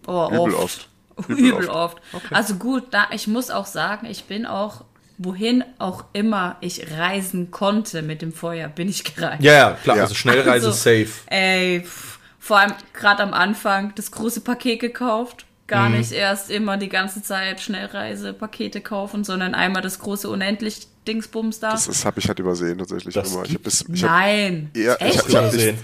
[0.08, 0.90] oh, Übel oft.
[1.30, 1.98] Übel, oft.
[2.32, 4.84] Also gut, da, ich muss auch sagen, ich bin auch,
[5.18, 9.42] wohin auch immer ich reisen konnte mit dem Feuer, bin ich gereist.
[9.44, 10.04] Ja, ja, klar, Ja.
[10.04, 11.08] also Schnellreise Also, safe.
[11.28, 15.46] Ey, pff, vor allem gerade am Anfang das große Paket gekauft.
[15.68, 15.98] Gar Mhm.
[16.00, 21.72] nicht erst immer die ganze Zeit Schnellreisepakete kaufen, sondern einmal das große unendlich Dingsbums da.
[21.72, 23.44] Das, das habe ich halt übersehen, tatsächlich Das immer.
[23.44, 24.72] Ich habe gibt's bis, ich hab, Nein.
[24.76, 25.18] ja, ich, Echt?
[25.20, 25.78] hab- ich, hab- ich, Übersehen.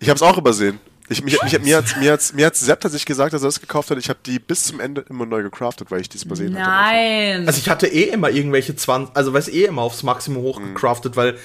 [0.00, 0.80] ich habe es auch übersehen.
[1.10, 3.60] Ich, mich, mich, mir hat mir hat's, mir hat's Sepp tatsächlich gesagt, dass er das
[3.62, 3.96] gekauft hat.
[3.96, 6.68] Ich habe die bis zum Ende immer neu gecraftet, weil ich dies übersehen hatte.
[6.70, 7.46] Nein.
[7.46, 11.38] Also ich hatte eh immer irgendwelche 20, also weiß eh immer aufs Maximum hochgecraftet, weil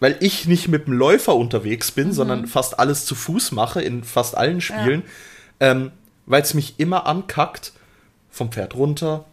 [0.00, 4.02] weil ich nicht mit dem Läufer unterwegs bin, sondern fast alles zu Fuß mache in
[4.04, 5.02] fast allen Spielen,
[5.60, 5.92] ähm,
[6.26, 7.72] weil es mich immer ankackt,
[8.30, 9.24] vom Pferd runter,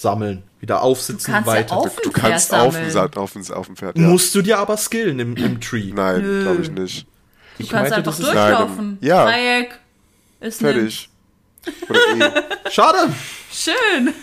[0.00, 1.76] sammeln, wieder aufsitzen, ja weiter.
[1.76, 2.74] auf- Du Pferd kannst auf
[3.16, 4.06] auf, auf dem Pferd, ja.
[4.06, 5.92] Musst du dir aber skillen im, im Tree.
[5.94, 7.06] Nein, glaube ich nicht.
[7.58, 8.98] du ich kannst meinte, einfach durchlaufen.
[9.00, 9.24] Nein, ja.
[9.24, 9.78] Dreieck.
[10.40, 11.08] Ist Fertig.
[11.88, 12.70] Oder eh.
[12.70, 13.12] Schade.
[13.52, 14.14] Schön.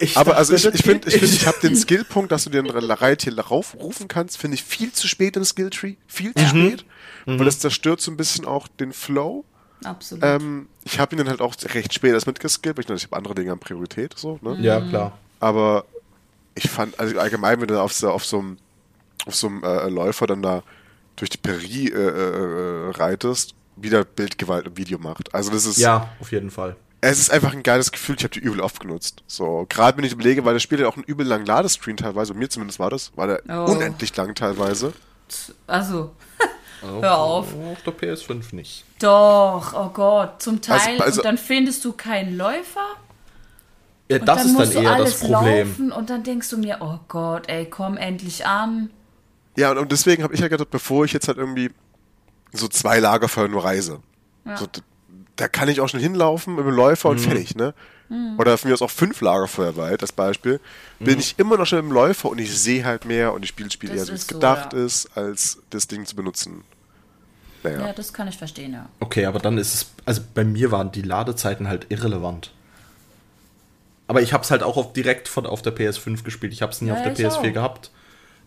[0.00, 2.50] Ich Aber dachte, also ich, ich finde, ich, find, ich habe den Skillpunkt, dass du
[2.50, 5.94] den Reittier raufrufen kannst, finde ich viel zu spät im Skilltree.
[6.08, 6.34] Viel Mhm.
[6.36, 6.84] zu spät.
[7.26, 9.44] Weil das zerstört so ein bisschen auch den Flow.
[9.84, 10.24] Absolut.
[10.24, 13.16] Ähm, ich habe ihn dann halt auch recht spät erst mitgeskillt, weil ich, ich habe
[13.16, 14.14] andere Dinge an Priorität.
[14.16, 14.56] So, ne?
[14.60, 15.18] Ja, klar.
[15.40, 15.84] Aber
[16.54, 18.58] ich fand, also allgemein, wenn du auf so, auf so einem,
[19.26, 20.62] auf so einem äh, Läufer dann da
[21.16, 25.34] durch die Prärie äh, äh, reitest, wieder Bildgewalt im Video macht.
[25.34, 26.76] Also das ist, Ja, auf jeden Fall.
[27.00, 28.16] es ist einfach ein geiles Gefühl.
[28.18, 29.22] Ich habe die übel oft genutzt.
[29.26, 32.32] So, gerade wenn ich überlege, weil das Spiel ja auch einen übel langen Ladescreen teilweise,
[32.32, 33.72] und mir zumindest war das, war der Oh.
[33.72, 34.92] unendlich lang teilweise.
[35.66, 36.12] also,
[36.82, 37.46] hör auf.
[37.54, 38.84] Auf der PS5 nicht.
[39.02, 41.00] Doch, oh Gott, zum Teil.
[41.00, 42.86] also- und dann findest du keinen Läufer.
[44.08, 45.68] Ja, Und das dann ist musst dann du eher alles das Problem.
[45.68, 48.90] laufen und dann denkst du mir, oh Gott, ey, komm endlich an.
[49.56, 51.70] Ja, und, deswegen habe ich ja gedacht, bevor ich jetzt halt irgendwie
[52.52, 54.00] so zwei Lagerfeuer nur reise,
[54.56, 54.80] so, d-
[55.36, 57.16] da kann ich auch schnell hinlaufen mit dem Läufer Mhm.
[57.16, 57.74] und fertig, ne?
[58.36, 60.60] Oder von mir aus auch fünf Lagerfeuer weit, als Beispiel,
[60.98, 61.04] Mhm.
[61.04, 63.48] bin ich immer noch schnell mit dem Läufer und ich sehe halt mehr und ich
[63.48, 64.84] spiele das Spiel eher so, wie es ist so, gedacht ja.
[64.84, 66.62] ist, als das Ding zu benutzen.
[67.62, 67.86] Naja.
[67.88, 68.86] Ja, das kann ich verstehen, ja.
[69.00, 72.52] Okay, aber dann ist es, also bei mir waren die Ladezeiten halt irrelevant.
[74.08, 76.52] Aber ich habe es halt auch auf, direkt von auf der PS5 gespielt.
[76.52, 77.52] Ich habe es nie Ja, auf der ich PS4 auch.
[77.54, 77.90] gehabt.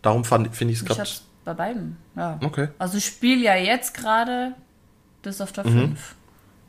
[0.01, 1.09] Darum finde ich es Ich gerade.
[1.45, 2.39] bei beiden, ja.
[2.43, 2.67] Okay.
[2.77, 4.53] Also ich spiele ja jetzt gerade
[5.21, 5.79] das auf der Mhm.
[5.95, 6.15] 5.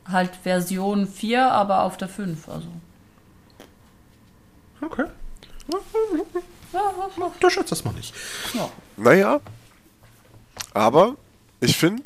[0.09, 2.67] Halt Version 4, aber auf der 5, also.
[4.81, 5.05] Okay.
[7.39, 8.13] Du schätzt das mal nicht.
[8.53, 8.69] Ja.
[8.95, 9.39] Naja,
[10.73, 11.15] aber
[11.59, 12.03] ich finde,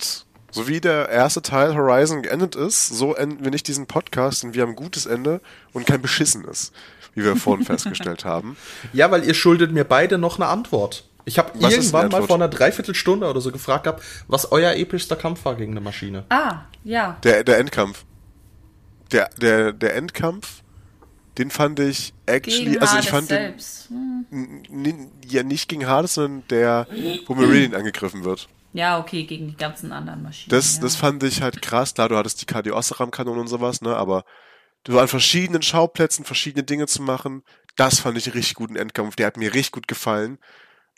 [0.52, 4.54] so wie der erste Teil Horizon geendet ist, so enden wir nicht diesen Podcast und
[4.54, 5.41] wir haben ein gutes Ende
[5.74, 6.72] und kein beschissenes,
[7.16, 8.58] wie wir vorhin festgestellt haben.
[8.93, 11.06] Ja, weil ihr schuldet mir beide noch eine Antwort.
[11.24, 15.45] Ich habe irgendwann mal vor einer Dreiviertelstunde oder so gefragt gehabt, was euer epischster Kampf
[15.45, 16.26] war gegen eine Maschine.
[16.30, 17.18] Ah, ja.
[17.24, 18.06] Der, der Endkampf.
[19.12, 20.64] Der, der, der Endkampf,
[21.38, 23.89] den fand ich actually, Gegen also Hades ich fand den, selbst.
[23.89, 24.26] Hm.
[24.32, 26.88] n- n- ja nicht gegen Hades, sondern der,
[27.28, 28.47] wo Meridian angegriffen wird.
[28.74, 30.49] Ja, okay, gegen die ganzen anderen Maschinen.
[30.51, 30.82] Das, ja.
[30.82, 31.93] das fand ich halt krass.
[31.93, 34.24] Klar, du hattest die KD-Osram-Kanone und sowas, ne, aber
[34.86, 37.43] du an verschiedenen Schauplätzen verschiedene Dinge zu machen,
[37.76, 39.15] das fand ich einen richtig guten Endkampf.
[39.15, 40.38] Der hat mir richtig gut gefallen.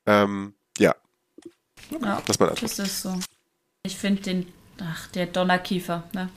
[0.06, 0.96] Ähm, ja,
[1.92, 2.62] ja, das ist Antwort.
[2.64, 3.20] das ist so.
[3.86, 4.48] Ich finde den,
[4.82, 6.30] ach, der Donnerkiefer, ne?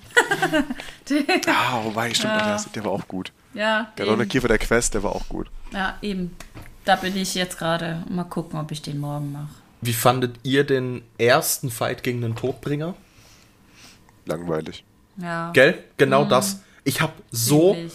[1.46, 2.56] Ah, wobei, stimmt, Ja.
[2.56, 3.32] der, der war auch gut.
[3.54, 4.12] ja, Der eben.
[4.14, 5.48] Donnerkiefer der Quest, der war auch gut.
[5.72, 6.36] Ja, eben.
[6.84, 8.04] Da bin ich jetzt gerade.
[8.08, 9.54] Mal gucken, ob ich den morgen mache.
[9.80, 12.94] Wie fandet ihr den ersten Fight gegen den Todbringer?
[14.24, 14.84] Langweilig.
[15.18, 15.50] Ja.
[15.52, 15.78] Gell?
[15.96, 16.60] Genau das.
[16.84, 17.92] Ich habe so, ziemlich.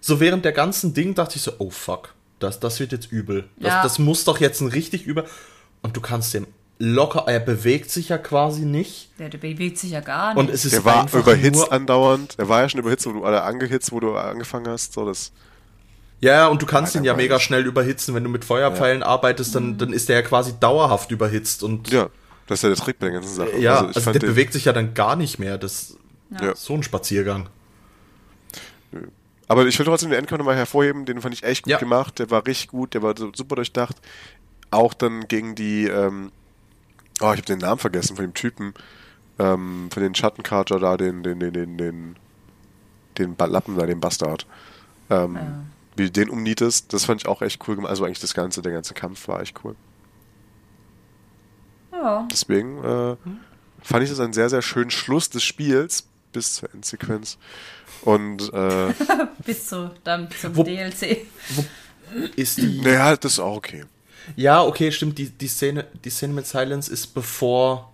[0.00, 3.48] so während der ganzen Ding dachte ich so, oh fuck, das, das wird jetzt übel.
[3.56, 3.82] Das, Ja.
[3.82, 5.24] das muss doch jetzt ein richtig übel.
[5.82, 6.46] Und du kannst dem
[6.78, 9.10] locker, er bewegt sich ja quasi nicht.
[9.18, 10.38] Der, der bewegt sich ja gar nicht.
[10.40, 12.38] Und es ist Der war überhitzt andauernd.
[12.38, 14.92] Der war ja schon überhitzt, wo du alle angehitzt, wo du angefangen hast.
[14.92, 15.32] So, das,
[16.22, 18.14] Ja, und du kannst ihn ja mega schnell überhitzen.
[18.14, 19.06] Wenn du mit Feuerpfeilen ja.
[19.06, 21.64] arbeitest, dann, dann ist der ja quasi dauerhaft überhitzt.
[21.64, 22.08] Und ja,
[22.46, 23.58] das ist ja der Trick bei der ganzen Sache.
[23.58, 25.58] Ja, also, also der bewegt sich ja dann gar nicht mehr.
[25.58, 25.96] Das
[26.40, 26.54] ja.
[26.54, 27.48] so ein Spaziergang.
[29.48, 31.78] Aber ich will trotzdem den Endkampf nochmal hervorheben, den fand ich echt gut ja.
[31.78, 33.96] gemacht, der war richtig gut, der war super durchdacht.
[34.70, 36.30] Auch dann gegen die, ähm,
[37.20, 38.74] oh, ich habe den Namen vergessen von dem Typen,
[39.38, 42.16] ähm, von den Schattenkarcher da, den, den, den, den, den,
[43.18, 44.46] den Lappen da, den Bastard.
[45.10, 45.64] Ähm, ja.
[45.96, 47.90] Wie du den umnietest, das fand ich auch echt cool gemacht.
[47.90, 49.76] Also eigentlich das ganze, der ganze Kampf war echt cool.
[51.92, 52.26] Ja.
[52.30, 53.16] Deswegen äh,
[53.82, 57.38] fand ich das einen sehr, sehr schönen Schluss des Spiels bis zur Endsequenz.
[58.02, 58.94] Und äh,
[59.44, 61.26] bis zu dann zum wo, DLC.
[61.50, 61.64] Wo
[62.36, 62.80] ist die?
[62.80, 63.84] Naja, das ist auch okay.
[64.36, 65.18] Ja, okay, stimmt.
[65.18, 67.92] Die, die, Szene, die Szene mit Silence ist bevor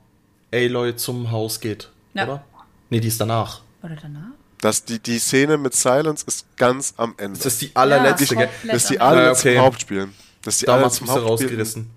[0.52, 2.24] Aloy zum Haus geht, ja.
[2.24, 2.44] oder?
[2.90, 3.62] Nee, die ist danach.
[3.82, 4.30] Oder danach?
[4.60, 7.38] Das, die, die Szene mit Silence ist ganz am Ende.
[7.38, 9.58] Das ist die allerletzte, ja, Das ist die allerletzte okay.
[9.58, 10.08] Hauptspiel.
[10.42, 11.90] Das ist die Damals allerletzte rausgerissen.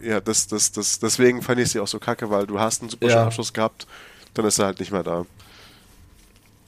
[0.00, 2.90] Ja, das, das, das, deswegen fand ich sie auch so kacke, weil du hast einen
[2.90, 3.24] super ja.
[3.24, 3.86] Abschluss gehabt,
[4.34, 5.26] dann ist er halt nicht mehr da.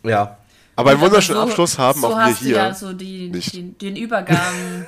[0.03, 0.39] Ja.
[0.77, 2.57] Aber einen wunderschönen so, Abschluss haben so auch wir hier.
[2.57, 3.55] Ja, so die, nicht.
[3.55, 4.39] Den, den Übergang.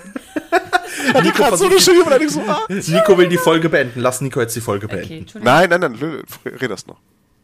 [1.23, 2.67] Nico, so eine schöne so, ah.
[2.69, 4.01] Nico will die Folge beenden.
[4.01, 5.27] Lass Nico jetzt die Folge beenden.
[5.29, 6.99] Okay, nein, nein, nein, red das noch.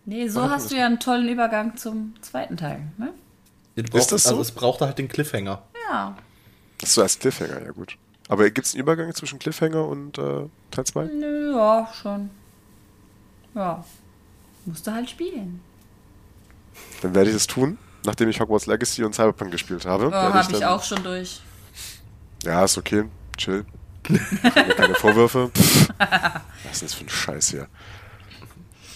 [0.08, 3.12] Nee, so hast du ja einen tollen Übergang zum zweiten Teil, ne?
[3.76, 4.30] Braucht, ist das so?
[4.30, 5.62] Also es braucht halt den Cliffhanger.
[5.86, 6.16] Ja.
[6.80, 7.98] Das ist so als Cliffhanger, ja gut.
[8.26, 11.04] Aber gibt es einen Übergang zwischen Cliffhanger und äh, Teil 2?
[11.04, 12.30] Nö, ja, schon.
[13.54, 13.84] Ja.
[14.64, 15.60] Musst du halt spielen.
[17.02, 20.08] Dann werde ich es tun, nachdem ich Hogwarts Legacy und Cyberpunk gespielt habe.
[20.08, 21.42] Oh, habe ich, ich auch schon durch.
[22.44, 23.04] Ja, ist okay.
[23.36, 23.66] Chill.
[24.74, 25.50] keine Vorwürfe.
[25.98, 27.68] Was ist das für ein Scheiß hier?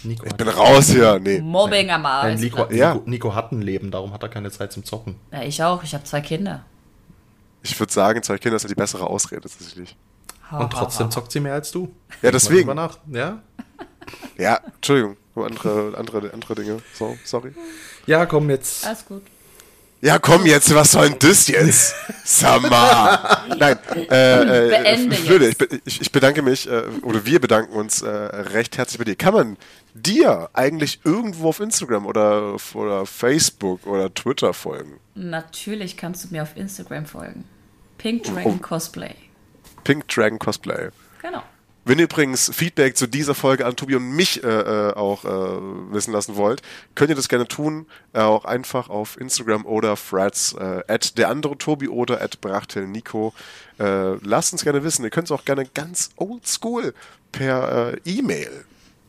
[0.04, 1.18] Nico ich bin raus hier.
[1.18, 1.40] Nee.
[1.40, 2.40] Mobbing am Arsch.
[2.40, 2.94] Nico, ja.
[2.94, 5.16] Nico, Nico, hat ein Leben, darum hat er keine Zeit zum Zocken.
[5.30, 5.82] Ja, ich auch.
[5.82, 6.64] Ich habe zwei Kinder.
[7.62, 9.96] Ich würde sagen, zwei Kinder ist ja die bessere Ausrede tatsächlich.
[10.50, 11.94] Und trotzdem zockt sie mehr als du.
[12.20, 12.74] Ja, deswegen.
[12.74, 12.98] Nach.
[13.10, 13.42] Ja?
[14.36, 15.16] ja, Entschuldigung.
[15.34, 16.82] Andere, andere, andere Dinge.
[16.92, 17.54] So, sorry.
[18.06, 18.86] Ja, komm jetzt.
[18.86, 19.22] Alles gut.
[20.02, 21.94] Ja, komm jetzt, was soll denn das jetzt?
[22.24, 23.44] Summer.
[23.56, 23.78] Nein,
[24.10, 28.08] äh, äh, Beende Flöde, ich, ich, ich, bedanke mich, äh, oder wir bedanken uns äh,
[28.10, 29.14] recht herzlich bei dir.
[29.14, 29.56] Kann man
[29.94, 34.98] dir eigentlich irgendwo auf Instagram oder, oder Facebook oder Twitter folgen?
[35.14, 37.44] Natürlich kannst du mir auf Instagram folgen.
[37.98, 38.62] Pink Dragon oh.
[38.62, 39.14] Cosplay.
[39.84, 40.88] Pink Dragon Cosplay.
[41.20, 41.42] Genau.
[41.84, 45.92] Wenn ihr übrigens Feedback zu dieser Folge an Tobi und mich äh, äh, auch äh,
[45.92, 46.62] wissen lassen wollt,
[46.94, 51.28] könnt ihr das gerne tun, äh, auch einfach auf Instagram oder Threads, äh, at der
[51.28, 53.34] andere Tobi oder at Brachtel Nico.
[53.80, 55.04] Äh, lasst uns gerne wissen.
[55.04, 56.94] Ihr könnt es auch gerne ganz oldschool
[57.32, 58.64] per E-Mail.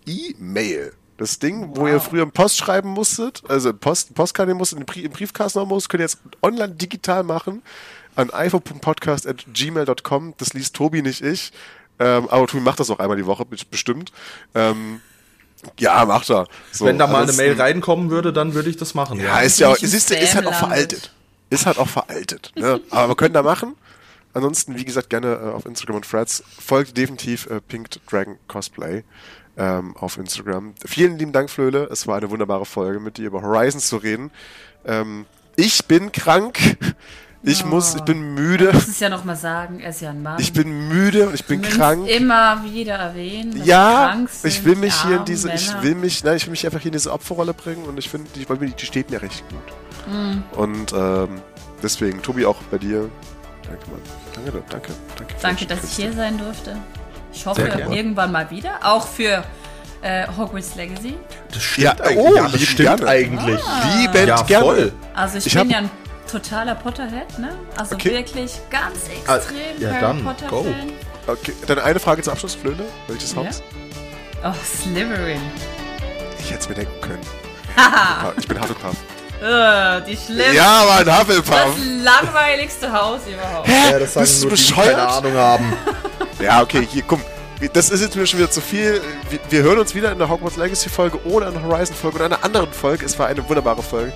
[0.06, 0.94] E-Mail.
[1.18, 1.78] Das Ding, wow.
[1.78, 6.02] wo ihr früher Post schreiben musstet, also Post, Postkarte musstet, im Briefkasten haben musstet, könnt
[6.02, 7.62] ihr jetzt online digital machen
[8.16, 10.36] an iphone.podcast.gmail.com.
[10.38, 11.52] Das liest Tobi, nicht ich.
[12.00, 14.12] Ähm, aber Tobi macht das auch einmal die Woche, bestimmt.
[14.56, 15.02] Ähm,
[15.80, 16.48] ja, macht er.
[16.72, 19.20] So, Wenn da mal eine Mail reinkommen würde, dann würde ich das machen.
[19.20, 19.40] Ja, ja.
[19.40, 21.12] ist ja, ist, ist, ist halt auch veraltet.
[21.50, 22.52] Ist halt auch veraltet.
[22.56, 22.82] Ne?
[22.90, 23.76] Aber wir können da machen.
[24.34, 26.44] Ansonsten, wie gesagt, gerne äh, auf Instagram und Threads.
[26.60, 29.04] Folgt definitiv äh, Pink Dragon Cosplay
[29.58, 30.74] ähm, auf Instagram.
[30.86, 31.88] Vielen lieben Dank, Flöle.
[31.92, 34.32] Es war eine wunderbare Folge, mit dir über Horizons zu reden.
[34.86, 35.26] Ähm,
[35.56, 36.60] ich bin krank.
[37.46, 37.68] Ich oh.
[37.68, 38.68] muss, ich bin müde.
[38.68, 40.40] Du musst es ja noch mal sagen, er ist ja ein Mann.
[40.40, 42.08] Ich bin müde und ich bin krank.
[42.08, 43.62] Immer wieder erwähnen.
[43.66, 45.60] Ja, ich will mich hier in diese, Männer.
[45.60, 48.10] ich will mich, nein, ich will mich einfach hier in diese Opferrolle bringen und ich
[48.10, 50.14] finde, die, die steht mir recht gut.
[50.14, 50.58] Mm.
[50.58, 51.42] Und ähm,
[51.82, 53.10] deswegen, Tobi, auch bei dir.
[53.68, 54.02] Danke, Mann.
[54.36, 55.36] Danke, danke, danke.
[55.42, 56.78] Danke, dass ich hier sein durfte.
[57.34, 59.44] Ich hoffe irgendwann mal wieder, auch für
[60.02, 61.16] äh, Hogwarts Legacy.
[61.52, 62.18] Das stimmt ja, eigentlich.
[62.18, 63.08] Oh, ja, das stimmt gerne.
[63.08, 63.60] eigentlich.
[63.66, 63.96] Ah.
[63.98, 64.66] Liebend ja, gerne.
[64.66, 64.94] Voll.
[65.14, 65.90] Also ich, ich bin ja ein
[66.30, 67.58] totaler Potterhead, ne?
[67.78, 68.12] Also okay.
[68.12, 68.98] wirklich ganz
[69.28, 70.64] ah, extrem ah, ja, Harry Potter go.
[70.64, 70.94] Fan.
[71.26, 72.84] Okay, dann eine Frage zum Abschluss, Flöne.
[73.08, 73.46] Welches ja?
[73.46, 73.64] Haus?
[74.44, 75.42] Oh, Slytherin.
[76.40, 77.22] Ich hätte es mir denken können.
[78.38, 78.98] ich bin Hufflepuff.
[79.44, 80.56] Uh, die schlimmste.
[80.56, 81.50] Ja, Mann, Hufflepuff.
[81.50, 83.68] Das langweiligste Haus überhaupt.
[83.68, 83.92] Hä?
[83.92, 84.88] Ja, das sagen Bist nur bescheuert?
[84.88, 85.74] die, keine Ahnung haben.
[86.42, 87.20] ja, okay, hier, komm.
[87.74, 89.02] Das ist jetzt wieder schon wieder zu viel.
[89.30, 92.16] Wir, wir hören uns wieder in der Hogwarts Legacy Folge oder in der Horizon Folge
[92.18, 93.06] oder einer anderen Folge.
[93.06, 94.14] Es war eine wunderbare Folge.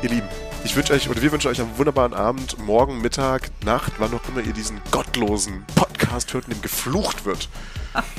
[0.00, 0.28] Ihr Lieben,
[0.64, 4.26] ich wünsche euch, oder wir wünschen euch einen wunderbaren Abend, morgen, Mittag, Nacht, wann auch
[4.28, 7.50] immer ihr diesen gottlosen Podcast hört, in dem geflucht wird.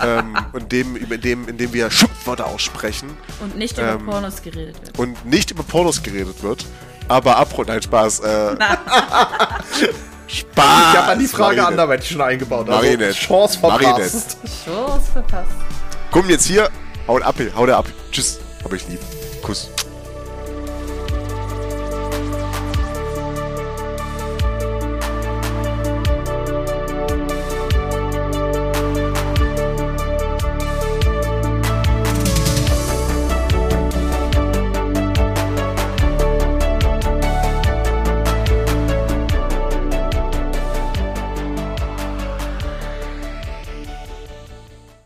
[0.02, 3.10] Ähm, und dem, in, dem, in dem wir Schimpfwörter aussprechen.
[3.42, 5.00] Und nicht über ähm, Pornos geredet wird.
[5.00, 6.66] Und nicht über Pornos geredet wird.
[7.08, 8.20] Aber apro, nein, Spaß.
[8.22, 8.56] Äh,
[10.28, 10.94] Spaß!
[10.94, 11.68] Ich habe an die Frage Marinette.
[11.68, 12.70] anderweitig schon eingebaut.
[12.70, 13.14] Also Marinette.
[13.14, 13.84] Chance verpasst.
[13.84, 14.26] Marinette.
[14.66, 15.52] Chance verpasst.
[16.12, 16.70] Komm jetzt hier,
[17.08, 17.86] haut ab, haut ab.
[18.12, 19.00] Tschüss, hab ich lieb.
[19.42, 19.70] Kuss.